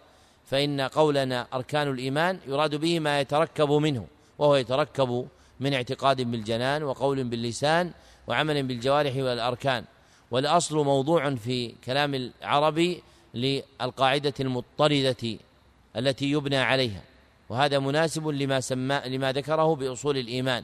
[0.46, 4.08] فإن قولنا أركان الإيمان يراد به ما يتركب منه
[4.40, 5.28] وهو يتركب
[5.60, 7.92] من اعتقاد بالجنان وقول باللسان
[8.28, 9.86] وعمل بالجوارح والأركان.
[10.32, 13.04] والأصل موضوع في كلام العربي
[13.34, 15.38] للقاعدة المضطردة
[15.98, 17.02] التي يبنى عليها
[17.50, 20.64] وهذا مناسب لما سمى لما ذكره بأصول الإيمان.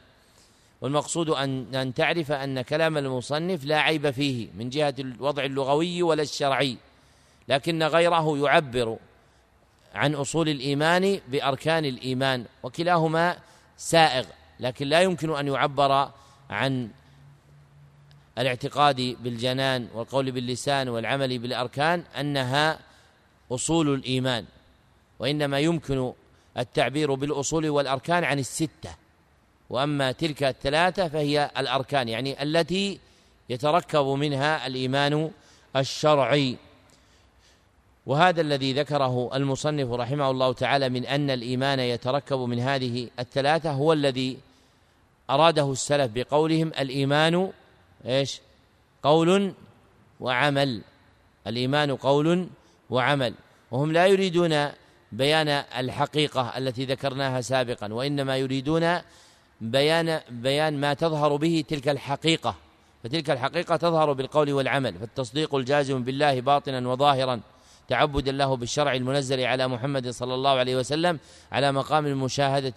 [0.81, 6.22] والمقصود أن أن تعرف أن كلام المصنف لا عيب فيه من جهة الوضع اللغوي ولا
[6.22, 6.77] الشرعي
[7.48, 8.98] لكن غيره يعبر
[9.95, 13.38] عن أصول الإيمان بأركان الإيمان وكلاهما
[13.77, 14.26] سائغ
[14.60, 16.11] لكن لا يمكن أن يعبر
[16.49, 16.89] عن
[18.38, 22.80] الاعتقاد بالجنان والقول باللسان والعمل بالأركان أنها
[23.51, 24.45] أصول الإيمان
[25.19, 26.14] وإنما يمكن
[26.57, 28.95] التعبير بالأصول والأركان عن الستة
[29.69, 32.99] وأما تلك الثلاثة فهي الأركان يعني التي
[33.49, 35.31] يتركب منها الإيمان
[35.76, 36.57] الشرعي.
[38.05, 43.93] وهذا الذي ذكره المصنف رحمه الله تعالى من أن الإيمان يتركب من هذه الثلاثة هو
[43.93, 44.38] الذي
[45.30, 47.51] أراده السلف بقولهم الإيمان
[48.05, 48.41] إيش؟
[49.03, 49.53] قول
[50.19, 50.81] وعمل.
[51.47, 52.47] الإيمان قول
[52.89, 53.33] وعمل.
[53.71, 54.67] وهم لا يريدون
[55.11, 58.97] بيان الحقيقة التي ذكرناها سابقا وإنما يريدون
[59.61, 62.55] بيان بيان ما تظهر به تلك الحقيقة.
[63.03, 64.99] فتلك الحقيقة تظهر بالقول والعمل.
[64.99, 67.39] فالتصديق الجازم بالله باطنا وظاهرا.
[67.87, 71.19] تعبدا له بالشرع المنزل على محمد صلى الله عليه وسلم
[71.51, 72.73] على مقام المشاهدة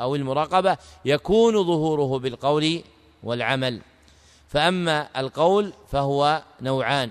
[0.00, 2.82] أو المراقبة يكون ظهوره بالقول
[3.22, 3.80] والعمل.
[4.52, 7.10] فأما القول فهو نوعان.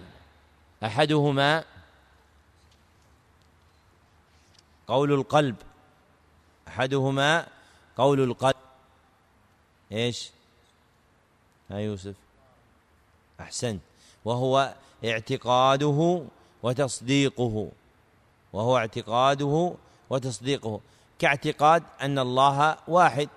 [0.84, 1.64] أحدهما
[4.88, 5.56] قول القلب.
[6.68, 7.48] أحدهما
[7.98, 8.56] قول القلب.
[9.92, 10.32] إيش؟
[11.70, 12.16] ها يوسف.
[13.40, 13.80] أحسن.
[14.26, 16.26] وهو اعتقاده
[16.64, 17.72] وتصديقه.
[18.54, 19.74] وهو اعتقاده
[20.10, 20.82] وتصديقه.
[21.20, 23.30] كاعتقاد أن الله واحد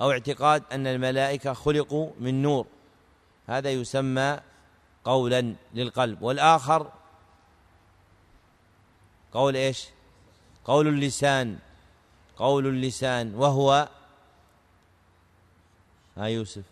[0.00, 2.66] أو اعتقاد أن الملائكة خلقوا من نور.
[3.46, 4.40] هذا يسمى
[5.04, 6.22] قولا للقلب.
[6.22, 6.92] والآخر
[9.32, 9.88] قول إيش؟
[10.64, 11.58] قول اللسان.
[12.36, 13.34] قول اللسان.
[13.34, 13.88] وهو
[16.16, 16.64] ها يوسف.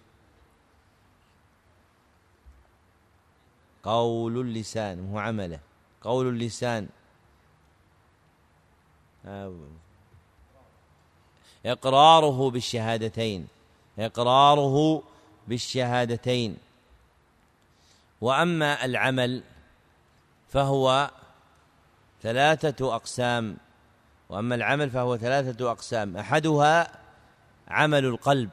[3.82, 5.10] قول اللسان.
[5.10, 5.60] هو عمله.
[6.02, 6.88] قول اللسان.
[11.66, 13.48] إقراره بالشهادتين.
[13.98, 15.02] إقراره
[15.48, 16.56] بالشهادتين.
[18.20, 19.42] وأما العمل
[20.48, 21.10] فهو
[22.22, 23.56] ثلاثة أقسام.
[24.28, 26.16] وأما العمل فهو ثلاثة أقسام.
[26.16, 26.98] أحدها
[27.68, 28.50] عمل القلب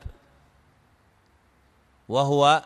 [2.09, 2.63] وهو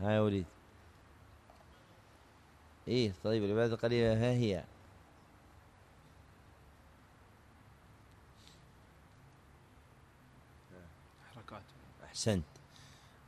[0.00, 0.46] ها يا وليد.
[2.88, 4.64] إيه طيب العبادة القليلة ها هي.
[12.16, 12.44] أحسنت.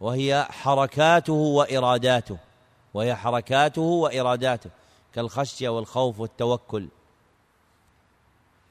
[0.00, 2.38] وهي حركاته وإراداته.
[2.94, 4.70] وهي حركاته وإراداته.
[5.14, 6.88] كالخشية والخوف والتوكل.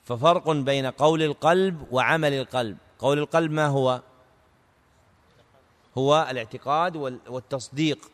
[0.05, 2.77] ففرق بين قول القلب وعمل القلب.
[2.99, 4.01] قول القلب ما هو؟
[5.97, 6.95] هو الاعتقاد
[7.29, 8.11] والتصديق.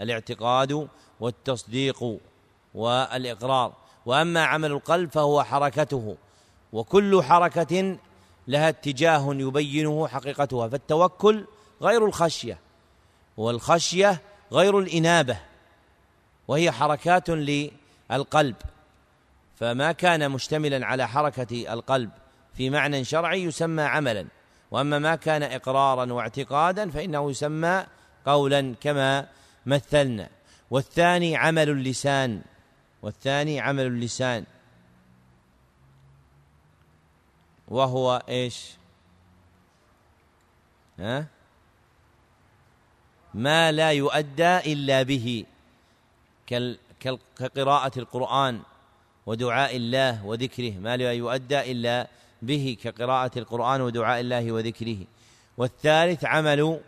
[0.00, 0.88] الاعتقاد
[1.20, 2.18] والتصديق
[2.74, 3.72] والإقرار.
[4.06, 6.16] وأما عمل القلب فهو حركته.
[6.72, 7.96] وكل حركة
[8.50, 11.44] لها اتجاه يبينه حقيقتها فالتوكل
[11.82, 12.58] غير الخشية
[13.36, 14.20] والخشية
[14.52, 15.38] غير الإنابة
[16.48, 18.56] وهي حركات للقلب.
[19.56, 22.10] فما كان مشتملا على حركة القلب
[22.54, 24.26] في معنى شرعي يسمى عملا
[24.70, 27.86] وأما ما كان اقرارا واعتقادا فإنه يسمى
[28.26, 29.26] قولا كما
[29.66, 30.28] مثلنا.
[30.70, 32.42] والثاني عمل اللسان
[33.02, 34.44] والثاني عمل اللسان.
[37.70, 38.70] وهو إيش؟
[40.98, 41.26] ها؟
[43.34, 45.44] ما لا يؤدى إلا به.
[47.36, 48.62] كقراءة القرآن
[49.26, 50.72] ودعاء الله وذكره.
[50.78, 52.08] ما لا يؤدى إلا
[52.42, 55.06] به كقراءة القرآن ودعاء الله وذكره.
[55.56, 56.80] والثالث عمل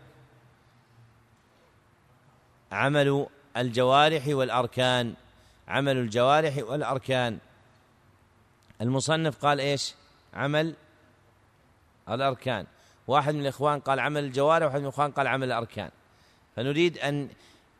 [2.71, 3.27] عمل
[3.57, 5.13] الجوارح والأركان.
[5.67, 7.37] عمل الجوارح والأركان.
[8.81, 9.93] المصنف قال إيش؟
[10.33, 10.75] عمل
[12.09, 12.65] الأركان.
[13.07, 15.89] واحد من الإخوان قال عمل الجوارح واحد من الإخوان قال عمل الأركان.
[16.55, 17.29] فنريد أن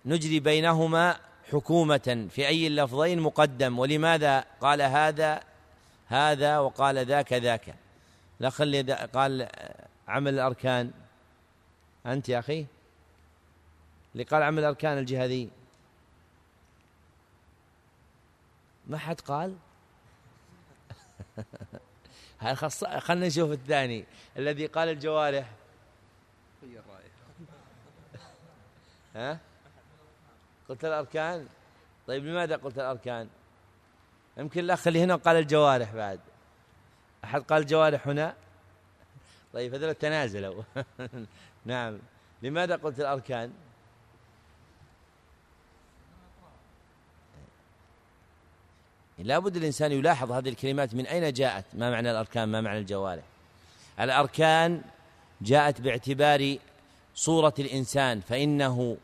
[0.06, 1.20] نجري بينهما
[1.52, 5.44] حكومة في أي اللفظين مقدم ولماذا قال هذا
[6.08, 7.76] هذا وقال ذاك ذاك.
[8.40, 8.82] لا خلي
[9.14, 9.48] قال
[10.08, 10.92] عمل الأركان.
[12.06, 12.66] أنت يا أخي؟
[14.14, 15.50] اللي قال عمل الأركان الجهادي.
[18.88, 19.56] ما حد قال؟
[23.00, 24.06] خلنا نشوف الثاني
[24.38, 25.50] الذي قال الجوارح.
[29.16, 29.40] ها؟
[30.70, 31.48] قلت الأركان؟
[32.08, 33.30] طيب لماذا قلت الأركان؟
[34.38, 36.20] يمكن الأخ اللي هنا قال الجوارح بعد.
[37.24, 38.36] أحد قال الجوارح هنا؟
[39.54, 40.64] طيب هذول تنازلوا
[41.66, 42.00] نعم.
[42.42, 43.54] لماذا قلت الأركان؟
[49.24, 53.24] لابد الإنسان يلاحظ هذه الكلمات من أين جاءت؟ ما معنى الأركان؟ ما معنى الجوارح؟
[54.00, 54.82] الأركان
[55.42, 56.58] جاءت باعتبار
[57.16, 58.98] صورة الإنسان فإنه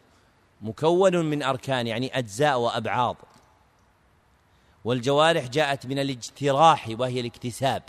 [0.62, 3.16] مكون من أركان يعني أجزاء وأبعاض.
[4.86, 7.84] والجوارح جاءت من الاجتراح وهي الاكتساب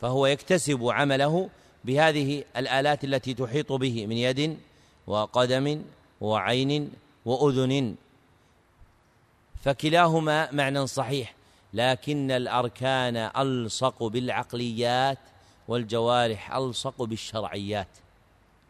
[0.00, 1.50] فهو يكتسب عمله
[1.84, 4.58] بهذه الآلات التي تحيط به من يد
[5.06, 5.82] وقدم
[6.20, 6.92] وعين
[7.24, 7.96] وأذن.
[9.66, 11.34] فكلاهما معنى صحيح
[11.74, 15.18] لكن الأركان ألصق بالعقليات
[15.68, 17.88] والجوارح ألصق بالشرعيات.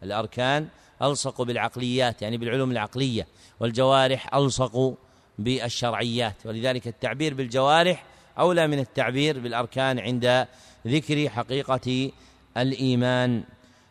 [0.02, 0.68] الأركان
[1.02, 3.27] ألصق بالعقليات يعني بالعلوم العقلية
[3.60, 4.94] والجوارح ألصق
[5.39, 6.35] بالشرعيات.
[6.44, 8.05] ولذلك التعبير بالجوارح
[8.39, 10.47] أولى من التعبير بالأركان عند
[10.86, 12.10] ذكر حقيقة
[12.56, 13.44] الإيمان.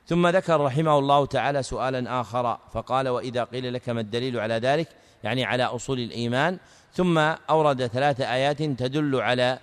[0.07, 4.87] ثم ذكر رحمه الله تعالى سؤالا اخر فقال وإذا قيل لك ما الدليل على ذلك؟
[5.23, 6.59] يعني على أصول الإيمان.
[6.95, 7.17] ثم
[7.49, 9.59] أورد ثلاث آيات تدل على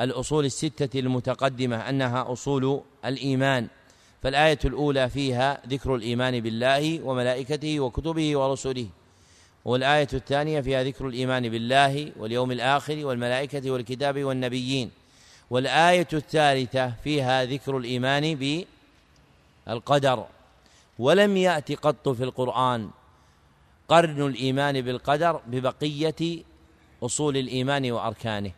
[0.00, 3.68] الأصول الستة المتقدمة أنها أصول الإيمان.
[4.22, 8.86] فالآية الأولى فيها ذكر الإيمان بالله وملائكته وكتبه ورسله
[9.64, 14.90] والآية الثانية فيها ذكر الإيمان بالله واليوم الآخر والملائكة والكتاب والنبيين
[15.50, 18.64] والآية الثالثة فيها ذكر الإيمان
[19.66, 20.26] بالقدر.
[20.98, 22.90] ولم يأت قط في القرآن
[23.88, 26.44] قرن الإيمان بالقدر ببقية
[27.02, 28.52] أصول الإيمان وأركانه.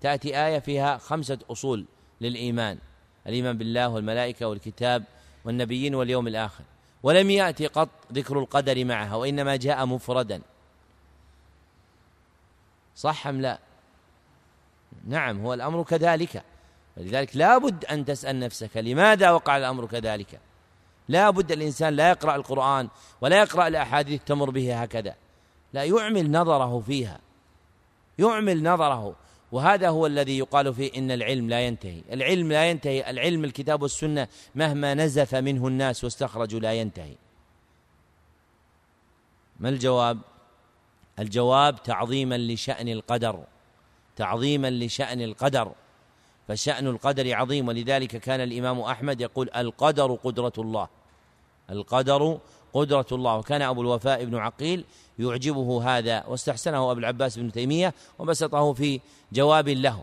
[0.00, 1.84] تأتي آية فيها خمسة أصول
[2.20, 2.78] للإيمان.
[3.26, 5.04] الإيمان بالله والملائكة والكتاب
[5.44, 6.64] والنبيين واليوم الآخر.
[7.02, 10.42] ولم يأتي قط ذكر القدر معها وإنما جاء مفردا.
[12.96, 13.58] صح أم لا؟
[15.06, 16.42] نعم هو الأمر كذلك.
[16.96, 20.40] لذلك لا بد أن تسأل نفسك لماذا وقع الأمر كذلك؟
[21.08, 22.88] لا بد الإنسان لا يقرأ القرآن
[23.20, 25.14] ولا يقرأ الأحاديث تمر به هكذا.
[25.72, 27.20] لا يعمل نظره فيها.
[28.20, 29.16] يعمل نظره.
[29.52, 32.02] وهذا هو الذي يقال فيه إن العلم لا ينتهي.
[32.12, 37.14] العلم لا ينتهي العلم الكتاب والسنة مهما نزف منه الناس واستخرجوا لا ينتهي.
[39.60, 40.18] ما الجواب؟
[41.18, 43.44] الجواب تعظيما لشأن القدر.
[44.16, 45.72] تعظيما لشأن القدر.
[46.48, 47.68] فشأن القدر عظيم.
[47.68, 50.88] ولذلك كان الإمام أحمد يقول القدر قدرة الله.
[51.70, 52.38] القدر
[52.72, 53.36] قدرة الله.
[53.36, 54.84] وكان أبو الوفاء بن عقيل
[55.20, 59.00] يعجبه هذا واستحسنه أبو العباس بن تيمية وبسطه في
[59.32, 60.00] جواب له.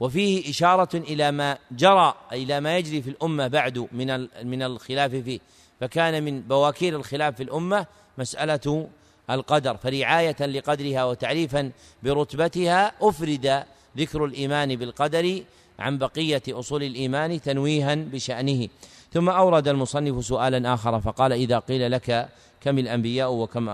[0.00, 5.40] وفيه إشارة إلى ما جرى إلى ما يجري في الأمة بعد من من الخلاف فيه.
[5.80, 7.86] فكان من بواكير الخلاف في الأمة
[8.18, 8.88] مسألة
[9.30, 11.70] القدر فرعاية لقدرها وتعريفا
[12.02, 13.64] برتبتها أفرد
[13.96, 15.42] ذكر الإيمان بالقدر
[15.78, 18.68] عن بقية أصول الإيمان تنويها بشأنه.
[19.12, 22.28] ثم أورد المصنف سؤالا آخر فقال إذا قيل لك
[22.64, 23.68] كم الأنبياء وكم,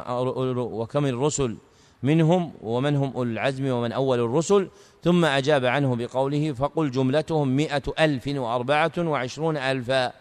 [0.57, 1.57] وكم الرسل
[2.03, 4.69] منهم ومن هم أولو العزم ومن أول الرسل.
[5.05, 10.13] ثم أجاب عنه بقوله فقل جملتهم مئة ألف وأربعة وعشرون ألفا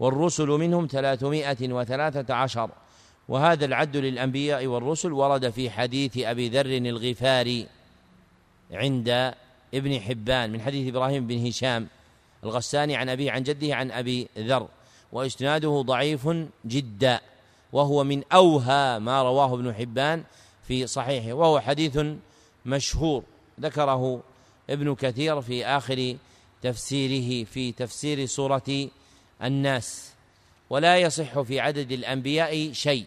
[0.00, 2.70] والرسل منهم ثلاثمائة وثلاثة عشر.
[3.28, 7.66] وهذا العد للأنبياء والرسل ورد في حديث أبي ذر الغفاري
[8.72, 9.34] عند
[9.74, 11.86] ابن حبان من حديث إبراهيم بن هشام
[12.44, 14.68] الغساني عن أبيه عن جده عن أبي ذر.
[15.12, 16.28] وإسناده ضعيف
[16.66, 17.20] جدا.
[17.72, 20.24] وهو من أوهى ما رواه ابن حبان
[20.66, 21.98] في صحيحه وهو حديث
[22.66, 23.22] مشهور.
[23.60, 24.22] ذكره
[24.70, 26.16] ابن كثير في آخر
[26.62, 28.88] تفسيره في تفسير سورة
[29.42, 30.12] الناس.
[30.70, 33.04] ولا يصح في عدد الأنبياء شيء.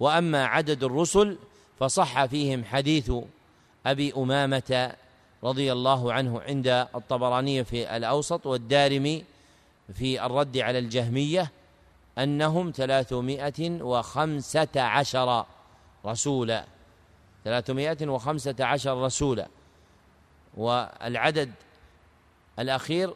[0.00, 1.38] وأما عدد الرسل
[1.78, 3.12] فصح فيهم حديث
[3.86, 4.94] أبي أمامة
[5.44, 9.24] رضي الله عنه عند الطبراني في الأوسط والدارمي
[9.94, 11.52] في الرد على الجهمية
[12.18, 15.44] أنهم ثلاثمائة وخمسة عشر
[16.06, 16.64] رسولا.
[17.44, 19.48] ثلاثمائة وخمسة عشر رسولا.
[20.56, 21.52] والعدد
[22.58, 23.14] الأخير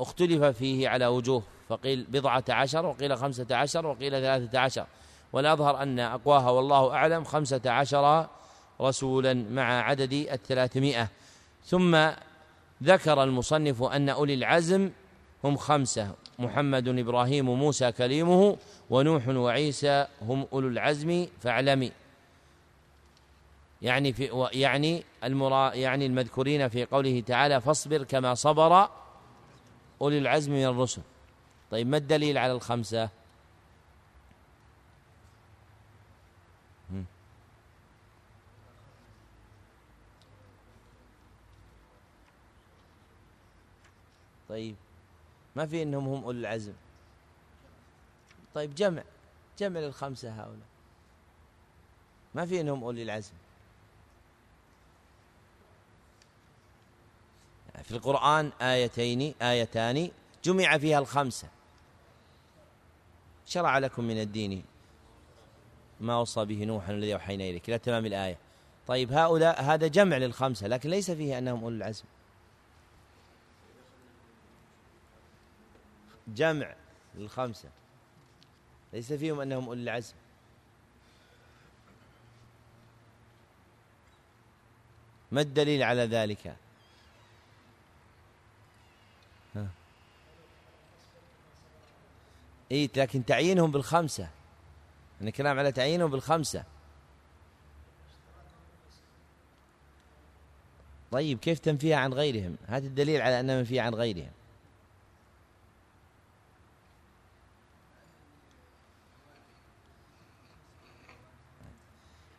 [0.00, 4.86] اختلف فيه على وجوه فقيل بضعة عشر وقيل خمسة عشر وقيل ثلاثة عشر.
[5.32, 8.26] والأظهر أن أقواها والله أعلم خمسة عشر
[8.80, 11.08] رسولا مع عدد الثلاثمائة.
[11.66, 12.08] ثم
[12.82, 14.90] ذكر المصنف أن أولي العزم
[15.44, 16.10] هم خمسة.
[16.38, 18.56] محمد إبراهيم موسى كليمه
[18.90, 21.92] ونوح وعيسى هم أولو العزم فاعلمي
[23.82, 28.88] يعني في يعني المرا يعني المذكورين في قوله تعالى فاصبر كما صبر
[30.00, 31.02] أولي العزم من الرسل.
[31.70, 33.08] طيب ما الدليل على الخمسة؟
[44.48, 44.83] طيب.
[45.56, 46.72] ما في إنهم هم أولي العزم.
[48.54, 49.02] طيب جمع
[49.58, 50.66] جمع للخمسة هؤلاء.
[52.34, 53.32] ما في إنهم أولي العزم.
[57.82, 60.10] في القرآن آيتين آيتان
[60.44, 61.48] جمع فيها الخمسة.
[63.46, 64.64] شرع لكم من الدين
[66.00, 67.68] ما وصى به نوح الذي أوحينا إليك.
[67.68, 68.38] إلى تمام الآية.
[68.86, 72.04] طيب هؤلاء هذا جمع للخمسة لكن ليس فيه أنهم أولو العزم.
[76.28, 76.74] جمع
[77.14, 77.68] للخمسة.
[78.92, 80.14] ليس فيهم أنهم أولي العزم.
[85.32, 86.56] ما الدليل على ذلك؟
[89.56, 89.68] ها.
[92.70, 94.28] إيه لكن تعيينهم بالخمسة.
[95.20, 96.64] أنا كلام على تعيينهم بالخمسة.
[101.10, 104.30] طيب كيف تنفيها عن غيرهم؟ هذا الدليل على أنها منفية عن غيرهم.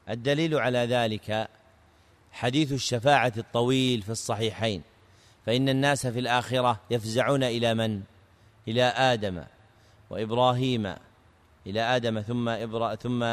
[0.09, 1.47] الدليل على ذلك
[2.31, 4.81] حديث الشفاعة الطويل في الصحيحين
[5.45, 8.01] فإن الناس في الآخرة يفزعون إلى من؟
[8.67, 9.43] إلى آدم
[10.09, 10.93] وإبراهيم
[11.67, 13.23] إلى آدم ثم إبرا ثم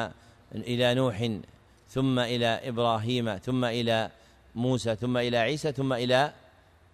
[0.55, 1.31] إلى نوح
[1.89, 4.11] ثم إلى إبراهيم ثم إلى
[4.55, 6.33] موسى ثم إلى عيسى ثم إلى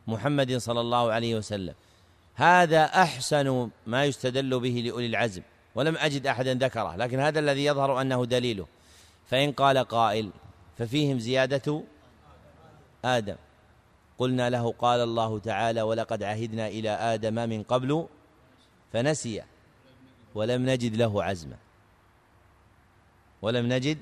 [0.07, 1.75] محمد صلى الله عليه وسلم
[2.35, 5.43] هذا أحسن ما يستدل به لأولي العزم
[5.75, 8.67] ولم أجد أحدا ذكره لكن هذا الذي يظهر أنه دليله
[9.29, 10.31] فإن قال قائل
[10.79, 11.83] ففيهم زيادة
[13.05, 13.37] آدم.
[14.19, 18.07] قلنا له قال الله تعالى ولقد عهدنا إلى آدم من قبل
[18.93, 19.43] فنسي
[20.35, 21.57] ولم نجد له عزما.
[23.43, 23.99] ولم نجد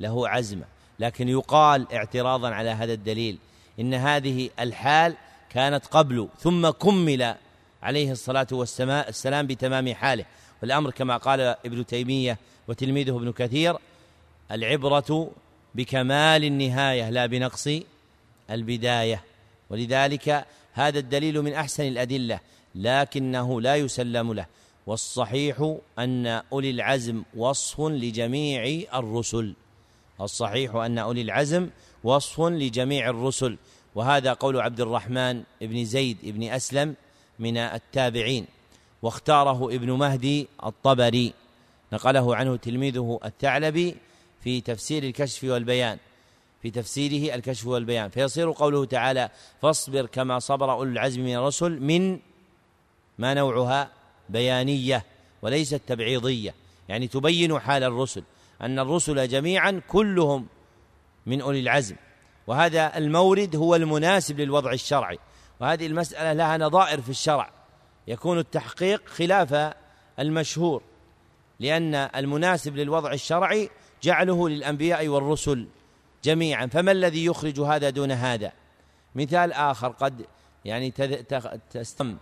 [0.00, 0.64] له عزما.
[0.98, 3.38] لكن يقال اعتراضا على هذا الدليل
[3.80, 5.14] إن هذه الحال
[5.50, 7.34] كانت قبل ثم كمل
[7.82, 10.24] عليه الصلاة والسلام بتمام حاله.
[10.62, 12.38] والأمر كما قال ابن تيمية
[12.68, 13.76] وتلميذه ابن كثير
[14.50, 15.30] العبرة
[15.74, 17.68] بكمال النهاية لا بنقص
[18.50, 19.24] البداية.
[19.70, 22.40] ولذلك هذا الدليل من أحسن الأدلة
[22.74, 24.46] لكنه لا يسلم له.
[24.86, 29.54] والصحيح أن أولي العزم وصف لجميع الرسل.
[30.20, 31.68] الصحيح أن أولي العزم
[32.04, 33.56] وصف لجميع الرسل.
[33.94, 36.94] وهذا قول عبد الرحمن بن زيد بن أسلم
[37.38, 38.46] من التابعين.
[39.02, 41.34] واختاره ابن مهدي الطبري.
[41.92, 43.96] نقله عنه تلميذه الثعلبي
[44.40, 45.98] في تفسير الكشف والبيان
[46.62, 48.08] في تفسيره الكشف والبيان.
[48.08, 49.30] فيصير قوله تعالى
[49.62, 52.18] فاصبر كما صبر أولو العزم من الرسل من
[53.18, 53.90] ما نوعها
[54.28, 55.04] بيانية
[55.42, 56.54] وليست تبعيضية.
[56.88, 58.22] يعني تبين حال الرسل
[58.62, 60.46] أن الرسل جميعا كلهم
[61.26, 61.96] من أولي العزم.
[62.46, 65.18] وهذا المورد هو المناسب للوضع الشرعي.
[65.60, 67.50] وهذه المسألة لها نظائر في الشرع.
[68.08, 69.74] يكون التحقيق خلاف
[70.18, 70.82] المشهور
[71.60, 73.70] لأن المناسب للوضع الشرعي
[74.02, 75.66] جعله للأنبياء والرسل
[76.24, 76.66] جميعا.
[76.66, 78.52] فما الذي يخرج هذا دون هذا؟
[79.14, 80.24] مثال آخر قد
[80.64, 80.90] يعني
[81.70, 82.16] تستم.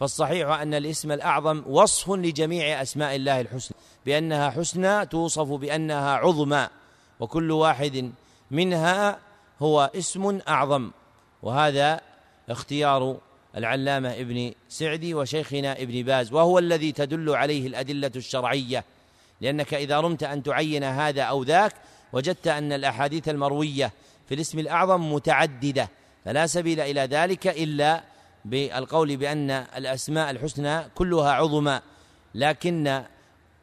[0.00, 3.76] فالصحيح أن الاسم الأعظم وصف لجميع أسماء الله الحسنى
[4.06, 6.68] بأنها حسنى توصف بأنها عظمى
[7.20, 8.12] وكل واحد
[8.50, 9.18] منها
[9.60, 10.90] هو اسم أعظم.
[11.42, 12.00] وهذا
[12.48, 13.16] اختيار
[13.56, 18.84] العلامة ابن سعدي وشيخنا ابن باز وهو الذي تدل عليه الأدلة الشرعية
[19.42, 21.72] لأنك إذا رمت أن تعين هذا أو ذاك
[22.12, 23.92] وجدت أن الأحاديث المروية
[24.28, 25.88] في الاسم الأعظم متعددة.
[26.24, 28.02] فلا سبيل إلى ذلك إلا
[28.44, 31.80] بالقول بأن الأسماء الحسنى كلها عظمى.
[32.34, 33.02] لكن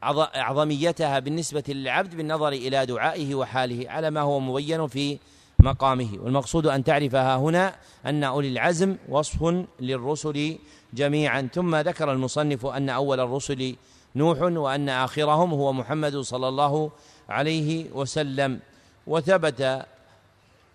[0.03, 5.17] أعظميتها بالنسبة للعبد بالنظر إلى دعائه وحاله على ما هو مبين في
[5.59, 6.09] مقامه.
[6.21, 7.75] والمقصود أن تعرفها هنا
[8.05, 10.57] أن أولي العزم وصف للرسل
[10.93, 11.49] جميعا.
[11.53, 13.75] ثم ذكر المصنف أن أول الرسل
[14.15, 16.91] نوح وأن آخرهم هو محمد صلى الله
[17.29, 18.59] عليه وسلم.
[19.07, 19.85] وثبت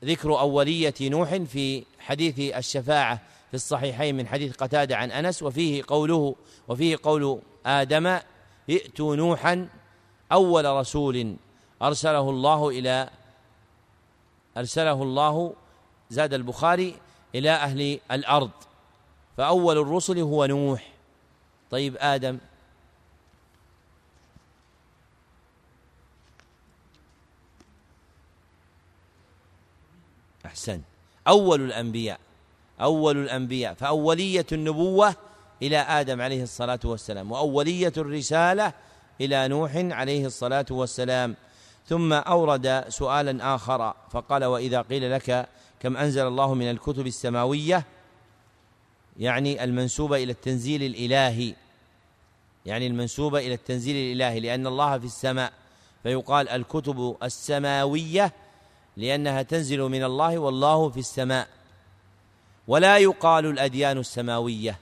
[0.05, 6.35] ذكر أولية نوح في حديث الشفاعة في الصحيحين من حديث قتادة عن أنس وفيه قوله
[6.69, 8.19] وفيه قول آدم
[8.70, 9.69] ائتوا نوحا
[10.32, 11.36] أول رسول
[11.82, 13.11] أرسله الله إلى
[14.56, 15.52] أرسله الله
[16.11, 16.94] زاد البخاري
[17.35, 18.51] إلى أهل الأرض.
[19.36, 20.93] فأول الرسل هو نوح.
[21.70, 22.39] طيب آدم؟
[30.55, 30.81] أحسن.
[31.28, 32.20] أول الأنبياء
[32.81, 33.74] أول الأنبياء.
[33.74, 35.14] فأولية النبوة
[35.62, 38.72] إلى آدم عليه الصلاة والسلام وأولية الرسالة
[39.20, 41.36] إلى نوح عليه الصلاة والسلام.
[41.86, 45.48] ثم أورد سؤالا آخر فقال وإذا قيل لك
[45.81, 47.85] كم أنزل الله من الكتب السماوية؟
[49.18, 51.55] يعني المنسوبة إلى التنزيل الإلهي.
[52.66, 55.52] يعني المنسوبة إلى التنزيل الإلهي لأن الله في السماء.
[56.02, 58.32] فيقال الكتب السماوية
[58.97, 61.49] لأنها تنزل من الله والله في السماء.
[62.69, 64.79] ولا يقال الأديان السماوية.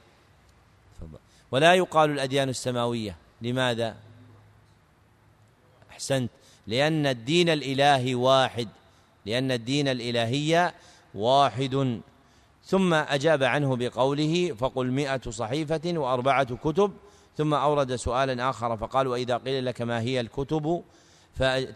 [1.50, 3.16] ولا يقال الأديان السماوية.
[3.42, 3.96] لماذا؟
[5.90, 6.30] أحسنت.
[6.66, 8.68] لأن الدين الإلهي واحد.
[9.26, 10.72] لأن الدين الإلهي
[11.14, 12.00] واحد.
[12.64, 16.92] ثم أجاب عنه بقوله فقل مئة صحيفة وأربعة كتب.
[17.36, 20.84] ثم أورد سؤالا آخر فقال وإذا قيل لك ما هي الكتب؟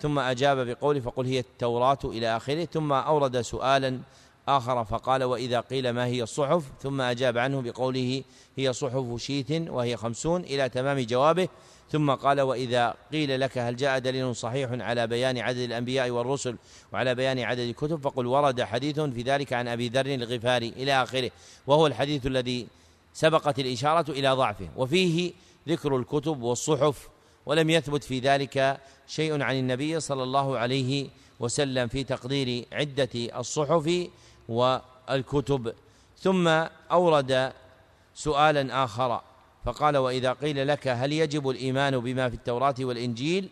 [0.00, 4.00] ثم أجاب بقوله فقل هي التوراة إلى آخره ثم أورد سؤالا
[4.48, 8.22] آخر فقال وإذا قيل ما هي الصحف؟ ثم أجاب عنه بقوله
[8.56, 11.48] هي صحف شيث وهي خمسون إلى تمام جوابه
[11.92, 16.56] ثم قال وإذا قيل لك هل جاء دليل صحيح على بيان عدد الأنبياء والرسل
[16.92, 21.30] وعلى بيان عدد الكتب فقل ورد حديث في ذلك عن أبي ذر الغفاري إلى آخره
[21.66, 22.66] وهو الحديث الذي
[23.12, 25.32] سبقت الإشارة إلى ضعفه وفيه
[25.68, 27.08] ذكر الكتب والصحف
[27.46, 31.08] ولم يثبت في ذلك شيء عن النبي صلى الله عليه
[31.40, 34.08] وسلم في تقدير عدة الصحف
[34.48, 35.72] والكتب.
[36.18, 36.48] ثم
[36.92, 37.52] أورد
[38.14, 39.20] سؤالا آخر
[39.64, 43.48] فقال وإذا قيل لك هل يجب الإيمان بما في التوراة والإنجيل؟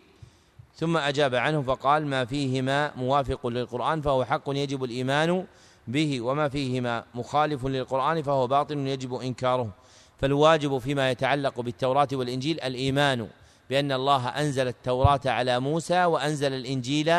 [0.75, 5.45] ثم أجاب عنه فقال ما فيهما موافق للقرآن فهو حق يجب الإيمان
[5.87, 9.69] به وما فيهما مخالف للقرآن فهو باطل يجب إنكاره.
[10.17, 13.27] فالواجب فيما يتعلق بالتوراة والإنجيل الإيمان.
[13.69, 17.13] بأن الله أنزل التوراة على موسى وأنزل الإنجيل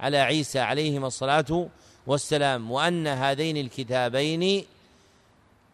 [0.00, 1.68] على عيسى عليهما الصلاة
[2.06, 4.64] والسلام وأن هذين الكتابين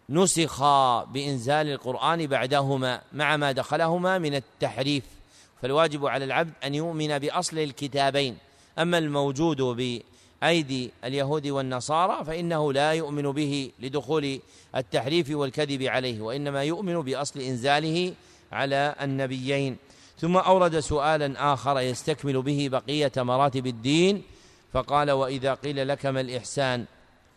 [0.09, 5.05] نسخا بإنزال القرآن بعدهما مع ما دخلهما من التحريف.
[5.63, 8.37] فالواجب على العبد أن يؤمن بأصل الكتابين.
[8.79, 14.41] أما الموجود بأيدي اليهود والنصارى فإنه لا يؤمن به لدخول
[14.77, 18.15] التحريف والكذب عليه وإنما يؤمن بأصل إنزاله
[18.53, 19.77] على النبيين.
[20.23, 24.23] ثم أورد سؤالا آخر يستكمل به بقية مراتب الدين
[24.73, 26.85] فقال وإذا قيل لك ما الإحسان؟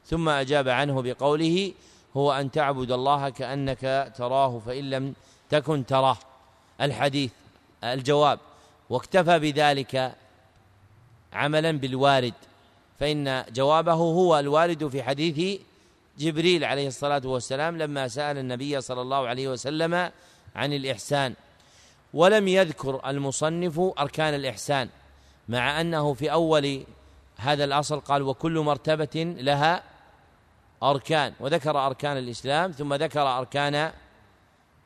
[0.05, 1.73] ثم أجاب عنه بقوله
[2.17, 5.13] هو أن تعبد الله كأنك تراه فإن لم
[5.49, 6.17] تكن تراه.
[6.81, 7.31] الحديث
[7.83, 8.39] الجواب
[8.89, 10.15] واكتفى بذلك
[11.33, 12.33] عملا بالوارد
[12.99, 15.59] فإن جوابه هو الوارد في حديث
[16.19, 20.11] جبريل عليه الصلاة والسلام لما سأل النبي صلى الله عليه وسلم
[20.55, 21.33] عن الإحسان.
[22.15, 24.89] ولم يذكر المصنف أركان الإحسان
[25.49, 26.83] مع أنه في أول
[27.37, 29.83] هذا الأصل قال وكل مرتبة لها
[30.83, 33.91] أركان وذكر أركان الإسلام ثم ذكر أركان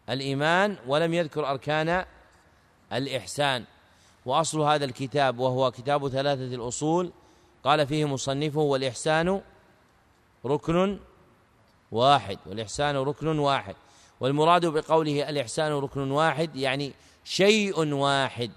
[0.10, 2.06] الإيمان ولم يذكر أركان
[2.93, 3.64] الإحسان.
[4.26, 7.11] وأصل هذا الكتاب وهو كتاب ثلاثة الأصول
[7.64, 9.41] قال فيه مصنفه والإحسان
[10.45, 10.99] ركن
[11.91, 13.76] واحد والإحسان ركن واحد
[14.19, 16.93] والمراد بقوله الإحسان ركن واحد يعني
[17.30, 18.51] شيء واحد.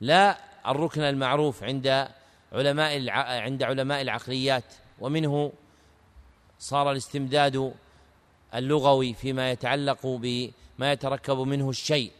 [0.00, 2.08] لا الركن المعروف عند
[2.52, 3.10] علماء
[3.40, 4.64] عند علماء العقليات
[5.00, 5.52] ومنه
[6.58, 7.74] صار الاستمداد
[8.54, 12.12] اللغوي فيما يتعلق بما يتركب منه الشيء.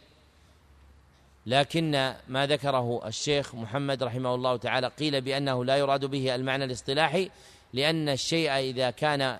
[1.45, 7.29] لكن ما ذكره الشيخ محمد رحمه الله تعالى قيل بأنه لا يراد به المعنى الاصطلاحي
[7.73, 9.37] لأن الشيء إذا كان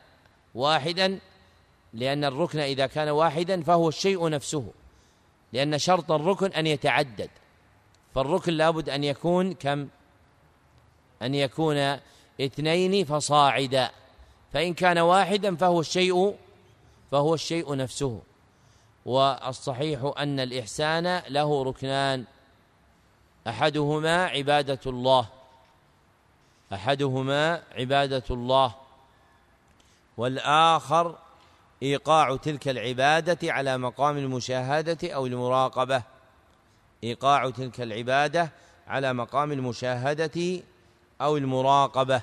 [0.55, 1.19] واحدا
[1.93, 4.71] لأن الركن إذا كان واحدا فهو الشيء نفسه.
[5.53, 7.29] لأن شرط الركن أن يتعدد.
[8.15, 9.87] فالركن لابد أن يكون كم؟
[11.21, 11.99] أن يكون
[12.41, 13.91] اثنين فصاعدا.
[14.53, 16.35] فإن كان واحدا فهو الشيء
[17.11, 18.21] فهو الشيء نفسه.
[19.05, 22.25] والصحيح أن الإحسان له ركنان.
[23.47, 25.27] أحدهما عبادة الله.
[26.73, 28.75] أحدهما عبادة الله.
[30.17, 31.17] والآخر
[31.83, 36.03] إيقاع تلك العبادة على مقام المشاهدة أو المراقبة.
[37.03, 38.51] إيقاع تلك العبادة
[38.87, 40.61] على مقام المشاهدة
[41.21, 42.21] أو المراقبة.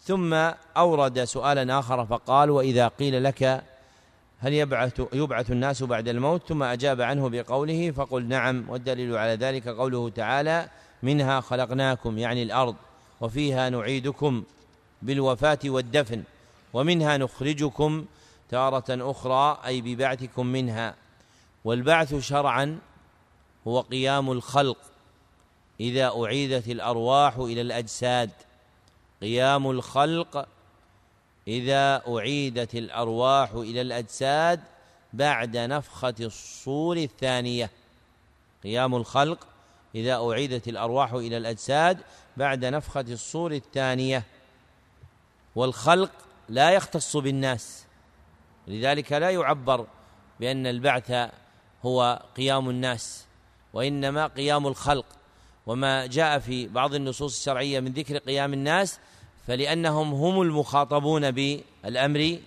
[0.00, 0.34] ثم
[0.76, 3.64] أورد سؤالا آخر فقال وإذا قيل لك
[4.38, 8.64] هل يبعث يبعث الناس بعد الموت؟ ثم أجاب عنه بقوله فقل نعم.
[8.68, 10.68] والدليل على ذلك قوله تعالى
[11.02, 12.74] منها خلقناكم يعني الأرض
[13.20, 14.42] وفيها نعيدكم
[15.02, 16.22] بالوفاة والدفن
[16.72, 18.04] ومنها نخرجكم
[18.48, 20.94] تارة أخرى أي ببعثكم منها.
[21.64, 22.78] والبعث شرعا
[23.66, 24.78] هو قيام الخلق.
[25.80, 28.30] إذا أعيدت الأرواح إلى الأجساد
[29.20, 30.48] قيام الخلق.
[31.48, 34.60] إذا أعيدت الأرواح إلى الأجساد
[35.12, 37.70] بعد نفخة الصور الثانية.
[38.64, 39.46] قيام الخلق.
[39.94, 42.00] إذا أعيدت الأرواح إلى الأجساد
[42.36, 44.24] بعد نفخة الصور الثانية.
[45.54, 46.10] والخلق
[46.48, 47.85] لا يختص بالناس.
[48.66, 49.86] لذلك لا يعبر
[50.40, 51.30] بأن البعث
[51.82, 53.26] هو قيام الناس
[53.72, 55.06] وإنما قيام الخلق.
[55.66, 58.98] وما جاء في بعض النصوص الشرعية من ذكر قيام الناس
[59.46, 62.38] فلأنهم هم المخاطبون بالأمر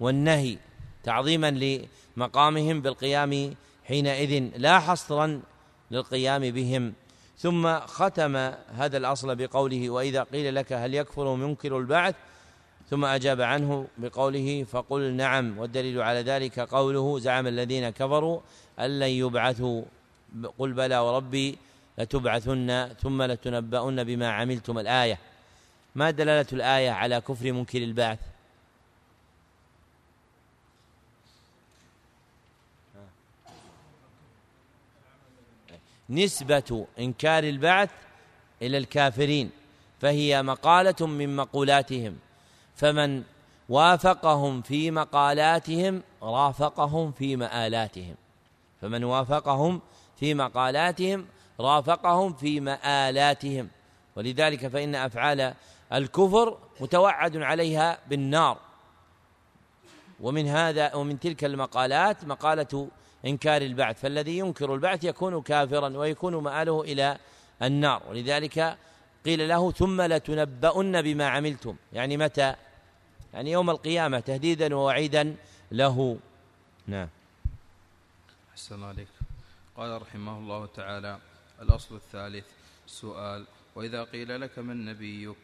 [0.00, 0.58] والنهي
[1.04, 1.50] تعظيما
[2.16, 3.54] لمقامهم بالقيام
[3.84, 5.40] حينئذ لا حصرا
[5.90, 6.92] للقيام بهم.
[7.38, 8.36] ثم ختم
[8.76, 12.14] هذا الأصل بقوله وإذا قيل لك هل يكفر منكر البعث
[12.90, 18.40] ثم أجاب عنه بقوله فقل نعم والدليل على ذلك قوله زعم الذين كفروا
[18.78, 19.82] أن لن يبعثوا.
[20.58, 21.58] قل بلى وربي
[21.98, 24.78] لتبعثن ثم لتنبؤن بما عملتم.
[24.78, 25.18] الآية
[25.94, 28.18] ما دلالة الآية على كفر منكر البعث؟
[36.10, 37.90] نسبة إنكار البعث
[38.62, 39.50] إلى الكافرين
[40.00, 42.18] فهي مقالة من مقولاتهم.
[42.78, 43.22] فمن
[43.68, 48.14] وافقهم في مقالاتهم رافقهم في مآلاتهم.
[48.80, 49.80] فمن وافقهم
[50.16, 51.26] في مقالاتهم
[51.60, 53.68] رافقهم في مآلاتهم.
[54.16, 55.54] ولذلك فإن أفعال
[55.92, 58.58] الكفر متوعد عليها بالنار.
[60.20, 62.88] ومن هذا ومن تلك المقالات مقالة
[63.26, 64.00] إنكار البعث.
[64.00, 67.18] فالذي ينكر البعث يكون كافرا ويكون مآله إلى
[67.62, 68.02] النار.
[68.10, 68.76] ولذلك
[69.24, 71.76] قيل له ثم لتنبؤن بما عملتم.
[71.92, 72.54] يعني متى؟
[73.34, 75.36] يعني يوم القيامة تهديدا ووعيدا
[75.72, 76.18] له.
[76.86, 77.08] نعم.
[78.52, 79.08] أحسن عليك
[79.76, 81.18] قال رحمه الله تعالى
[81.62, 82.46] الأصل الثالث
[82.86, 85.36] سؤال وإذا قيل لك من نبيك؟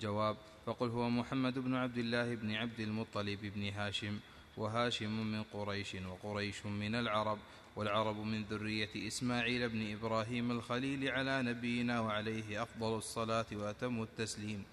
[0.00, 0.36] جواب
[0.66, 4.18] فقل هو محمد بن عبد الله بن عبد المطلب بن هاشم
[4.56, 7.38] وهاشم من قريش وقريش من العرب
[7.76, 14.64] والعرب من ذرية إسماعيل بن إبراهيم الخليل على نبينا وعليه أفضل الصلاة وأتم التسليم.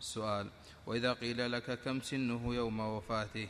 [0.00, 0.46] السؤال
[0.86, 3.48] وإذا قيل لك كم سنه يوم وفاته؟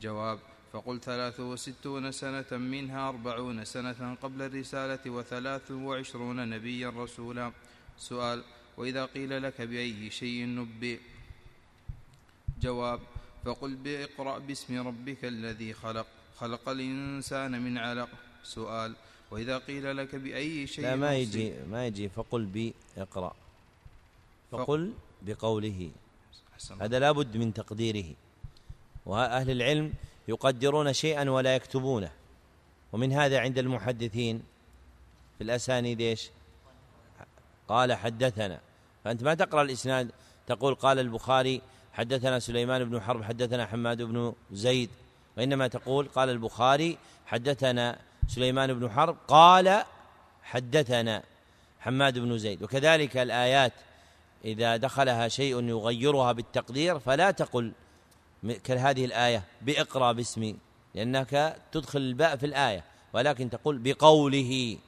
[0.00, 0.38] جواب
[0.72, 7.52] فقل ثلاث وستون سنة منها أربعون سنة قبل الرسالة وثلاث وعشرون نبيا رسولا.
[7.98, 8.42] سؤال
[8.76, 10.98] وإذا قيل لك بأي شيء نبئ؟
[12.60, 13.00] جواب
[13.44, 18.08] فقل بإقرأ باسم ربك الذي خلق خلق الإنسان من علق.
[18.44, 18.94] سؤال
[19.30, 22.08] وإذا قيل لك بأي شيء لا ما يجي ما يجي.
[22.08, 23.34] فقل بي اقرأ
[24.50, 24.92] فقل
[25.26, 25.90] بقوله.
[26.80, 28.14] هذا لابد من تقديره.
[29.06, 29.92] وأهل العلم
[30.28, 32.10] يقدرون شيئا ولا يكتبونه.
[32.92, 34.42] ومن هذا عند المحدثين
[35.38, 36.30] في الأسانيد إيش؟
[37.68, 38.60] قال حدثنا.
[39.04, 40.10] فأنت ما تقرأ الإسناد
[40.46, 41.62] تقول قال البخاري
[41.92, 44.90] حدثنا سليمان بن حرب حدثنا حماد بن زيد.
[45.36, 49.84] وإنما تقول قال البخاري حدثنا سليمان بن حرب قال
[50.42, 51.22] حدثنا
[51.80, 52.62] حماد بن زيد.
[52.62, 53.72] وكذلك الآيات
[54.44, 57.72] إذا دخلها شيء يغيرها بالتقدير فلا تقل
[58.64, 60.56] كهذه الآية بإقرأ باسمي
[60.94, 64.78] لأنك تدخل الباء في الآية ولكن تقول بقوله.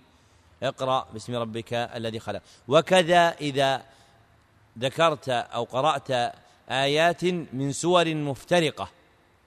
[0.62, 2.43] اقرأ باسم ربك الذي خلق.
[2.68, 3.82] وكذا إذا
[4.78, 6.35] ذكرت أو قرأت
[6.70, 8.90] آيات من سور مفترقة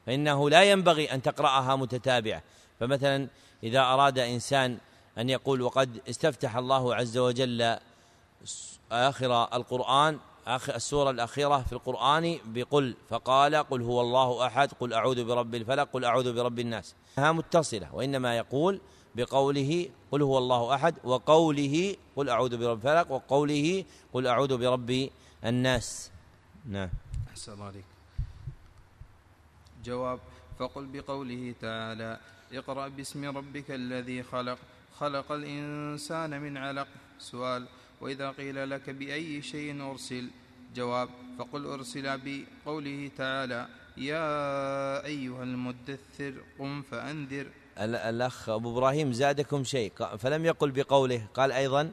[0.06, 2.42] فإنه لا ينبغي أن تقرأها متتابعة.
[2.80, 3.28] فمثلا
[3.64, 4.78] إذا أراد إنسان
[5.18, 7.78] أن يقول وقد استفتح الله عز وجل
[8.92, 15.26] آخر القرآن آخر السورة الأخيرة في القرآن بقل فقال قل هو الله أحد قل أعوذ
[15.26, 16.96] برب الفلق قل أعوذ برب الناس.
[17.18, 18.82] ها متصلة وإنما يقول
[19.16, 25.10] بقوله قل هو الله أحد وقوله قل أعوذ برب الفلق وقوله قل أعوذ برب
[25.46, 26.12] الناس.
[26.66, 26.90] نعم.
[27.32, 27.86] أحسن الله عليك
[29.86, 30.20] جواب
[30.60, 32.20] فقل بقوله تعالى
[32.54, 34.58] اقرأ باسم ربك الذي خلق
[35.00, 36.88] خلق الإنسان من علق.
[37.20, 37.68] سؤال
[38.02, 40.30] وإذا قيل لك بأي شيء أرسل؟
[40.76, 41.10] جواب
[41.40, 43.68] فقل أرسل بقوله تعالى
[43.98, 47.48] يا أيها المدثر قم فأنذر.
[47.78, 49.92] الأخ أبو إبراهيم زادكم شيء.
[50.18, 51.92] فلم يقل بقوله قال أيضا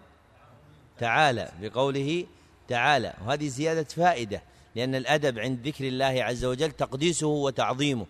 [0.98, 2.26] تعالى بقوله
[2.68, 3.14] تعالى.
[3.26, 4.42] وهذه زيادة فائدة
[4.74, 8.06] لأن الأدب عند ذكر الله عز وجل تقديسه وتعظيمه.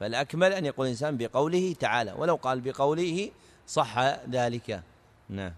[0.00, 3.30] فالأكمل أن يقول الإنسان بقوله تعالى ولو قال بقوله
[3.66, 3.98] صح
[4.30, 4.82] ذلك.
[5.28, 5.52] نعم.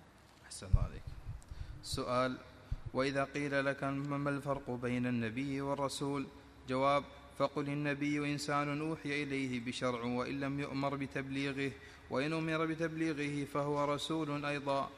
[0.46, 0.99] أحسن الله عليك.
[1.82, 2.36] سؤال
[2.94, 6.26] وإذا قيل لك ما الفرق بين النبي والرسول؟
[6.68, 7.04] جواب
[7.38, 11.72] فقل النبي إنسان أوحي إليه بشرع وإن لم يؤمر بتبليغه
[12.10, 14.90] وإن أمر بتبليغه فهو رسول أيضا.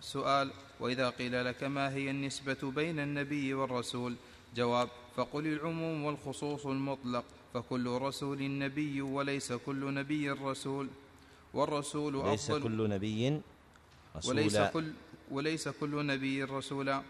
[0.00, 0.50] سؤال
[0.80, 4.16] وإذا قيل لك ما هي النسبة بين النبي والرسول؟
[4.56, 7.24] جواب فقل العموم والخصوص المطلق
[7.54, 10.88] فكل رسول نبي وليس كل نبي رسول.
[11.54, 13.40] والرسول أفضل ليس كل نبي
[14.16, 14.92] رسولا وليس كل
[15.30, 17.02] وليس كل نبي رسولا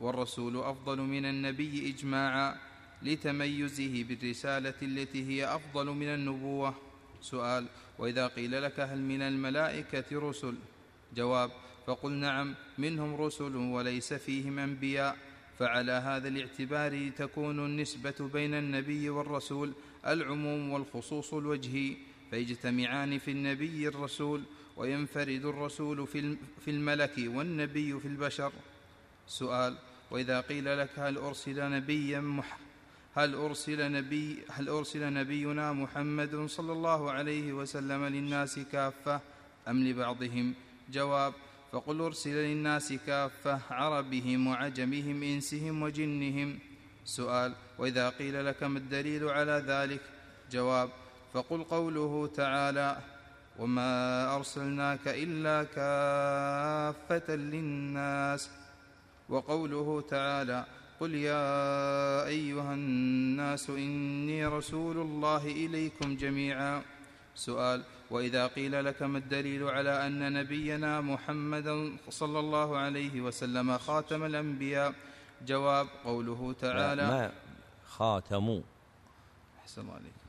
[0.00, 2.56] والرسول أفضل من النبي إجماعا
[3.02, 6.74] لتميزه بالرسالة التي هي أفضل من النبوة.
[7.20, 7.66] سؤال
[7.98, 10.54] وإذا قيل لك هل من الملائكة رسل؟
[11.16, 11.50] جواب
[11.86, 15.16] فقل نعم منهم رسل وليس فيهم أنبياء.
[15.58, 19.72] فعلى هذا الاعتبار تكون النسبة بين النبي والرسول
[20.06, 21.96] العموم والخصوص الوجهي.
[22.30, 24.42] فيجتمعان في النبي الرسول
[24.78, 26.06] وينفرد الرسول
[26.64, 28.52] في الملك والنبي في البشر.
[29.26, 29.76] سؤال
[30.10, 32.58] وإذا قيل لك هل أرسل نبيا مح
[33.14, 39.20] هل أرسل, نبي هل أرسل نبينا محمد صلى الله عليه وسلم للناس كافة
[39.68, 40.54] أم لبعضهم؟
[40.92, 41.32] جواب
[41.72, 46.58] فقل أرسل للناس كافة عربهم وعجمهم إنسهم وجنهم.
[47.04, 50.00] سؤال وإذا قيل لك ما الدليل على ذلك؟
[50.50, 50.90] جواب
[51.32, 52.98] فقل قوله تعالى
[53.58, 58.50] وما أرسلناك إلا كافة للناس
[59.28, 60.64] وقوله تعالى
[61.00, 66.82] قل يا أيها الناس إني رسول الله إليكم جميعا.
[67.34, 74.24] سؤال وإذا قيل لك ما الدليل على أن نبينا محمدا صلى الله عليه وسلم خاتم
[74.24, 74.94] الأنبياء؟
[75.46, 77.32] جواب قوله تعالى ما
[77.86, 78.62] خاتموا.
[79.58, 80.27] أحسن الله عليك.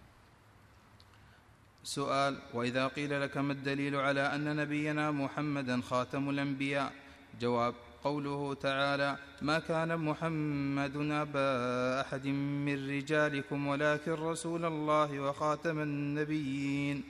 [1.83, 6.93] سؤال وإذا قيل لك ما الدليل على أن نبينا محمدا خاتم الأنبياء؟
[7.41, 7.73] جواب
[8.03, 12.27] قوله تعالى ما كان محمد أبا أحد
[12.65, 17.03] من رجالكم ولكن رسول الله وخاتم النبيين.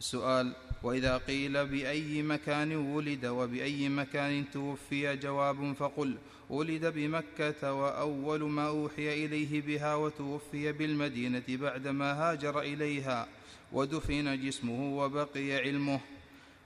[0.00, 0.52] سؤال
[0.82, 6.16] وإذا قيل بأي مكان ولد وبأي مكان توفي؟ جواب فقل
[6.50, 13.28] ولد بمكة وأول ما أوحي إليه بها وتوفي بالمدينة بعدما هاجر إليها.
[13.72, 16.00] ودفن جسمه وبقي علمه.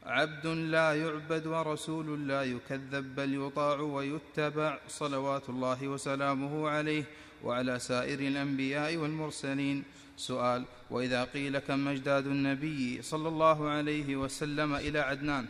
[0.07, 7.05] عبد لا يعبد ورسول لا يكذب بل يطاع ويتبع صلوات الله وسلامه عليه
[7.45, 9.85] وعلى سائر الأنبياء والمرسلين.
[10.17, 15.47] سؤال وإذا قيل كم أجداد النبي صلى الله عليه وسلم إلى عدنان؟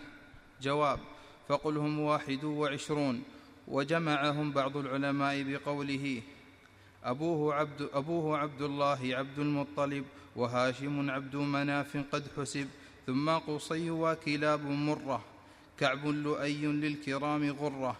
[0.62, 1.00] جواب
[1.48, 3.22] فقل هم واحد وعشرون.
[3.68, 6.22] وجمعهم بعض العلماء بقوله
[7.04, 10.04] أبوه عبد, أبوه عبد الله عبد المطلب
[10.36, 12.68] وهاشم عبد مناف قد حسب
[13.06, 15.24] ثم قصي وكلاب مرة
[15.78, 17.96] كعب لؤي للكرام غرة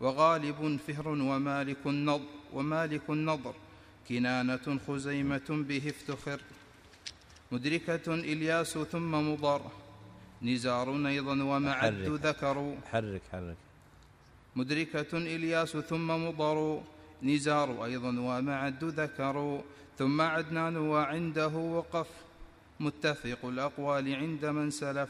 [0.00, 3.54] وغالب فهر ومالك النضر ومالك النضر
[4.08, 6.40] كنانة خزيمة به افتخر
[7.52, 9.60] مدركة إلياس ثم مضر
[10.42, 12.20] نزار أيضا ومعد حرك.
[12.26, 13.56] ذكر حرك حرك
[14.56, 16.82] مدركة إلياس ثم مضر
[17.22, 19.60] نزار أيضا ومعد ذكر
[19.98, 22.06] ثم عدنان وعنده وقف.
[22.80, 25.08] متفق الأقوال عند من سلف.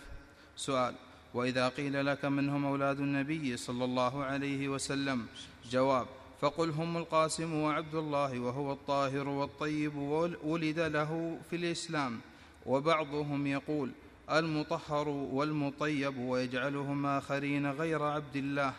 [0.56, 0.94] سؤال
[1.34, 5.26] وإذا قيل لك من هم أولاد النبي صلى الله عليه وسلم؟
[5.70, 6.06] جواب
[6.40, 9.96] فقل هم القاسم وعبد الله وهو الطاهر والطيب
[10.44, 12.20] ولد له في الإسلام.
[12.66, 13.90] وبعضهم يقول
[14.30, 18.72] المطهر والمطيب ويجعلهم آخرين غير عبد الله.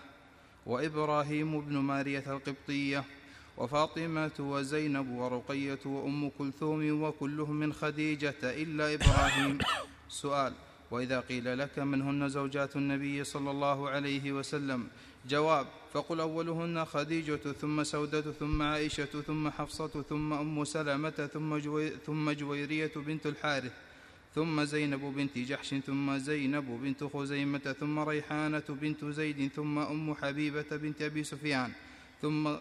[0.65, 3.03] وإبراهيم بن مارية القبطية
[3.57, 9.57] وفاطمة وزينب ورقية وأم كلثوم وكلهم من خديجة إلا إبراهيم.
[10.21, 10.53] سؤال
[10.91, 14.87] وإذا قيل لك منهن زوجات النبي صلى الله عليه وسلم؟
[15.29, 21.89] جواب فقل أولهن خديجة ثم سودة ثم عائشة ثم حفصة ثم أم سلمة ثم, جوي
[21.89, 23.71] ثم جويرية بنت الحارث
[24.35, 30.65] ثم زينب بنت جحش ثم زينب بنت خزيمة ثم ريحانة بنت زيد ثم أم حبيبة
[30.71, 31.71] بنت أبي سفيان
[32.21, 32.55] ثم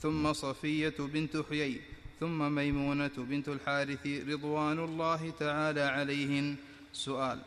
[0.00, 1.80] ثم صفية بنت حيي
[2.20, 6.56] ثم ميمونة بنت الحارث رضوان الله تعالى عليهن.
[6.92, 7.38] سؤال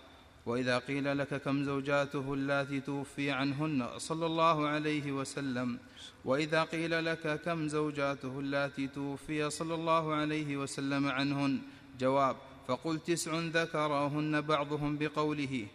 [0.46, 5.80] وإذا قيل لك كم زوجاته اللاتي توفي عنهن صلى الله عليه وسلم؟
[6.26, 11.60] وإذا قيل لك كم زوجاته اللاتي توفي صلى الله عليه وسلم عنهن؟
[12.00, 12.36] جواب
[12.68, 15.68] فقل تسع ذكرهن بعضهم بقوله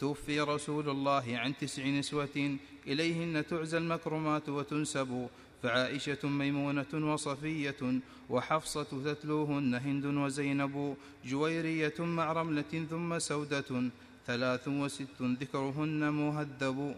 [0.00, 2.56] توفي رسول الله عن تسع نسوة
[2.86, 5.28] إليهن تعزى المكرمات وتنسب.
[5.64, 8.00] فعائشة ميمونة وصفية
[8.30, 13.70] وحفصة تتلوهن هند وزينب جويرية مع رملة ثم سودة
[14.26, 16.94] ثلاث وست ذكرهن مهذب.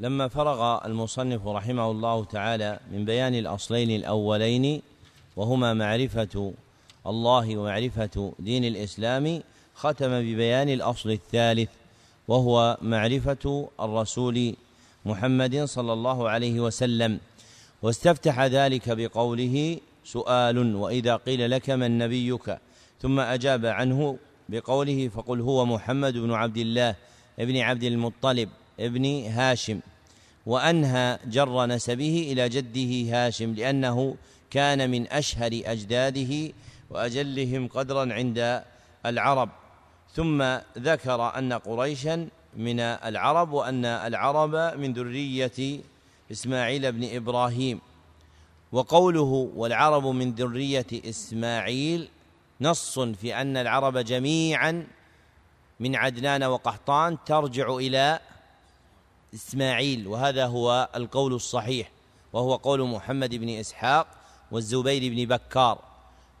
[0.00, 4.82] لما فرغ المصنف رحمه الله تعالى من بيان الأصلين الأولين
[5.36, 6.52] وهما معرفة
[7.06, 9.42] الله ومعرفة دين الإسلام
[9.74, 11.70] ختم ببيان الأصل الثالث
[12.28, 14.56] وهو معرفة الرسول
[15.06, 17.20] محمد صلى الله عليه وسلم.
[17.82, 22.58] واستفتح ذلك بقوله سؤال وإذا قيل لك من نبيك؟
[23.02, 24.18] ثم أجاب عنه
[24.48, 26.94] بقوله فقل هو محمد بن عبد الله
[27.38, 28.48] ابن عبد المطلب
[28.80, 29.80] ابن هاشم.
[30.46, 34.16] وأنهى جر نسبه إلى جده هاشم لأنه
[34.50, 36.52] كان من أشهر أجداده
[36.90, 38.62] وأجلهم قدرا عند
[39.06, 39.50] العرب.
[40.14, 40.42] ثم
[40.78, 45.80] ذكر أن قريشا من العرب وأن العرب من ذرية
[46.32, 47.80] إسماعيل بن إبراهيم.
[48.72, 52.08] وقوله والعرب من ذرية إسماعيل
[52.60, 54.86] نص في أن العرب جميعا
[55.80, 58.20] من عدنان وقحطان ترجع إلى
[59.34, 60.06] إسماعيل.
[60.06, 61.90] وهذا هو القول الصحيح
[62.32, 64.06] وهو قول محمد بن إسحاق
[64.50, 65.78] والزبير بن بكار.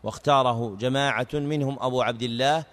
[0.02, 2.64] واختاره جماعة منهم أبو عبد الله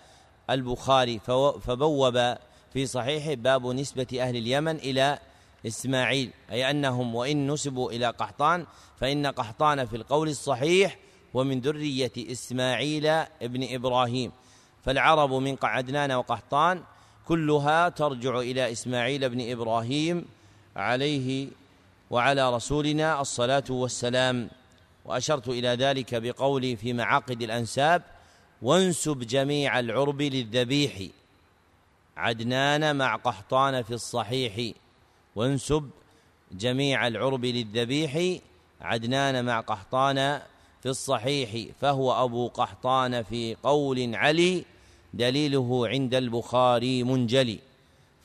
[0.50, 1.20] البخاري
[1.62, 2.36] فبوب
[2.74, 5.20] في صحيحه باب نسبة أهل اليمن إلى
[5.68, 8.66] إسماعيل أي أنهم وإن نسبوا إلى قحطان
[9.00, 10.98] فإن قحطان في القول الصحيح
[11.34, 13.06] ومن ذرية إسماعيل
[13.42, 14.32] ابن إبراهيم.
[14.86, 16.84] فالعرب من عدنان وقحطان
[17.28, 20.26] كلها ترجع إلى إسماعيل بن إبراهيم
[20.76, 21.48] عليه
[22.10, 24.50] وعلى رسولنا الصلاة والسلام.
[25.06, 28.02] وأشرت إلى ذلك بقولي في معاقد الأنساب
[28.62, 31.08] وانسب جميع العرب للذبيح
[32.18, 34.76] عدنان مع قحطان في الصحيح
[35.36, 35.90] وانسب
[36.52, 38.40] جميع العرب للذبيح
[38.82, 40.42] عدنان مع قحطان
[40.82, 44.66] في الصحيح فهو أبو قحطان في قول علي
[45.14, 47.60] دليله عند البخاري منجلي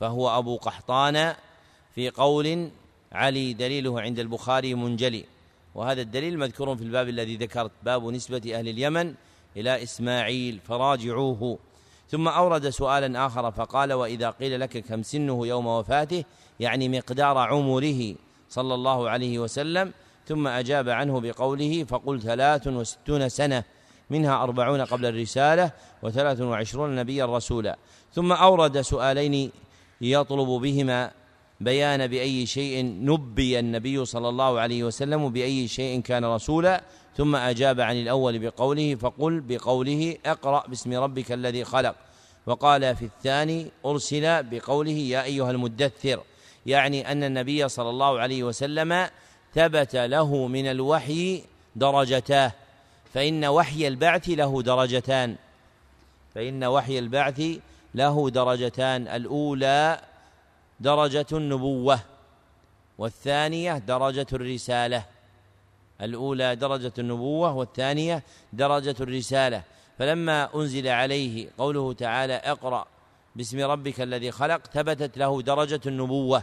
[0.00, 1.34] فهو أبو قحطان
[1.94, 2.70] في قول
[3.12, 5.24] علي دليله عند البخاري منجلي.
[5.74, 9.14] وهذا الدليل مذكور في الباب الذي ذكرت باب نسبة أهل اليمن
[9.56, 11.58] إلى إسماعيل فراجعوه.
[12.08, 16.24] ثم أورد سؤالا آخر فقال وإذا قيل لك كم سنه يوم وفاته
[16.60, 18.14] يعني مقدار عمره
[18.48, 19.92] صلى الله عليه وسلم
[20.26, 23.64] ثم أجاب عنه بقوله فقل ثلاث وستون سنة
[24.10, 25.72] منها أربعون قبل الرسالة
[26.02, 27.76] وثلاث وعشرون نبيا رسولا.
[28.12, 29.50] ثم أورد سؤالين
[30.00, 31.10] يطلب بهما
[31.60, 36.82] بيان بأي شيء نبي النبي صلى الله عليه وسلم بأي شيء كان رسولا
[37.18, 41.94] ثم أجاب عن الأول بقوله فقل بقوله اقرأ باسم ربك الذي خلق.
[42.46, 46.22] وقال في الثاني أرسل بقوله يا أيها المدثر.
[46.66, 49.08] يعني أن النبي صلى الله عليه وسلم
[49.54, 51.44] ثبت له من الوحي
[51.76, 52.52] درجتاه.
[53.14, 55.36] فإن وحي البعث له درجتان.
[56.34, 57.42] فإن وحي البعث
[57.94, 59.08] له درجتان.
[59.08, 60.00] الأولى
[60.80, 62.00] درجة النبوة
[62.98, 65.17] والثانية درجة الرسالة.
[66.02, 68.22] الأولى درجة النبوة والثانية
[68.52, 69.62] درجة الرسالة.
[69.98, 72.86] فلما أنزل عليه قوله تعالى اقرأ
[73.36, 76.42] باسم ربك الذي خلق ثبتت له درجة النبوة.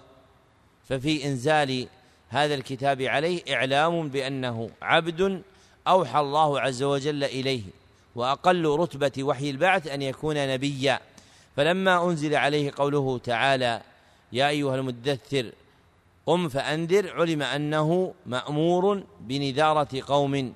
[0.89, 1.87] ففي إنزال
[2.29, 5.41] هذا الكتاب عليه إعلام بأنه عبد
[5.87, 7.61] أوحى الله عز وجل إليه
[8.15, 10.99] وأقل رتبة وحي البعث أن يكون نبيا.
[11.55, 13.81] فلما أنزل عليه قوله تعالى
[14.31, 15.51] يا أيها المدثر
[16.25, 20.53] قم فأنذر علم أنه مأمور بنذارة قوم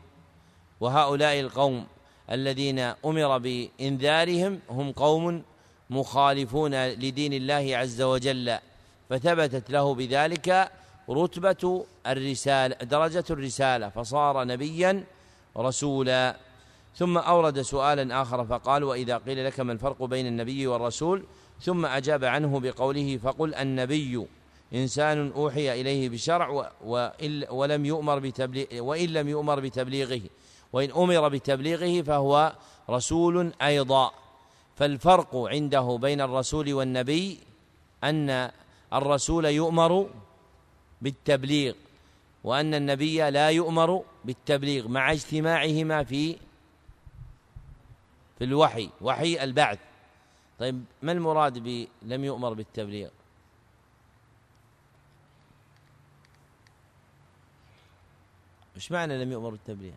[0.80, 1.86] وهؤلاء القوم
[2.32, 5.44] الذين أمر بإنذارهم هم قوم
[5.90, 8.58] مخالفون لدين الله عز وجل
[9.10, 10.72] فثبتت له بذلك
[11.10, 15.04] رتبة الرسالة درجة الرسالة فصار نبيا
[15.58, 16.36] رسولا.
[16.96, 21.24] ثم أورد سؤالا آخر فقال وإذا قيل لك ما الفرق بين النبي والرسول؟
[21.62, 24.28] ثم أجاب عنه بقوله فقل النبي.
[24.74, 26.72] إنسان أوحي إليه بشرع
[27.50, 30.22] ولم يؤمر بتبليغ وإن لم يؤمر بتبليغه.
[30.74, 32.54] وإن أمر بتبليغه فهو
[32.90, 34.12] رسول أيضا.
[34.76, 37.40] فالفرق عنده بين الرسول والنبي
[38.04, 38.52] أن
[38.94, 40.10] الرسول يؤمر
[41.02, 41.74] بالتبليغ
[42.44, 46.36] وأن النبي لا يؤمر بالتبليغ مع اجتماعهما في
[48.38, 49.80] في الوحي وحي البعث.
[50.60, 53.10] طيب ما المراد ب لم يؤمر بالتبليغ؟
[58.80, 59.94] إيش معنى لم يؤمر بالتبليغ؟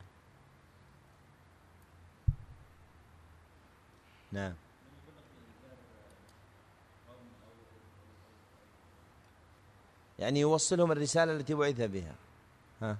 [4.32, 4.54] نعم.
[10.18, 12.14] يعني يوصلهم الرسالة التي بعث بها.
[12.82, 12.96] ها.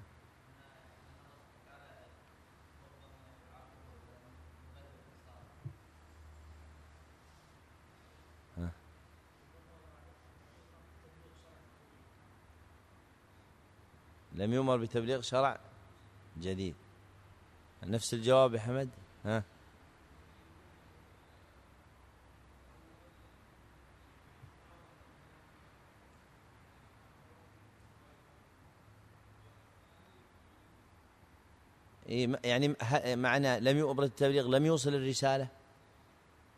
[14.35, 15.72] لم يؤمر بتبليغ شرع
[16.43, 16.75] جديد.
[17.83, 18.89] نفس الجواب يا حمد؟
[19.25, 19.43] ها؟
[32.45, 32.77] يعني
[33.17, 35.49] معنى لم يؤمر التبليغ لم يوصل الرسالة؟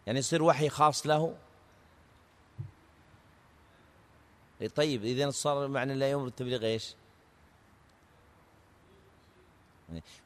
[0.06, 1.36] يعني يصير وحي خاص له؟
[4.74, 6.94] طيب إذا صار معنى لا يؤمر التبليغ إيش؟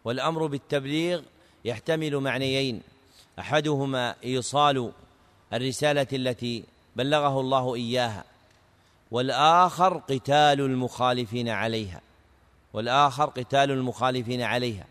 [0.05, 1.23] والأمر بالتبليغ
[1.65, 2.83] يحتمل معنيين.
[3.39, 4.93] أحدهما إيصال
[5.53, 6.65] الرسالة التي
[6.97, 8.25] بلغه الله إياها
[9.11, 12.01] والآخر قتال المخالفين عليها.
[12.73, 14.87] والآخر قتال المخالفين عليها.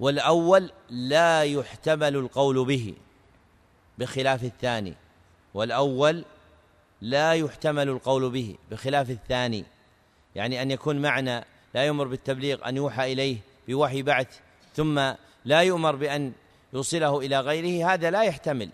[0.00, 2.94] والأول لا يحتمل القول به
[3.98, 4.94] بخلاف الثاني.
[5.54, 6.24] والأول
[7.00, 9.64] لا يحتمل القول به بخلاف الثاني.
[10.34, 11.44] يعني أن يكون معنى
[11.76, 13.38] لا يؤمر بالتبليغ أن يوحى إليه
[13.68, 14.38] بوحي بعث
[14.74, 15.12] ثم
[15.44, 16.32] لا يؤمر بأن
[16.72, 18.70] يوصله إلى غيره هذا لا يحتمل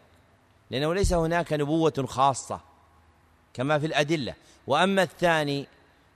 [0.71, 2.61] لأنه ليس هناك نبوة خاصة
[3.55, 4.35] كما في الأدلة.
[4.67, 5.67] وأما الثاني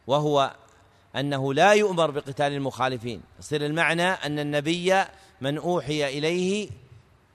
[0.06, 0.54] وهو
[1.16, 5.04] أنه لا يؤمر بقتال المخالفين يصير المعنى أن النبي
[5.40, 6.70] من أوحي إليه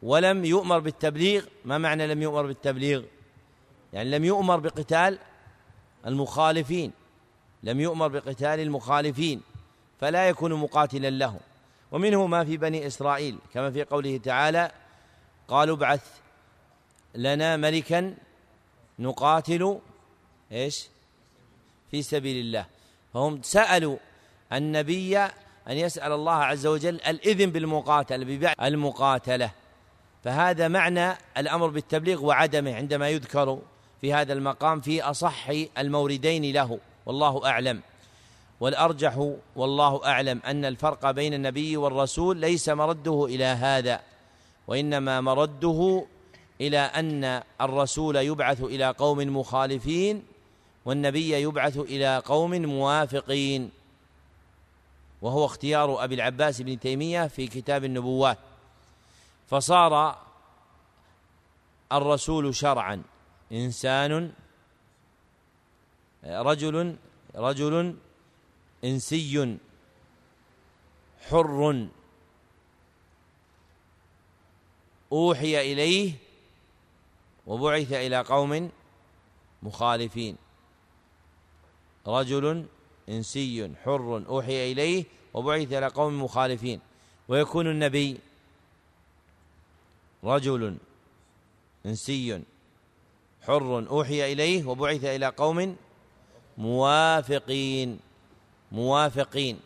[0.03, 3.03] ولم يؤمر بالتبليغ ما معنى لم يؤمر بالتبليغ؟
[3.94, 5.19] يعني لم يؤمر بقتال
[6.07, 6.91] المخالفين.
[7.63, 9.41] لم يؤمر بقتال المخالفين
[9.99, 11.39] فلا يكون مقاتلا له
[11.91, 14.71] ومنه ما في بني إسرائيل كما في قوله تعالى
[15.47, 16.03] قالوا ابعث
[17.15, 18.15] لنا ملكا
[18.99, 19.79] نقاتل
[20.51, 20.88] إيش؟
[21.91, 22.65] في سبيل الله
[23.13, 23.97] فهم سألوا
[24.53, 25.17] النبي
[25.67, 29.51] أن يسأل الله عز وجل الإذن بالمقاتلة ببيع المقاتلة.
[30.23, 33.59] فهذا معنى الأمر بالتبليغ وعدمه عندما يذكر
[34.01, 36.79] في هذا المقام في أصح الموردين له.
[37.06, 37.82] والله أعلم.
[38.60, 44.02] والأرجح والله أعلم أن الفرق بين النبي والرسول ليس مرده إلى هذا
[44.68, 46.06] وإنما مرده
[46.61, 50.23] إلى أن الرسول يبعث إلى قوم مخالفين
[50.86, 53.72] والنبي يبعث إلى قوم موافقين.
[55.22, 58.38] وهو اختيار أبي العباس بن تيمية في كتاب النبوات.
[59.48, 60.18] فصار
[61.91, 63.03] الرسول شرعا
[63.52, 64.32] إنسان
[66.26, 66.95] رجل
[67.35, 67.95] رجل
[68.84, 69.57] إنسي
[71.30, 71.88] حر.
[75.11, 76.14] أوحي إليه
[77.48, 78.72] وبعث إلى قوم
[79.64, 80.38] مخالفين.
[82.07, 82.65] رجل
[83.10, 84.23] إنسي حر.
[84.27, 86.80] أوحي إليه وبعث إلى قوم مخالفين.
[87.27, 88.19] ويكون النبي
[90.23, 90.77] رجل
[91.85, 92.43] إنسي
[93.41, 93.88] حر.
[93.89, 95.76] أوحي إليه وبعث إلى قوم
[96.57, 97.99] موافقين
[98.72, 99.60] موافقين.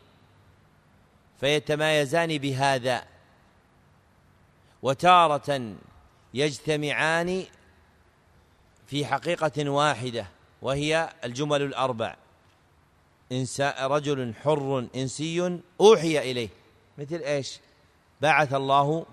[1.40, 3.04] فيتمايزان بهذا.
[4.82, 5.76] وتارة
[6.34, 7.46] يجتمعان
[8.88, 10.28] في حقيقة واحدة
[10.62, 12.16] وهي الجمل الأربع.
[13.32, 16.50] إنسان رجل حر إنسي أوحي إليه.
[16.98, 17.60] مثل إيش؟
[18.22, 19.06] بعث الله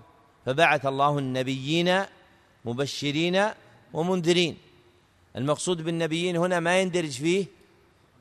[0.45, 2.03] فبعث الله النبيين
[2.65, 3.49] مبشرين
[3.93, 4.57] ومنذرين.
[5.35, 7.45] المقصود بالنبيين هنا ما يندرج فيه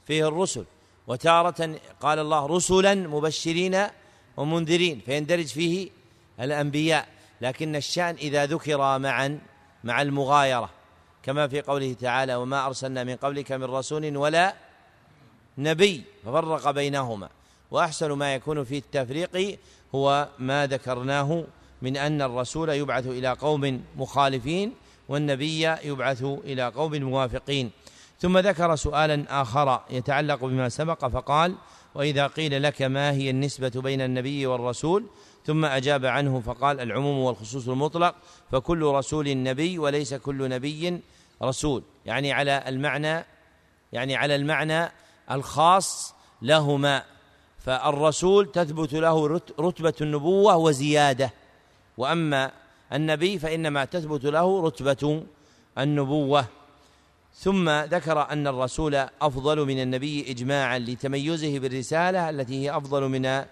[0.07, 0.65] فيه الرسل.
[1.07, 3.87] وتارة قال الله رسلا مبشرين
[4.37, 5.91] ومنذرين فيندرج فيه
[6.41, 7.09] الأنبياء.
[7.41, 9.41] لكن الشأن إذا ذكر معا
[9.85, 10.71] مع المغايرة
[11.23, 14.55] كما في قوله تعالى وما أرسلنا من قبلك من رسول ولا
[15.59, 17.29] نبي ففرق بينهما.
[17.71, 19.59] وأحسن ما يكون في التفريق
[19.95, 21.45] هو ما ذكرناه
[21.83, 24.75] من أن الرسول يبعث إلى قوم مخالفين
[25.09, 27.71] والنبي يبعث إلى قوم موافقين.
[28.23, 31.55] ثم ذكر سؤالا آخر يتعلق بما سبق فقال
[31.95, 35.07] وإذا قيل لك ما هي النسبة بين النبي والرسول؟
[35.47, 38.15] ثم أجاب عنه فقال العموم والخصوص المطلق
[38.53, 41.01] فكل رسول نبي وليس كل نبي
[41.43, 41.83] رسول.
[42.07, 43.25] يعني على المعنى
[43.93, 44.93] يعني على المعنى
[45.31, 47.03] الخاص لهما.
[47.59, 51.33] فالرسول تثبت له رتبة النبوة وزيادة.
[51.99, 52.51] وأما
[52.93, 55.23] النبي فإنما تثبت له رتبة
[55.79, 56.62] النبوة.
[57.35, 63.45] ثم ذكر أن الرسول أفضل من النبي إجماعا لتميزه بالرسالة التي هي أفضل من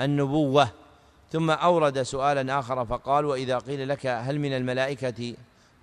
[0.00, 0.68] النبوة.
[1.32, 5.34] ثم أورد سؤالا آخر فقال وإذا قيل لك هل من الملائكة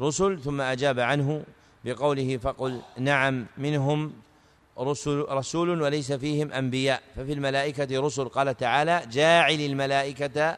[0.01, 1.43] رسل؟ ثم أجاب عنه
[1.85, 4.13] بقوله فقل نعم منهم
[4.79, 7.01] رسل رسول وليس فيهم أنبياء.
[7.15, 8.29] ففي الملائكة رسل.
[8.29, 10.57] قال تعالى جاعل الملائكة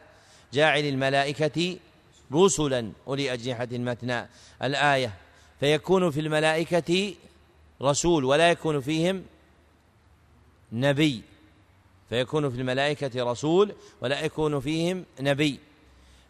[0.53, 1.77] جاعل الملائكة
[2.34, 2.91] رسلا.
[3.07, 4.27] أولي أجنحة مثنى
[4.63, 5.24] الآية
[5.66, 7.14] فيكون في الملائكة
[7.82, 9.24] رسول ولا يكون فيهم
[10.72, 11.22] نبي.
[12.10, 15.60] فيكون في الملائكة رسول ولا يكون فيهم نبي.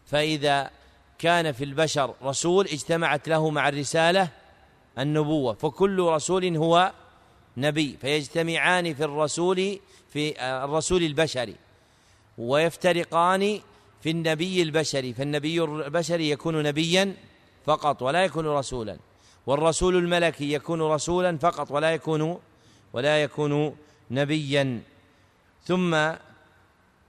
[0.06, 0.70] فإذا
[1.18, 4.28] كان في البشر رسول اجتمعت له مع الرسالة
[4.98, 5.54] النبوة.
[5.54, 6.92] فكل رسول هو
[7.56, 7.96] نبي.
[8.00, 9.78] فيجتمعان في الرسول
[10.12, 11.56] في الرسول البشري.
[12.38, 13.60] ويفترقان
[14.02, 15.12] في النبي البشري.
[15.12, 17.14] فالنبي البشري يكون نبيا
[17.64, 18.96] فقط ولا يكون رسولا.
[19.46, 22.38] والرسول الملكي يكون رسولا فقط ولا يكون
[22.92, 23.76] ولا يكون
[24.10, 24.82] نبيا.
[25.64, 26.12] ثم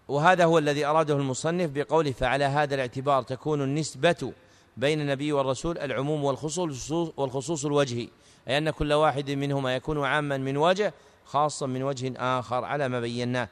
[0.07, 4.33] وهذا هو الذي أراده المصنف بقوله فعلى هذا الاعتبار تكون النسبة
[4.77, 8.07] بين النبي والرسول العموم والخصوص والخصوص الوجهي
[8.47, 10.93] أي أن كل واحد منهما يكون عاما من وجه
[11.25, 13.49] خاصا من وجه آخر على ما بيناه.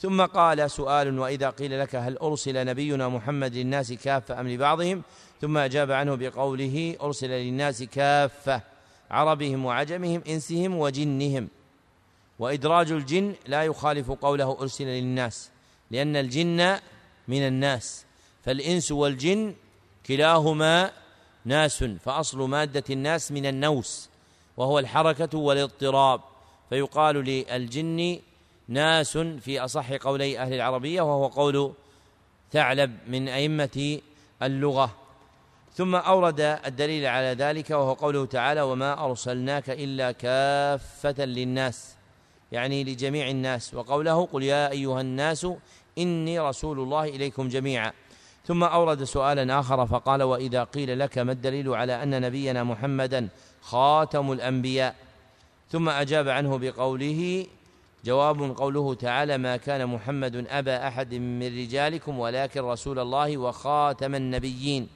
[0.00, 5.02] ثم قال سؤال وإذا قيل لك هل أرسل نبينا محمد للناس كافة أم لبعضهم؟
[5.40, 8.62] ثم أجاب عنه بقوله أرسل للناس كافة
[9.10, 11.48] عربهم وعجمهم إنسهم وجنهم.
[12.38, 15.50] وإدراج الجن لا يخالف قوله أرسل للناس
[15.90, 16.78] لأن الجن
[17.28, 18.04] من الناس
[18.44, 19.54] فالإنس والجن
[20.06, 20.90] كلاهما
[21.44, 24.08] ناس فأصل مادة الناس من النوس
[24.56, 26.20] وهو الحركة والاضطراب.
[26.70, 28.20] فيقال للجن
[28.68, 31.72] ناس في أصح قولي أهل العربية وهو قول
[32.52, 34.00] ثعلب من أئمة
[34.42, 34.96] اللغة.
[35.74, 41.94] ثم أورد الدليل على ذلك وهو قوله تعالى وما أرسلناك إلا كافة للناس
[42.52, 43.74] يعني لجميع الناس.
[43.74, 45.46] وقوله قل يا أيها الناس
[45.98, 47.92] إني رسول الله إليكم جميعا
[48.46, 53.28] ثم أورد سؤالا آخر فقال وإذا قيل لك ما الدليل على أن نبينا محمدا
[53.60, 54.94] خاتم الأنبياء؟
[55.70, 57.46] ثم أجاب عنه بقوله
[58.04, 64.88] جواب قوله تعالى ما كان محمد أبا أحد من رجالكم ولكن رسول الله وخاتم النبيين.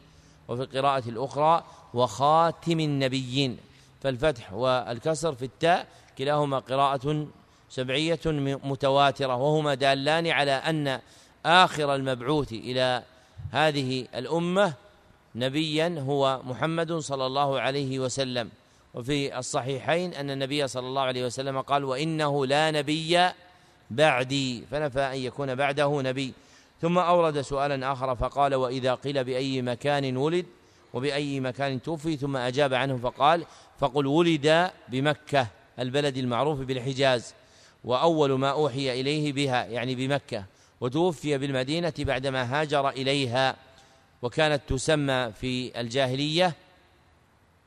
[0.49, 1.65] وفي القراءة الأخرى
[1.95, 3.59] وخاتم النبيين.
[4.03, 5.87] فالفتح والكسر في التاء
[6.19, 7.27] كلاهما قراءة
[7.71, 8.21] سبعية
[8.65, 11.01] متواترة وهما دالان على أن
[11.47, 13.03] آخر المبعوث إلى
[13.51, 14.75] هذه الأمة
[15.35, 18.51] نبيا هو محمد صلى الله عليه وسلم.
[18.95, 23.29] وفي الصحيحين أن النبي صلى الله عليه وسلم قال وإنه لا نبي
[23.91, 26.33] بعدي فنفى أن يكون بعده نبي.
[26.81, 30.47] ثم أورد سؤالا آخر فقال وإذا قيل بأي مكان ولد
[30.95, 33.45] وبأي مكان توفي ثم أجاب عنه فقال
[33.79, 35.47] فقل ولد بمكة
[35.79, 37.35] البلد المعروف بالحجاز.
[37.85, 40.45] وأول ما أوحي إليه بها يعني بمكة
[40.81, 43.57] وتوفي بالمدينة بعدما هاجر إليها
[44.23, 46.55] وكانت تسمى في الجاهلية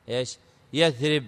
[0.08, 0.36] إيش؟
[0.72, 1.24] يثرب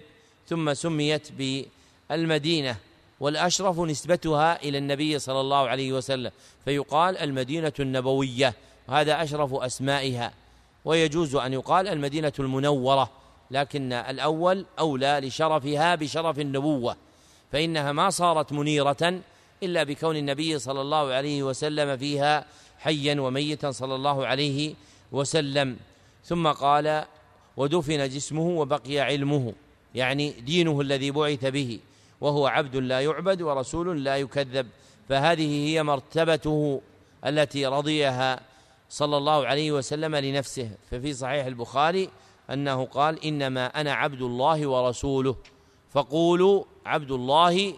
[0.48, 2.76] ثم سميت بالمدينة
[3.20, 6.30] والأشرف نسبتها إلى النبي صلى الله عليه وسلم
[6.64, 8.54] فيقال المدينة النبوية
[8.88, 10.32] وهذا أشرف أسمائها
[10.84, 13.10] ويجوز أن يقال المدينة المنورة
[13.50, 16.96] لكن الأول أولى لشرفها بشرف النبوة
[17.52, 19.20] فإنها ما صارت منيرة
[19.62, 22.46] إلا بكون النبي صلى الله عليه وسلم فيها
[22.78, 24.74] حيا وميتا صلى الله عليه
[25.12, 25.76] وسلم.
[26.24, 27.04] ثم قال
[27.58, 29.52] ودفن جسمه وبقي علمه
[29.94, 31.80] يعني دينه الذي بعث به
[32.20, 34.66] وهو عبد لا يعبد ورسول لا يكذب.
[35.08, 36.80] فهذه هي مرتبته
[37.26, 38.40] التي رضيها
[38.88, 40.70] صلى الله عليه وسلم لنفسه.
[40.90, 42.10] ففي صحيح البخاري
[42.50, 45.36] أنه قال إنما أنا عبد الله ورسوله.
[45.90, 47.74] فقولوا عبد الله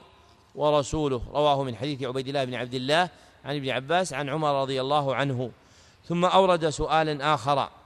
[0.54, 1.22] ورسوله.
[1.32, 3.08] رواه من حديث عبيد الله بن عبد الله
[3.44, 5.50] عن ابن عباس عن عمر رضي الله عنه.
[6.04, 7.79] ثم أورد سؤالا آخر.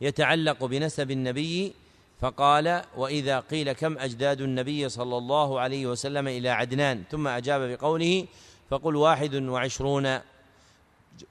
[0.00, 1.72] يتعلق بنسب النبي
[2.20, 8.26] فقال وإذا قيل كم أجداد النبي صلى الله عليه وسلم إلى عدنان ثم أجاب بقوله
[8.70, 10.18] فقل واحد وعشرون.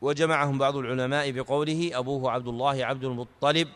[0.02, 3.68] وجمعهم بعض العلماء بقوله أبوه عبد الله عبد المطلب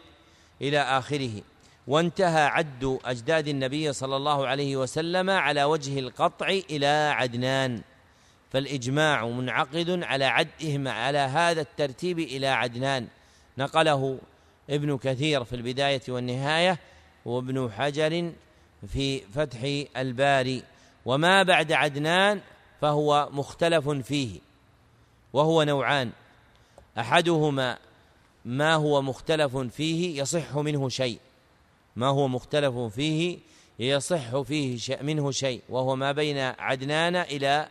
[0.62, 1.42] إلى آخره.
[1.88, 7.82] وانتهى عد أجداد النبي صلى الله عليه وسلم على وجه القطع إلى عدنان.
[8.52, 13.08] فالإجماع منعقد على عدهم على هذا الترتيب إلى عدنان.
[13.58, 14.20] نقله
[14.69, 16.80] ابن كثير في البداية والنهاية
[17.26, 18.31] وابن حجر
[18.88, 19.60] في فتح
[19.98, 20.64] الباري.
[21.06, 22.41] وما بعد عدنان
[22.81, 24.39] فهو مختلف فيه
[25.34, 26.11] وهو نوعان.
[26.99, 27.77] أحدهما
[28.45, 31.19] ما هو مختلف فيه يصح منه شيء
[31.95, 33.39] ما هو مختلف فيه
[33.80, 37.69] يصح فيه شيء منه شيء وهو ما بين عدنان إلى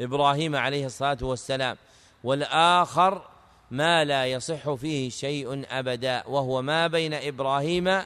[0.00, 1.76] إبراهيم عليه الصلاة والسلام.
[2.24, 3.22] والآخر
[3.70, 8.02] ما لا يصح فيه شيء أبدا وهو ما بين إبراهيم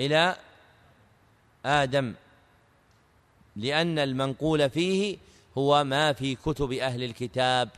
[0.00, 0.36] إلى
[1.66, 2.14] آدم.
[3.56, 5.18] لأن المنقول فيه
[5.58, 7.68] هو ما في كتب أهل الكتاب.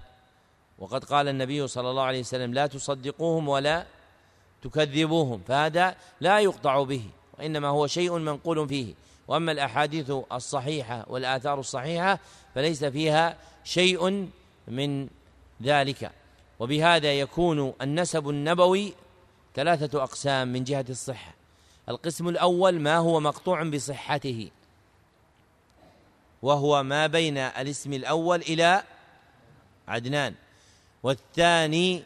[0.79, 3.87] وقد قال النبي صلى الله عليه وسلم لا تصدقوهم ولا
[4.63, 7.03] تكذبوهم فهذا لا يقطع به
[7.39, 8.95] وإنما هو شيء منقول فيه.
[9.29, 12.19] وأما الأحاديث الصحيحة والآثار الصحيحة
[12.55, 14.29] فليس فيها شيء
[14.69, 15.09] من
[15.63, 16.13] ذلك.
[16.59, 18.95] وبهذا يكون النسب النبوي
[19.55, 21.35] ثلاثة أقسام من جهة الصحة.
[21.89, 24.51] القسم الأول ما هو مقطوع بصحته
[26.43, 28.83] وهو ما بين الاسم الأول إلى
[29.89, 30.35] عدنان
[31.03, 32.03] والثاني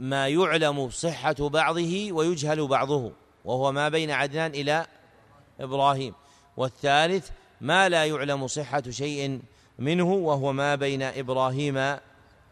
[0.00, 3.12] ما يعلم صحة بعضه ويجهل بعضه
[3.44, 4.86] وهو ما بين عدنان إلى
[5.60, 6.14] إبراهيم
[6.56, 7.30] والثالث
[7.60, 9.40] ما لا يعلم صحة شيء
[9.78, 11.96] منه وهو ما بين إبراهيم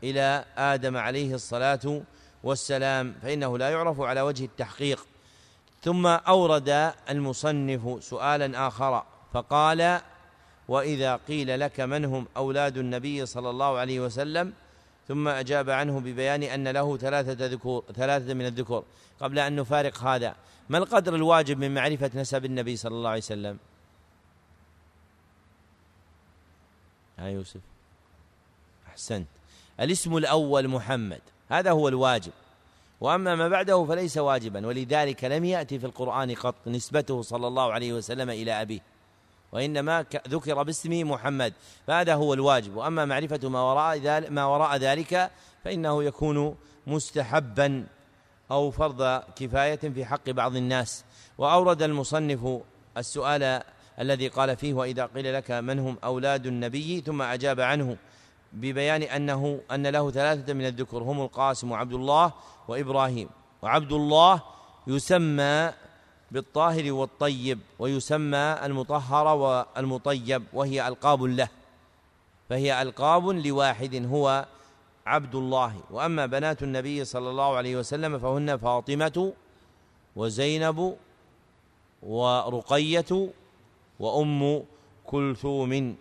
[0.02, 2.02] إلى آدم عليه الصلاة
[2.42, 5.06] والسلام فإنه لا يعرف على وجه التحقيق.
[5.82, 10.00] ثم أورد المصنف سؤالا آخر فقال
[10.68, 14.52] وإذا قيل لك من هم أولاد النبي صلى الله عليه وسلم؟
[15.08, 18.84] ثم أجاب عنه ببيان أن له ثلاثة ذكور ثلاثة من الذكور
[19.20, 20.34] قبل أن نفارق هذا.
[20.68, 23.58] ما القدر الواجب من معرفة نسب النبي صلى الله عليه وسلم؟
[27.18, 27.60] ها يوسف
[28.88, 29.39] أحسنت.
[29.80, 31.20] الاسم الأول محمد.
[31.48, 32.32] هذا هو الواجب.
[33.00, 37.92] وأما ما بعده فليس واجبا ولذلك لم يأتي في القرآن قط نسبته صلى الله عليه
[37.92, 38.80] وسلم إلى أبيه.
[39.52, 41.52] وإنما ذكر باسم محمد.
[41.86, 42.76] فهذا هو الواجب.
[42.76, 45.30] وأما معرفة ما وراء ذلك ما وراء ذلك
[45.64, 47.86] فإنه يكون مستحبا
[48.50, 51.04] أو فرض كفاية في حق بعض الناس.
[51.38, 52.60] وأورد المصنف
[52.96, 53.62] السؤال
[54.00, 57.96] الذي قال فيه وإذا قيل لك من هم أولاد النبي؟ ثم أجاب عنه
[58.52, 62.32] ببيان أنه أن له ثلاثة من الذكر هم القاسم وعبد الله
[62.68, 63.28] وإبراهيم.
[63.62, 64.42] وعبد الله
[64.86, 65.72] يسمى
[66.30, 71.48] بالطاهر والطيب ويسمى المطهر والمطيب وهي ألقاب له.
[72.48, 74.46] فهي ألقاب لواحد هو
[75.06, 79.32] عبد الله وأما بنات النبي صلى الله عليه وسلم فهن فاطمة
[80.16, 80.96] وزينب
[82.02, 83.28] ورقية
[84.00, 84.62] وأم
[85.06, 85.96] كلثوم.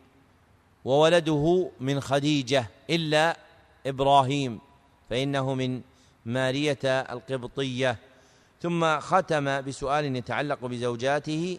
[0.86, 3.38] وولده من خديجة إلا
[3.86, 4.60] إبراهيم
[5.10, 5.82] فإنه من
[6.26, 7.98] مارية القبطية.
[8.62, 11.58] ثم ختم بسؤال يتعلق بزوجاته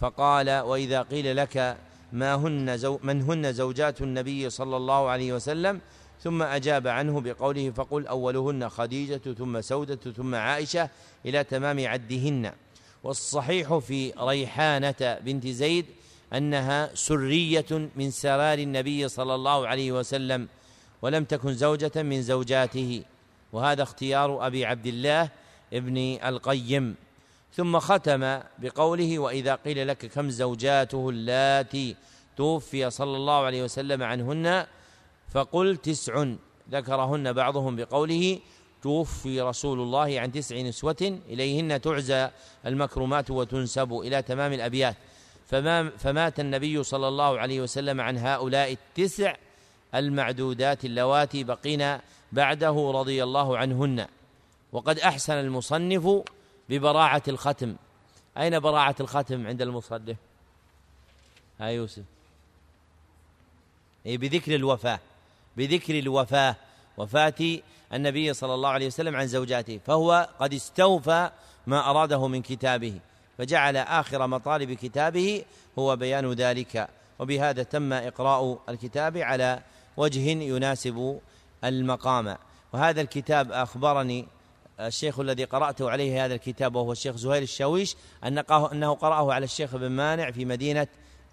[0.00, 1.76] فقال وإذا قيل لك
[2.12, 5.80] ما هن زو من هن زوجات النبي صلى الله عليه وسلم؟
[6.22, 10.90] ثم أجاب عنه بقوله فقل أولهن خديجة ثم سودة ثم عائشة
[11.26, 12.52] إلى تمام عدهن.
[13.04, 15.86] والصحيح في ريحانة بنت زيد
[16.34, 20.48] أنها سرية من سرار النبي صلى الله عليه وسلم
[21.02, 23.02] ولم تكن زوجة من زوجاته
[23.52, 25.28] وهذا اختيار أبي عبد الله
[25.72, 26.94] ابن القيم.
[27.52, 31.96] ثم ختم بقوله وإذا قيل لك كم زوجاته اللاتي
[32.36, 34.66] توفي صلى الله عليه وسلم عنهن
[35.32, 36.26] فقل تسع.
[36.70, 38.38] ذكرهن بعضهم بقوله
[38.82, 42.30] توفي رسول الله عن تسع نسوة إليهن تعزى
[42.66, 44.96] المكرمات وتنسب إلى تمام الأبيات.
[45.46, 49.34] فما فمات النبي صلى الله عليه وسلم عن هؤلاء التسع
[49.94, 51.98] المعدودات اللواتي بقين
[52.32, 54.06] بعده رضي الله عنهن.
[54.72, 56.22] وقد أحسن المصنف
[56.68, 57.76] ببراعة الختم.
[58.38, 60.16] أين براعة الختم عند المصنف
[61.60, 62.02] ها يوسف.
[64.06, 65.00] أي بذكر الوفاة.
[65.56, 66.56] بذكر الوفاة.
[66.96, 67.58] وفاة
[67.92, 69.80] النبي صلى الله عليه وسلم عن زوجاته.
[69.86, 71.30] فهو قد استوفى
[71.66, 73.00] ما أراده من كتابه.
[73.38, 75.44] فجعل آخر مطالب كتابه
[75.78, 76.88] هو بيان ذلك.
[77.18, 79.62] وبهذا تم إقراء الكتاب على
[79.96, 81.20] وجه يناسب
[81.64, 82.36] المقام.
[82.72, 84.26] وهذا الكتاب أخبرني
[84.80, 89.90] الشيخ الذي قرأته عليه هذا الكتاب وهو الشيخ زهير الشاويش أنه قرأه على الشيخ بن
[89.90, 90.86] مانع في مدينة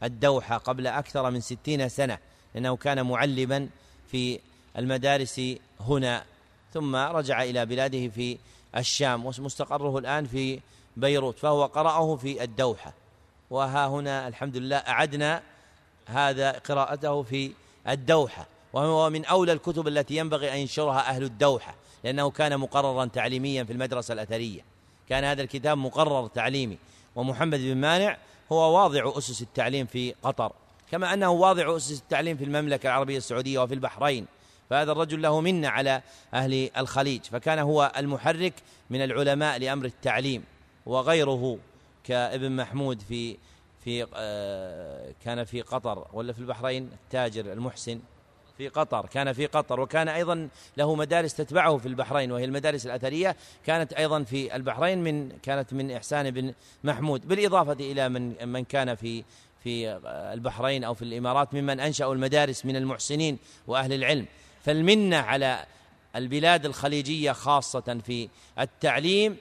[0.03, 2.17] الدوحة قبل أكثر من ستين سنة
[2.55, 3.67] لأنه كان معلما
[4.11, 4.39] في
[4.77, 5.41] المدارس
[5.79, 6.23] هنا.
[6.73, 8.37] ثم رجع إلى بلاده في
[8.77, 10.59] الشام ومستقره الآن في
[10.97, 12.93] بيروت فهو قرأه في الدوحة.
[13.49, 15.41] وها هنا الحمد لله أعدنا
[16.05, 17.51] هذا قراءته في
[17.87, 18.45] الدوحة.
[18.73, 23.73] وهو من أولى الكتب التي ينبغي أن ينشرها أهل الدوحة لأنه كان مقررا تعليميا في
[23.73, 24.61] المدرسة الأثرية.
[25.09, 26.77] كان هذا الكتاب مقرر تعليمي.
[27.15, 28.17] ومحمد بن مانع
[28.51, 30.51] هو واضع أسس التعليم في قطر.
[30.91, 34.25] كما أنه واضع أسس التعليم في المملكة العربية السعودية وفي البحرين.
[34.69, 36.01] فهذا الرجل له منة على
[36.33, 37.21] أهل الخليج.
[37.21, 38.53] فكان هو المحرك
[38.89, 40.43] من العلماء لأمر التعليم.
[40.85, 41.57] وغيره
[42.03, 43.37] كابن محمود في
[43.83, 47.99] في آه، كان في قطر ولا في البحرين؟ التاجر المحسن
[48.57, 53.35] في قطر كان في قطر وكان أيضا له مدارس تتبعه في البحرين وهي المدارس الأثرية
[53.65, 56.53] كانت أيضا في البحرين من كانت من إحسان بن
[56.83, 59.23] محمود بالإضافة إلى من من كان في
[59.63, 59.99] في
[60.33, 63.37] البحرين أو في الإمارات ممن أنشأوا المدارس من المحسنين
[63.67, 64.25] وأهل العلم.
[64.63, 65.65] فالمنة على
[66.15, 68.29] البلاد الخليجية خاصة في
[68.59, 69.37] التعليم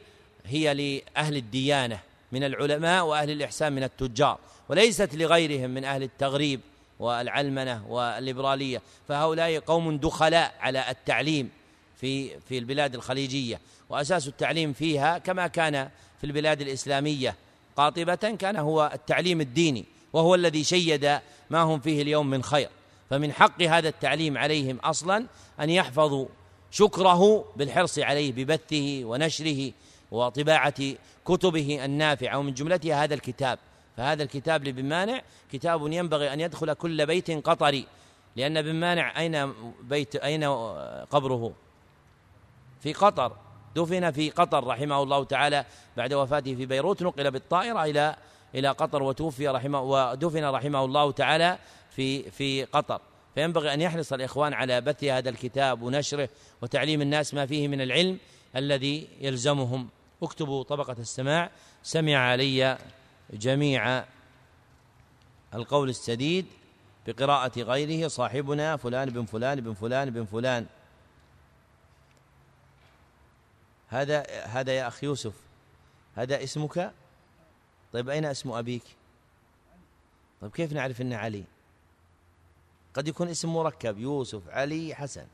[0.51, 2.01] هي لأهل الديانة
[2.33, 6.61] من العلماء وأهل الإحسان من التجار وليست لغيرهم من أهل التغريب
[6.99, 11.51] والعلمنة والليبرالية فهؤلاء قوم دخلاء على التعليم
[12.01, 15.89] في في البلاد الخليجية وأساس التعليم فيها كما كان
[16.21, 17.35] في البلاد الإسلامية
[17.77, 21.19] قاطبة كان هو التعليم الديني وهو الذي شيد
[21.51, 22.69] ما هم فيه اليوم من خير
[23.11, 25.27] فمن حق هذا التعليم عليهم أصلا
[25.61, 26.27] أن يحفظوا
[26.71, 29.73] شكره بالحرص عليه ببثه ونشره
[30.11, 33.59] وطباعة كتبه النافعة ومن جملتها هذا الكتاب.
[33.97, 35.23] فهذا الكتاب لابن مانع
[35.53, 37.87] كتاب ينبغي أن يدخل كل بيت قطري.
[38.37, 40.45] لأن ابن مانع أين بيت أين
[41.11, 41.53] قبره؟
[42.81, 43.37] في قطر.
[43.77, 45.65] دفن في قطر رحمه الله تعالى
[45.97, 48.17] بعد وفاته في بيروت نقل بالطائرة إلى
[48.55, 51.59] إلى قطر وتوفي رحمه ودفن رحمه الله تعالى
[51.91, 53.01] في في قطر.
[53.35, 56.29] فينبغي أن يحرص الإخوان على بث هذا الكتاب ونشره
[56.63, 58.19] وتعليم الناس ما فيه من العلم
[58.57, 59.89] الذي يلزمهم.
[60.23, 61.51] اكتبوا طبقة السماع.
[61.83, 62.79] سمع علي
[63.33, 64.05] جميع
[65.55, 66.47] القول السديد
[67.07, 68.09] بقراءة غيره.
[68.09, 70.67] صاحبنا فلان بن فلان بن فلان بن فلان.
[73.89, 75.35] هذا هذا يا أخ يوسف.
[76.15, 76.93] هذا اسمك؟
[77.93, 78.83] طيب أين اسم أبيك؟
[80.41, 81.45] طيب كيف نعرف أنه علي؟
[82.95, 83.99] قد يكون اسم مركب.
[83.99, 85.27] يوسف علي حسن.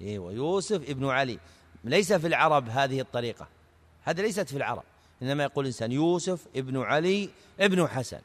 [0.00, 1.38] إيوه يوسف ابن علي.
[1.84, 3.48] ليس في العرب هذه الطريقة.
[4.04, 4.82] هذا ليست في العرب.
[5.22, 7.30] إنما يقول الإنسان يوسف ابن علي
[7.60, 8.20] ابن حسن.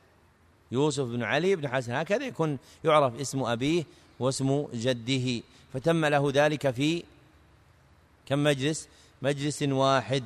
[0.72, 1.92] يوسف بن علي بن حسن.
[1.92, 3.84] هكذا يكون يعرف اسم أبيه
[4.20, 5.42] واسم جده.
[5.74, 7.04] فتم له ذلك في
[8.26, 8.88] كم مجلس؟
[9.22, 10.24] مجلس واحد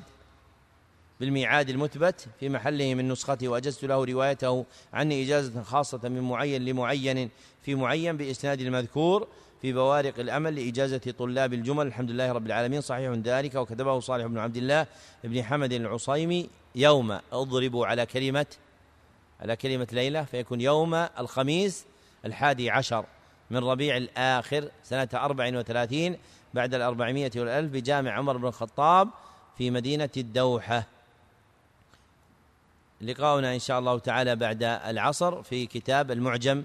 [1.19, 7.29] بالميعاد المثبت في محله من نسخته وأجزت له روايته عني إجازة خاصة من معين لمعين
[7.65, 9.27] في معين بإسناد المذكور
[9.63, 11.87] في بوارق الأمل لإجازة طلاب الجمل.
[11.87, 12.81] الحمد لله رب العالمين.
[12.81, 13.55] صحيح ذلك.
[13.55, 14.87] وكتبه صالح بن عبد الله
[15.23, 18.45] بن حمد العصيمي يوم اضربوا على كلمة
[19.41, 21.85] على كلمة ليلة فيكون يوم الخميس
[22.25, 23.05] الحادي عشر
[23.51, 26.17] من ربيع الآخر سنة أربع وثلاثين
[26.53, 29.09] بعد الأربعمائة والألف بجامع عمر بن الخطاب
[29.57, 30.87] في مدينة الدوحة.
[33.01, 36.63] لقاؤنا إن شاء الله تعالى بعد العصر في كتاب المعجم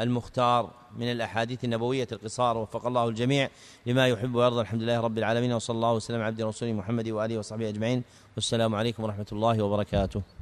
[0.00, 3.48] المختار من الأحاديث النبوية القصار وفق الله الجميع
[3.86, 7.38] لما يحب ويرضى الحمد لله رب العالمين وصلى الله وسلم على عبد رسوله محمد وآله
[7.38, 8.02] وصحبه أجمعين
[8.36, 10.37] والسلام عليكم ورحمة الله وبركاته.